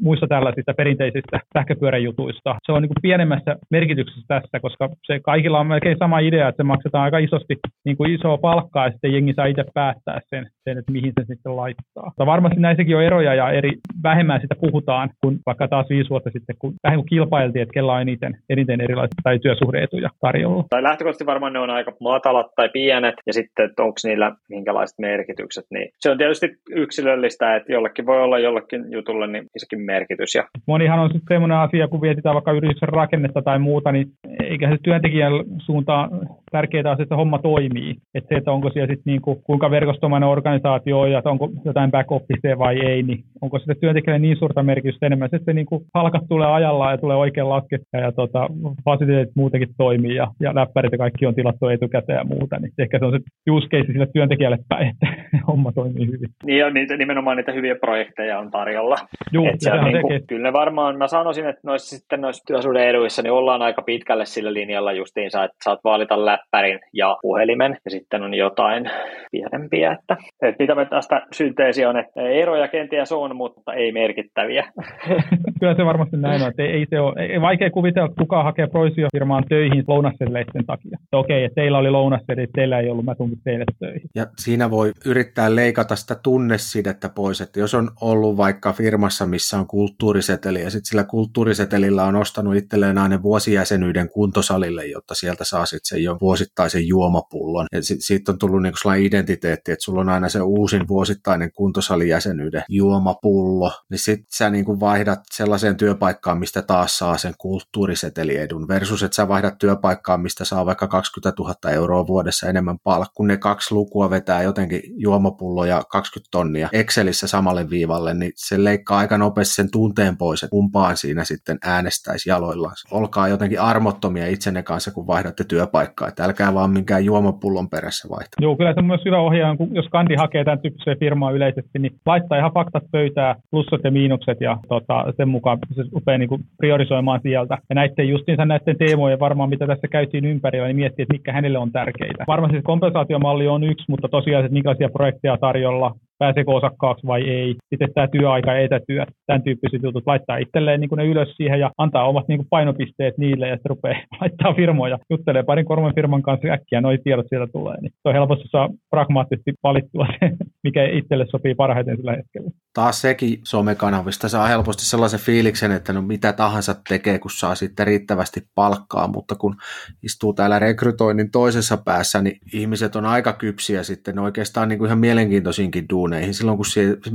muista 0.00 0.26
tällaisista 0.26 0.74
perinteisistä 0.74 1.40
sähköpyöräjutuista. 1.54 2.56
Se 2.66 2.72
on 2.72 2.82
niin 2.82 2.88
kuin 2.88 3.02
pienemmässä 3.02 3.56
merkityksessä 3.70 4.24
tässä, 4.28 4.60
koska 4.60 4.88
se 5.06 5.20
kaikilla 5.20 5.60
on 5.60 5.66
melkein 5.66 5.96
sama 5.98 6.18
idea, 6.18 6.48
että 6.48 6.62
se 6.62 6.66
maksetaan 6.66 7.04
aika 7.04 7.18
isosti 7.18 7.54
niin 7.84 7.96
kuin 7.96 8.14
isoa 8.14 8.38
palkkaa 8.38 8.86
ja 8.86 8.90
sitten 8.92 9.12
jengi 9.12 9.32
saa 9.34 9.46
itse 9.46 9.64
päättää 9.74 10.20
sen, 10.30 10.46
sen, 10.64 10.78
että 10.78 10.92
mihin 10.92 11.12
se 11.20 11.24
sitten 11.26 11.56
laittaa. 11.56 12.04
Mutta 12.04 12.26
varmasti 12.26 12.60
näissäkin 12.60 12.96
on 12.96 13.02
eroja 13.02 13.34
ja 13.34 13.50
eri, 13.50 13.70
vähemmän 14.02 14.27
sitä 14.40 14.54
puhutaan 14.60 15.10
kuin 15.20 15.38
vaikka 15.46 15.68
taas 15.68 15.86
viisi 15.90 16.10
vuotta 16.10 16.30
sitten, 16.30 16.56
kun 16.58 16.74
vähän 16.84 16.98
kuin 16.98 17.08
kilpailtiin, 17.08 17.62
että 17.62 17.72
kella 17.72 17.94
on 17.94 18.00
eniten, 18.00 18.36
eniten 18.50 18.80
erilaisia 18.80 19.22
tai 19.22 19.38
työsuhdeetuja 19.38 20.10
tarjolla. 20.20 20.64
Tai 20.70 20.82
lähtökohtaisesti 20.82 21.26
varmaan 21.26 21.52
ne 21.52 21.58
on 21.58 21.70
aika 21.70 21.92
matalat 22.00 22.46
tai 22.56 22.68
pienet 22.68 23.14
ja 23.26 23.32
sitten, 23.32 23.64
että 23.64 23.82
onko 23.82 23.94
niillä 24.04 24.32
minkälaiset 24.48 24.98
merkitykset. 24.98 25.64
Niin 25.70 25.88
se 25.98 26.10
on 26.10 26.18
tietysti 26.18 26.56
yksilöllistä, 26.70 27.56
että 27.56 27.72
jollekin 27.72 28.06
voi 28.06 28.22
olla 28.22 28.38
jollekin 28.38 28.84
jutulle 28.92 29.26
niin 29.26 29.46
isokin 29.56 29.80
merkitys. 29.80 30.34
Ja... 30.34 30.44
Monihan 30.66 30.98
on 30.98 31.08
sitten 31.08 31.34
semmoinen 31.34 31.58
asia, 31.58 31.88
kun 31.88 32.00
vietitään 32.00 32.34
vaikka 32.34 32.52
yrityksen 32.52 32.88
rakennetta 32.88 33.42
tai 33.42 33.58
muuta, 33.58 33.92
niin 33.92 34.06
eikä 34.44 34.70
se 34.70 34.76
työntekijän 34.82 35.32
suuntaan 35.58 36.10
tärkeää 36.50 36.90
asia, 36.90 37.02
että 37.02 37.16
homma 37.16 37.38
toimii. 37.38 37.96
Että 38.14 38.28
se, 38.28 38.34
että 38.34 38.52
onko 38.52 38.70
siellä 38.70 38.86
sitten 38.86 39.10
niin 39.12 39.22
kuin, 39.22 39.42
kuinka 39.42 39.70
verkostomainen 39.70 40.28
organisaatio 40.28 41.00
on 41.00 41.10
ja 41.10 41.22
onko 41.24 41.50
jotain 41.64 41.90
back 41.90 42.10
vai 42.58 42.80
ei, 42.86 43.02
niin 43.02 43.24
onko 43.40 43.58
sitten 43.58 43.76
työntekijälle 43.80 44.17
niin 44.18 44.36
suurta 44.36 44.62
merkitystä 44.62 45.06
enemmän, 45.06 45.28
että 45.32 45.52
niin 45.52 45.66
kuin 45.66 45.84
palkat 45.92 46.22
tulee 46.28 46.46
ajallaan 46.46 46.92
ja 46.92 46.98
tulee 46.98 47.16
oikein 47.16 47.48
laskettua 47.48 48.00
ja 48.00 48.12
tota, 48.12 48.48
fasiliteetit 48.84 49.36
muutenkin 49.36 49.74
toimii 49.76 50.14
ja, 50.14 50.26
ja 50.40 50.54
läppärit 50.54 50.92
ja 50.92 50.98
kaikki 50.98 51.26
on 51.26 51.34
tilattu 51.34 51.68
etukäteen 51.68 52.16
ja 52.16 52.24
muuta, 52.24 52.58
niin 52.58 52.72
ehkä 52.78 52.98
se 52.98 53.04
on 53.04 53.12
se 53.12 53.18
use 53.50 53.68
case 53.68 53.92
sille 53.92 54.08
työntekijälle 54.12 54.58
päin, 54.68 54.88
että 54.88 55.06
homma 55.48 55.72
toimii 55.72 56.06
hyvin. 56.06 56.28
Niin 56.44 56.66
on 56.66 56.74
niitä, 56.74 56.96
nimenomaan 56.96 57.36
niitä 57.36 57.52
hyviä 57.52 57.74
projekteja 57.74 58.38
on 58.38 58.50
tarjolla. 58.50 58.96
Juu, 59.32 59.46
Et 59.46 59.60
se 59.60 59.72
on 59.72 59.84
niin 59.84 60.02
kuin, 60.02 60.26
kyllä 60.26 60.42
ne 60.42 60.52
varmaan, 60.52 60.98
mä 60.98 61.06
sanoisin, 61.06 61.48
että 61.48 61.60
noissa, 61.64 61.96
sitten 61.96 62.20
noissa 62.20 62.44
työsuuden 62.46 62.88
eduissa 62.88 63.22
niin 63.22 63.32
ollaan 63.32 63.62
aika 63.62 63.82
pitkälle 63.82 64.24
sillä 64.26 64.52
linjalla 64.52 64.92
justiinsa, 64.92 65.44
että 65.44 65.56
saat 65.64 65.80
valita 65.84 66.24
läppärin 66.24 66.80
ja 66.92 67.16
puhelimen 67.22 67.76
ja 67.84 67.90
sitten 67.90 68.22
on 68.22 68.34
jotain 68.34 68.90
pienempiä. 69.30 69.92
Että, 69.92 70.16
että 70.42 70.62
mitä 70.62 70.74
me 70.74 70.86
tästä 70.86 71.26
synteesi 71.32 71.86
on, 71.86 71.98
että 71.98 72.22
eroja 72.22 72.68
kenties 72.68 73.12
on, 73.12 73.36
mutta 73.36 73.74
ei 73.74 73.92
merkittäviä. 74.08 74.64
Kyllä 75.60 75.74
se 75.74 75.84
varmasti 75.84 76.16
näin 76.16 76.42
on, 76.42 76.48
että 76.48 76.62
ei, 76.62 76.68
ei 76.68 76.86
se 76.90 77.00
ole, 77.00 77.26
ei, 77.26 77.40
vaikea 77.40 77.70
kuvitella, 77.70 78.06
että 78.08 78.22
kukaan 78.22 78.44
hakee 78.44 78.66
Proisio-firmaan 78.66 79.44
töihin 79.48 79.84
lounasselleiden 79.86 80.66
takia. 80.66 80.98
Okei, 81.12 81.44
että 81.44 81.54
teillä 81.54 81.78
oli 81.78 81.90
lounasseli, 81.90 82.42
että 82.42 82.54
teillä 82.54 82.78
ei 82.78 82.90
ollut, 82.90 83.04
mä 83.04 83.14
tunkin 83.14 83.40
teille 83.44 83.64
töihin. 83.78 84.10
Ja 84.14 84.26
siinä 84.38 84.70
voi 84.70 84.92
yrittää 85.04 85.54
leikata 85.56 85.96
sitä 85.96 86.14
tunnesidettä 86.22 87.08
pois, 87.08 87.40
että 87.40 87.60
jos 87.60 87.74
on 87.74 87.90
ollut 88.00 88.36
vaikka 88.36 88.72
firmassa, 88.72 89.26
missä 89.26 89.58
on 89.58 89.66
kulttuuriseteli 89.66 90.62
ja 90.62 90.70
sitten 90.70 90.88
sillä 90.88 91.04
kulttuurisetelillä 91.04 92.04
on 92.04 92.16
ostanut 92.16 92.56
itselleen 92.56 92.98
aina 92.98 93.22
vuosijäsenyyden 93.22 94.08
kuntosalille, 94.08 94.86
jotta 94.86 95.14
sieltä 95.14 95.44
saa 95.44 95.66
sitten 95.66 95.88
sen 95.88 96.04
jo 96.04 96.16
vuosittaisen 96.20 96.88
juomapullon. 96.88 97.66
Ja 97.72 97.82
sit, 97.82 97.98
siitä 98.00 98.32
on 98.32 98.38
tullut 98.38 98.62
niinku 98.62 98.76
sellainen 98.76 99.06
identiteetti, 99.06 99.72
että 99.72 99.84
sulla 99.84 100.00
on 100.00 100.08
aina 100.08 100.28
se 100.28 100.40
uusin 100.40 100.88
vuosittainen 100.88 101.50
kuntosalijäsenyyden 101.52 102.62
juomapullo, 102.68 103.72
niin 103.90 103.98
sitten 103.98 104.26
sä 104.34 104.50
niinku 104.50 104.80
vaihdat 104.80 105.18
sellaiseen 105.48 105.76
työpaikkaan, 105.76 106.38
mistä 106.38 106.62
taas 106.62 106.98
saa 106.98 107.16
sen 107.16 107.32
kulttuuriseteliedun, 107.38 108.68
versus 108.68 109.02
että 109.02 109.14
sä 109.14 109.28
vaihdat 109.28 109.58
työpaikkaan, 109.58 110.20
mistä 110.20 110.44
saa 110.44 110.66
vaikka 110.66 110.88
20 110.88 111.42
000 111.42 111.70
euroa 111.70 112.06
vuodessa 112.06 112.48
enemmän 112.48 112.78
palkkaa, 112.84 113.12
kun 113.14 113.26
ne 113.26 113.36
kaksi 113.36 113.74
lukua 113.74 114.10
vetää 114.10 114.42
jotenkin 114.42 114.80
juomapullo 114.96 115.64
ja 115.64 115.82
20 115.90 116.28
tonnia 116.30 116.68
Excelissä 116.72 117.26
samalle 117.26 117.70
viivalle, 117.70 118.14
niin 118.14 118.32
se 118.34 118.64
leikkaa 118.64 118.98
aika 118.98 119.18
nopeasti 119.18 119.54
sen 119.54 119.70
tunteen 119.72 120.16
pois, 120.16 120.42
että 120.42 120.50
kumpaan 120.50 120.96
siinä 120.96 121.24
sitten 121.24 121.58
äänestäisi 121.64 122.30
jaloillaan. 122.30 122.74
Olkaa 122.90 123.28
jotenkin 123.28 123.60
armottomia 123.60 124.26
itsenne 124.26 124.62
kanssa, 124.62 124.90
kun 124.90 125.06
vaihdatte 125.06 125.44
työpaikkaa, 125.44 126.08
että 126.08 126.24
älkää 126.24 126.54
vaan 126.54 126.70
minkään 126.70 127.04
juomapullon 127.04 127.70
perässä 127.70 128.08
vaihtaa. 128.08 128.38
Joo, 128.40 128.56
kyllä 128.56 128.72
se 128.72 128.80
on 128.80 128.86
myös 128.86 129.04
hyvä 129.04 129.18
ohjaa, 129.18 129.56
jos 129.72 129.88
kandi 129.88 130.14
hakee 130.14 130.44
tämän 130.44 130.60
tyyppiseen 130.60 130.98
firmaan 130.98 131.34
yleisesti, 131.34 131.78
niin 131.78 131.92
laittaa 132.06 132.38
ihan 132.38 132.54
faktat 132.54 132.84
pöytää, 132.92 133.34
plussat 133.50 133.80
ja 133.84 133.90
miinukset 133.90 134.40
ja 134.40 134.58
tota, 134.68 135.04
sen 135.16 135.28
mukaan 135.38 135.58
se 135.76 135.82
rupeaa 135.92 136.18
niin 136.18 136.28
kuin 136.28 136.44
priorisoimaan 136.58 137.20
sieltä. 137.22 137.58
Ja 137.68 137.74
näiden 137.74 138.08
justiinsa 138.08 138.44
näiden 138.44 138.78
teemojen 138.78 139.20
varmaan, 139.20 139.48
mitä 139.48 139.66
tässä 139.66 139.88
käytiin 139.88 140.24
ympärillä, 140.24 140.66
niin 140.66 140.76
miettii, 140.76 141.02
että 141.02 141.14
mitkä 141.14 141.32
hänelle 141.32 141.58
on 141.58 141.72
tärkeitä. 141.72 142.24
Varmasti 142.26 142.56
se 142.56 142.62
kompensaatiomalli 142.62 143.48
on 143.48 143.64
yksi, 143.64 143.84
mutta 143.88 144.08
tosiaan, 144.08 144.44
että 144.44 144.52
minkälaisia 144.52 144.88
projekteja 144.88 145.36
tarjolla, 145.40 145.94
pääseekö 146.18 146.50
osakkaaksi 146.50 147.06
vai 147.06 147.22
ei. 147.30 147.54
Sitten 147.68 147.92
tämä 147.94 148.08
työaika, 148.08 148.58
etätyö, 148.58 149.06
tämän 149.26 149.42
tyyppiset 149.42 149.82
jutut, 149.82 150.06
laittaa 150.06 150.36
itselleen 150.36 150.80
niin 150.80 150.90
ne 150.96 151.06
ylös 151.06 151.28
siihen 151.36 151.60
ja 151.60 151.70
antaa 151.78 152.08
omat 152.08 152.28
niin 152.28 152.38
kuin 152.38 152.46
painopisteet 152.50 153.18
niille 153.18 153.48
ja 153.48 153.54
sitten 153.54 153.70
rupeaa 153.70 154.02
laittaa 154.20 154.54
firmoja, 154.54 154.98
juttelee 155.10 155.42
parin 155.42 155.64
kolmen 155.64 155.94
firman 155.94 156.22
kanssa 156.22 156.48
äkkiä, 156.48 156.80
noin 156.80 156.98
tiedot 157.04 157.26
sieltä 157.28 157.52
tulee. 157.52 157.80
Niin 157.80 157.92
se 157.92 158.08
on 158.08 158.14
helposti 158.14 158.48
saa 158.48 158.68
pragmaattisesti 158.90 159.52
valittua 159.62 160.06
se, 160.20 160.30
mikä 160.64 160.84
itselle 160.84 161.26
sopii 161.30 161.54
parhaiten 161.54 161.96
sillä 161.96 162.16
hetkellä. 162.16 162.50
taas 162.74 163.00
sekin 163.00 163.38
somekanavista 163.44 164.28
saa 164.28 164.46
helposti 164.46 164.84
sellaisen 164.84 165.20
fiiliksen, 165.20 165.72
että 165.72 165.92
no 165.92 166.02
mitä 166.02 166.32
tahansa 166.32 166.74
tekee, 166.88 167.18
kun 167.18 167.30
saa 167.30 167.54
sitten 167.54 167.86
riittävästi 167.86 168.40
palkkaa, 168.54 169.08
mutta 169.08 169.34
kun 169.34 169.56
istuu 170.02 170.32
täällä 170.32 170.58
rekrytoinnin 170.58 171.30
toisessa 171.30 171.76
päässä, 171.76 172.22
niin 172.22 172.36
ihmiset 172.52 172.96
on 172.96 173.06
aika 173.06 173.32
kypsiä 173.32 173.82
sitten 173.82 174.18
oikeastaan 174.18 174.68
niin 174.68 174.78
kuin 174.78 174.86
ihan 174.86 174.98
mielenkiintoisinkin 174.98 175.88
duuneihin, 176.08 176.34
silloin 176.34 176.58
kun 176.58 176.66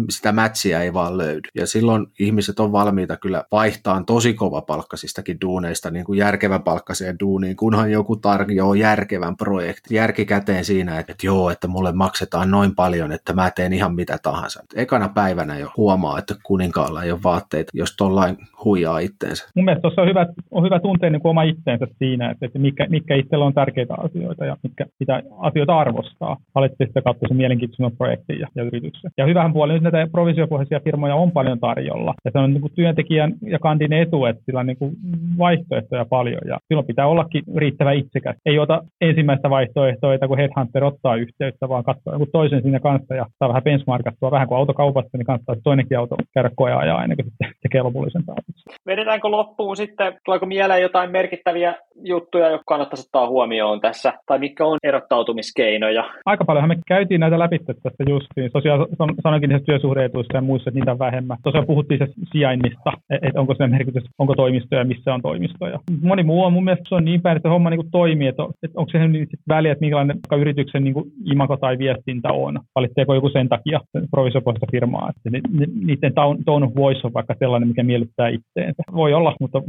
sitä 0.09 0.31
mätsiä 0.31 0.81
ei 0.81 0.93
vaan 0.93 1.17
löydy. 1.17 1.49
Ja 1.55 1.67
silloin 1.67 2.07
ihmiset 2.19 2.59
on 2.59 2.71
valmiita 2.71 3.17
kyllä 3.17 3.43
vaihtaa 3.51 4.03
tosi 4.07 4.33
kova 4.33 4.61
palkkasistakin 4.61 5.37
duuneista 5.41 5.91
niin 5.91 6.05
kuin 6.05 6.19
järkevän 6.19 6.63
palkkaseen 6.63 7.15
duuniin, 7.19 7.55
kunhan 7.55 7.91
joku 7.91 8.15
tarjoaa 8.15 8.75
järkevän 8.75 9.37
projektin. 9.37 9.95
Järki 9.95 10.25
käteen 10.25 10.65
siinä, 10.65 10.99
että, 10.99 11.11
että 11.11 11.27
joo, 11.27 11.49
että 11.49 11.67
mulle 11.67 11.91
maksetaan 11.91 12.51
noin 12.51 12.75
paljon, 12.75 13.11
että 13.11 13.33
mä 13.33 13.51
teen 13.55 13.73
ihan 13.73 13.95
mitä 13.95 14.17
tahansa. 14.23 14.63
Ekana 14.75 15.09
päivänä 15.09 15.57
jo 15.57 15.71
huomaa, 15.77 16.19
että 16.19 16.35
kuninkaalla 16.43 17.03
ei 17.03 17.11
ole 17.11 17.19
vaatteita, 17.23 17.71
jos 17.73 17.95
tollain 17.97 18.37
huijaa 18.63 18.99
itteensä. 18.99 19.49
Mun 19.55 19.65
mielestä 19.65 19.81
tuossa 19.81 20.01
on 20.01 20.07
hyvä, 20.07 20.25
on 20.51 20.63
hyvä 20.65 20.79
tuntea 20.79 21.09
niin 21.09 21.21
oma 21.23 21.43
itteensä 21.43 21.87
siinä, 21.99 22.31
että, 22.31 22.45
että 22.45 22.59
mikä, 22.59 22.87
mikä 22.89 23.15
itsellä 23.15 23.45
on 23.45 23.53
tärkeitä 23.53 23.93
asioita 23.97 24.45
ja 24.45 24.57
mitkä, 24.63 24.85
mitä 24.99 25.23
asioita 25.39 25.79
arvostaa. 25.79 26.37
Valitsee 26.55 26.87
sitä 26.87 27.01
kautta 27.01 27.27
se 27.27 27.33
mielenkiintoisen 27.33 27.97
projektin 27.97 28.39
ja, 28.39 28.47
ja 28.55 28.63
yrityksen. 28.83 29.11
Ja 29.17 29.25
hyvähän 29.25 29.53
puoli 29.53 29.73
nyt 29.73 29.83
näitä 29.83 30.07
provisiopohjaisia 30.11 30.79
firmoja 30.79 31.15
on 31.15 31.31
paljon 31.31 31.59
tarjolla. 31.59 32.13
Ja 32.25 32.31
se 32.31 32.39
on 32.39 32.53
niin 32.53 32.61
kuin 32.61 32.73
työntekijän 32.75 33.33
ja 33.41 33.59
kandin 33.59 33.93
etu, 33.93 34.25
että 34.25 34.43
sillä 34.45 34.59
on 34.59 34.65
niin 34.65 34.77
kuin 34.77 34.91
vaihtoehtoja 35.37 36.05
paljon. 36.05 36.41
Ja 36.47 36.57
silloin 36.67 36.87
pitää 36.87 37.07
ollakin 37.07 37.43
riittävä 37.55 37.91
itsekäs. 37.91 38.35
Ei 38.45 38.59
ota 38.59 38.83
ensimmäistä 39.01 39.49
vaihtoehtoa, 39.49 40.13
että 40.13 40.27
kun 40.27 40.37
Headhunter 40.37 40.83
ottaa 40.83 41.15
yhteyttä, 41.15 41.69
vaan 41.69 41.83
katsoa 41.83 42.13
joku 42.13 42.25
toisen 42.25 42.61
siinä 42.61 42.79
kanssa 42.79 43.15
ja 43.15 43.25
saa 43.39 43.49
vähän 43.49 43.63
benchmarkattua, 43.63 44.31
vähän 44.31 44.47
kuin 44.47 44.57
autokaupassa, 44.57 45.17
niin 45.17 45.25
kannattaa 45.25 45.55
toinenkin 45.63 45.97
auto 45.97 46.15
käydä 46.33 46.49
koeajaa 46.55 47.03
ennen 47.03 47.17
kuin 47.17 47.25
sitten 47.25 47.51
tekee 47.61 47.81
lopullisen 47.81 48.25
päätöksen. 48.25 48.73
Vedetäänkö 48.85 49.27
loppuun 49.27 49.77
sitten, 49.77 50.13
tuleeko 50.25 50.45
mieleen 50.45 50.81
jotain 50.81 51.11
merkittäviä 51.11 51.75
juttuja, 52.03 52.49
jotka 52.49 52.63
kannattaisi 52.67 53.07
ottaa 53.07 53.29
huomioon 53.29 53.81
tässä, 53.81 54.13
tai 54.25 54.39
mitkä 54.39 54.65
on 54.65 54.77
erottautumiskeinoja? 54.83 56.03
Aika 56.25 56.45
paljon 56.45 56.67
me 56.67 56.77
käytiin 56.87 57.19
näitä 57.19 57.39
läpi 57.39 57.59
tässä 57.59 58.03
justiin, 58.09 58.49
tosiaan 58.77 59.15
sanoinkin 59.23 59.49
niissä 59.49 59.65
työsuhdeetuissa 59.65 60.37
ja 60.37 60.41
muissa, 60.41 60.69
että 60.69 60.79
niitä 60.79 60.91
on 60.91 60.99
vähemmän. 60.99 61.37
Tosiaan 61.43 61.67
puhuttiin 61.67 61.99
se 61.99 62.07
sijainnista, 62.31 62.91
että 63.09 63.39
onko 63.39 63.55
se 63.55 63.67
merkitys, 63.67 64.03
onko 64.17 64.35
toimistoja, 64.35 64.83
missä 64.83 65.13
on 65.13 65.21
toimistoja. 65.21 65.79
Moni 66.01 66.23
muu 66.23 66.43
on 66.43 66.53
mun 66.53 66.63
mielestä 66.63 66.89
se 66.89 66.95
on 66.95 67.05
niin 67.05 67.21
päin, 67.21 67.37
että 67.37 67.49
homma 67.49 67.69
niin 67.69 67.81
kuin 67.81 67.91
toimii, 67.91 68.27
että, 68.27 68.43
että 68.63 68.79
onko 68.79 68.91
se 68.91 69.07
niin 69.07 69.27
väliä, 69.47 69.71
että 69.71 69.81
minkälainen 69.81 70.19
yrityksen 70.39 70.83
niin 70.83 70.93
kuin 70.93 71.05
imako 71.31 71.57
tai 71.57 71.77
viestintä 71.77 72.29
on. 72.33 72.59
Valitseeko 72.75 73.13
joku 73.13 73.29
sen 73.29 73.49
takia 73.49 73.79
provisopoista 74.11 74.65
firmaa, 74.71 75.09
että 75.09 75.39
niiden 75.85 76.13
tone 76.45 76.65
of 76.65 76.75
voice 76.75 77.01
on 77.03 77.13
vaikka 77.13 77.35
sellainen, 77.39 77.67
mikä 77.67 77.83
miellyttää 77.83 78.27
itseensä. 78.27 78.83
Voi 78.93 79.13
olla, 79.13 79.35
mutta 79.39 79.61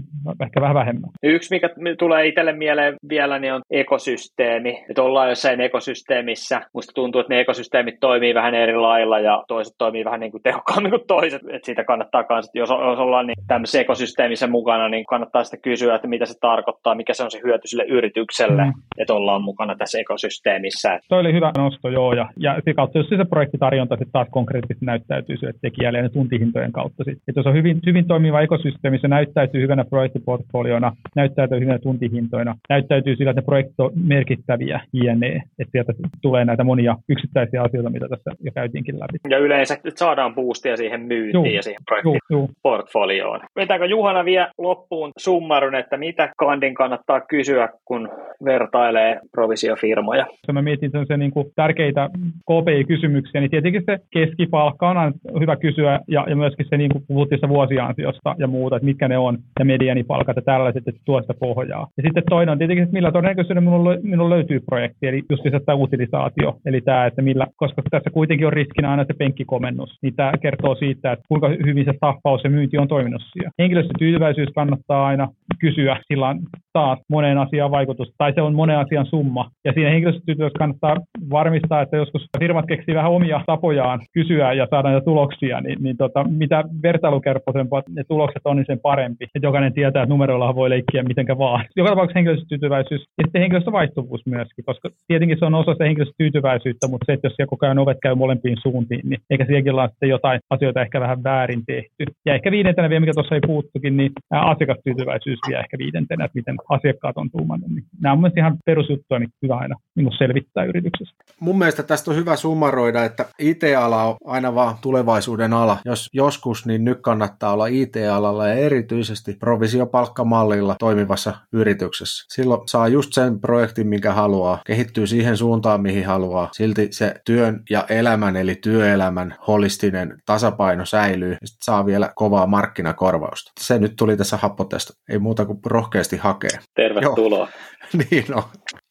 ehkä 0.42 0.60
vähän 0.60 0.74
vähemmän. 0.74 1.10
Yksi, 1.22 1.54
mikä 1.54 1.70
tulee 1.98 2.26
itselle 2.26 2.52
mieleen 2.52 2.94
vielä, 3.08 3.38
niin 3.38 3.52
on 3.54 3.62
ekosysteemi. 3.70 4.84
Että 4.90 5.02
ollaan 5.02 5.28
jossain 5.28 5.60
ekosysteemissä. 5.60 6.60
Musta 6.74 6.92
tuntuu, 6.92 7.20
että 7.20 7.34
ne 7.34 7.40
ekosysteemit 7.40 7.94
toimii 8.00 8.34
vähän 8.34 8.54
eri 8.54 8.76
lailla 8.94 9.20
ja 9.20 9.44
toiset 9.48 9.74
toimii 9.78 10.04
vähän 10.04 10.20
niin 10.20 10.32
kuin 10.32 10.42
tehokkaammin 10.42 10.90
kuin 10.90 11.06
toiset. 11.06 11.42
Että 11.42 11.66
siitä 11.66 11.84
kannattaa 11.84 12.24
myös, 12.30 12.50
jos, 12.54 12.70
jos 12.70 12.98
ollaan 12.98 13.26
niin 13.26 13.36
tämmöisessä 13.46 13.80
ekosysteemissä 13.80 14.46
mukana, 14.46 14.88
niin 14.88 15.06
kannattaa 15.06 15.44
sitten 15.44 15.60
kysyä, 15.60 15.94
että 15.94 16.08
mitä 16.08 16.26
se 16.26 16.34
tarkoittaa, 16.40 16.94
mikä 16.94 17.14
se 17.14 17.24
on 17.24 17.30
se 17.30 17.40
hyöty 17.44 17.68
sille 17.68 17.84
yritykselle, 17.84 18.64
mm. 18.64 18.72
että 18.98 19.14
ollaan 19.14 19.42
mukana 19.42 19.76
tässä 19.76 19.98
ekosysteemissä. 19.98 20.98
Toi 21.08 21.20
oli 21.20 21.32
hyvä 21.32 21.52
nosto, 21.58 21.88
joo. 21.88 22.12
Ja, 22.12 22.28
ja 22.36 22.54
sitä 22.54 22.74
kautta, 22.74 22.98
jos 22.98 23.08
se 23.08 23.24
projektitarjonta 23.24 23.94
sitten 23.94 24.12
taas 24.12 24.28
konkreettisesti 24.30 24.86
näyttäytyy 24.86 25.36
sille 25.36 25.52
tekijälle 25.62 25.98
ja 25.98 26.02
ne 26.02 26.08
tuntihintojen 26.08 26.72
kautta. 26.72 27.04
Sit. 27.04 27.18
Että 27.28 27.38
jos 27.40 27.46
on 27.46 27.54
hyvin, 27.54 27.80
hyvin 27.86 28.06
toimiva 28.06 28.40
ekosysteemi, 28.40 28.98
se 28.98 29.08
näyttäytyy 29.08 29.62
hyvänä 29.62 29.84
projektiportfoliona, 29.84 30.96
näyttäytyy 31.16 31.60
hyvänä 31.60 31.78
tuntihintoina, 31.78 32.56
näyttäytyy 32.68 33.16
sillä, 33.16 33.30
että 33.30 33.40
ne 33.40 33.44
projektit 33.44 33.80
on 33.80 33.90
merkittäviä, 33.94 34.80
jne. 34.92 35.42
Että 35.58 35.72
sieltä 35.72 35.92
tulee 36.22 36.44
näitä 36.44 36.64
monia 36.64 36.96
yksittäisiä 37.08 37.62
asioita, 37.62 37.90
mitä 37.90 38.08
tässä 38.08 38.30
jo 38.40 38.52
käytiinkin 38.84 39.00
läpi. 39.00 39.18
Ja 39.28 39.38
yleensä 39.38 39.78
saadaan 39.94 40.34
boostia 40.34 40.76
siihen 40.76 41.00
myyntiin 41.00 41.34
Juh, 41.34 41.54
ja 41.54 41.62
siihen 41.62 41.80
projektiportfolioon. 41.84 43.40
Vetääkö 43.56 43.86
Juhana 43.86 44.24
vielä 44.24 44.50
loppuun 44.58 45.12
summarun, 45.18 45.74
että 45.74 45.96
mitä 45.96 46.32
Kandin 46.36 46.74
kannattaa 46.74 47.20
kysyä, 47.20 47.68
kun 47.84 48.08
vertailee 48.44 49.20
provisiofirmoja? 49.32 50.26
Jos 50.26 50.54
mä 50.54 50.62
mietin 50.62 50.90
sellaisia 50.90 51.16
niin 51.16 51.30
kuin 51.30 51.46
tärkeitä 51.56 52.10
KPI-kysymyksiä, 52.50 53.40
niin 53.40 53.50
tietenkin 53.50 53.82
se 53.86 53.98
keskipalkka 54.10 54.90
on 54.90 55.12
hyvä 55.40 55.56
kysyä 55.56 56.00
ja, 56.08 56.24
ja 56.28 56.36
myöskin 56.36 56.66
se, 56.68 56.76
niin 56.76 56.90
kuin 56.92 57.04
puhuttiin 57.08 57.48
vuosiansiosta 57.48 58.34
ja 58.38 58.46
muuta, 58.46 58.76
että 58.76 58.86
mitkä 58.86 59.08
ne 59.08 59.18
on 59.18 59.38
ja 59.58 59.64
medianipalkat 59.64 60.36
ja 60.36 60.42
tällaiset, 60.42 60.88
että 60.88 61.00
tuosta 61.04 61.34
pohjaa. 61.40 61.88
Ja 61.96 62.02
sitten 62.02 62.22
toinen 62.30 62.52
on 62.52 62.58
tietenkin, 62.58 62.82
että 62.82 62.92
millä 62.92 63.12
todennäköisyydellä 63.12 63.70
minulla, 63.70 63.96
minulla 64.02 64.34
löytyy 64.34 64.60
projekti, 64.60 65.06
eli 65.06 65.22
just 65.30 65.42
tämä 65.66 65.76
utilisaatio, 65.76 66.56
eli 66.66 66.80
tämä, 66.80 67.06
että 67.06 67.22
millä, 67.22 67.46
koska 67.56 67.82
tässä 67.90 68.10
kuitenkin 68.10 68.46
on 68.46 68.52
riskinä 68.64 68.90
aina 68.90 69.04
se 69.04 69.14
penkkikomennus, 69.14 69.98
niin 70.02 70.14
tämä 70.16 70.32
kertoo 70.42 70.74
siitä, 70.74 71.12
että 71.12 71.24
kuinka 71.28 71.48
hyvin 71.48 71.84
se 71.84 71.92
staffaus 71.96 72.44
ja 72.44 72.50
myynti 72.50 72.78
on 72.78 72.88
toiminut 72.88 73.22
siellä. 73.32 73.50
Henkilöstötyytyväisyys 73.58 74.48
kannattaa 74.54 75.06
aina 75.06 75.28
kysyä, 75.60 76.00
sillä 76.08 76.36
taas 76.78 76.98
moneen 77.10 77.38
asiaan 77.38 77.70
vaikutus, 77.70 78.08
tai 78.18 78.32
se 78.34 78.42
on 78.42 78.54
monen 78.54 78.78
asian 78.78 79.06
summa. 79.06 79.50
Ja 79.64 79.72
siinä 79.72 79.90
henkilöstötyytyväisyys 79.90 80.58
kannattaa 80.58 80.96
varmistaa, 81.30 81.82
että 81.82 81.96
joskus 81.96 82.26
firmat 82.38 82.66
keksii 82.66 82.94
vähän 82.94 83.10
omia 83.10 83.40
tapojaan 83.46 84.00
kysyä 84.12 84.52
ja 84.52 84.66
saada 84.70 84.88
näitä 84.90 85.04
tuloksia, 85.04 85.60
niin, 85.60 85.78
niin 85.82 85.96
tota, 85.96 86.24
mitä 86.24 86.64
vertailukerpoisempaa 86.82 87.82
ne 87.88 88.04
tulokset 88.08 88.42
on, 88.44 88.56
niin 88.56 88.66
sen 88.66 88.80
parempi. 88.80 89.24
Että 89.24 89.46
jokainen 89.46 89.72
tietää, 89.72 90.02
että 90.02 90.12
numeroilla 90.12 90.54
voi 90.54 90.70
leikkiä 90.70 91.02
mitenkä 91.02 91.38
vaan. 91.38 91.64
Joka 91.76 91.90
tapauksessa 91.90 92.18
henkilöstötyytyväisyys 92.18 93.00
ja 93.18 93.24
sitten 93.24 93.40
henkilöstövaihtuvuus 93.40 94.26
myöskin, 94.26 94.64
koska 94.64 94.88
tietenkin 95.08 95.38
se 95.38 95.44
on 95.44 95.54
osa 95.54 95.72
sitä 95.72 95.84
henkilöstötyytyväisyyttä, 95.84 96.88
mutta 96.88 97.04
se, 97.06 97.12
että 97.12 97.26
jos 97.26 97.48
koko 97.48 97.66
ajan 97.66 97.78
ovet 97.78 97.98
käy 98.02 98.14
molempiin 98.14 98.56
suuntiin, 98.62 99.00
niin 99.08 99.20
eikä 99.30 99.44
sielläkin 99.44 99.74
ole 99.74 99.88
sitten 99.88 100.08
jotain 100.08 100.40
asioita 100.50 100.82
ehkä 100.82 101.00
vähän 101.00 101.22
väärin 101.24 101.62
tehty. 101.66 102.04
Ja 102.26 102.34
ehkä 102.34 102.50
viidentenä 102.50 102.90
vielä, 102.90 103.00
mikä 103.00 103.12
tuossa 103.14 103.34
ei 103.34 103.40
puuttukin, 103.46 103.96
niin 103.96 104.10
asiakastyytyväisyys 104.30 105.38
vielä 105.48 105.60
ehkä 105.60 105.78
viidentenä, 105.78 106.24
että 106.24 106.38
miten 106.38 106.56
asiakkaat 106.68 107.16
on 107.16 107.30
tuumannut. 107.30 107.70
Niin 107.70 107.84
nämä 108.00 108.12
on 108.12 108.18
mielestäni 108.18 108.40
ihan 108.40 108.58
perusjuttuja, 108.66 109.18
niin 109.18 109.30
hyvä 109.42 109.56
aina 109.56 109.76
niin 109.94 110.18
selvittää 110.18 110.64
yrityksessä. 110.64 111.14
Mun 111.40 111.58
mielestä 111.58 111.82
tästä 111.82 112.10
on 112.10 112.16
hyvä 112.16 112.36
summaroida, 112.36 113.04
että 113.04 113.24
IT-ala 113.38 114.04
on 114.04 114.16
aina 114.24 114.54
vaan 114.54 114.76
tulevaisuuden 114.80 115.52
ala. 115.52 115.78
Jos 115.84 116.08
joskus, 116.12 116.66
niin 116.66 116.84
nyt 116.84 117.00
kannattaa 117.00 117.52
olla 117.52 117.66
IT-alalla 117.66 118.46
ja 118.46 118.54
erityisesti 118.54 119.32
provisiopalkkamallilla 119.32 120.76
toimivassa 120.78 121.34
yrityksessä. 121.52 122.26
Silloin 122.34 122.68
saa 122.68 122.88
just 122.88 123.12
sen 123.12 123.40
projektin, 123.40 123.86
minkä 123.88 124.12
haluaa, 124.12 124.62
kehittyy 124.66 125.06
siihen 125.06 125.36
suuntaan, 125.36 125.82
mihin 125.82 126.06
haluaa. 126.06 126.48
Silti 126.52 126.88
se 126.90 127.14
työn 127.26 127.62
ja 127.70 127.84
elämän, 127.88 128.36
eli 128.36 128.54
työelämän 128.54 129.34
holistinen 129.46 130.18
tasapaino 130.26 130.84
säilyy. 130.84 131.30
Ja 131.32 131.38
saa 131.42 131.86
vielä 131.86 132.12
kovaa 132.14 132.46
markkinakorvausta. 132.46 133.52
Se 133.60 133.78
nyt 133.78 133.92
tuli 133.96 134.16
tässä 134.16 134.36
happotesta. 134.36 134.92
Ei 135.08 135.18
muuta 135.18 135.44
kuin 135.46 135.58
rohkeasti 135.66 136.16
hakea. 136.16 136.53
Tervetuloa. 136.74 137.48
Joo. 137.48 138.00
niin 138.10 138.34
on. 138.34 138.42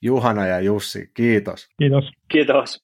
Juhana 0.02 0.48
ja 0.48 0.60
Jussi, 0.60 1.12
kiitos. 1.14 1.68
Kiitos. 1.80 2.12
Kiitos. 2.28 2.82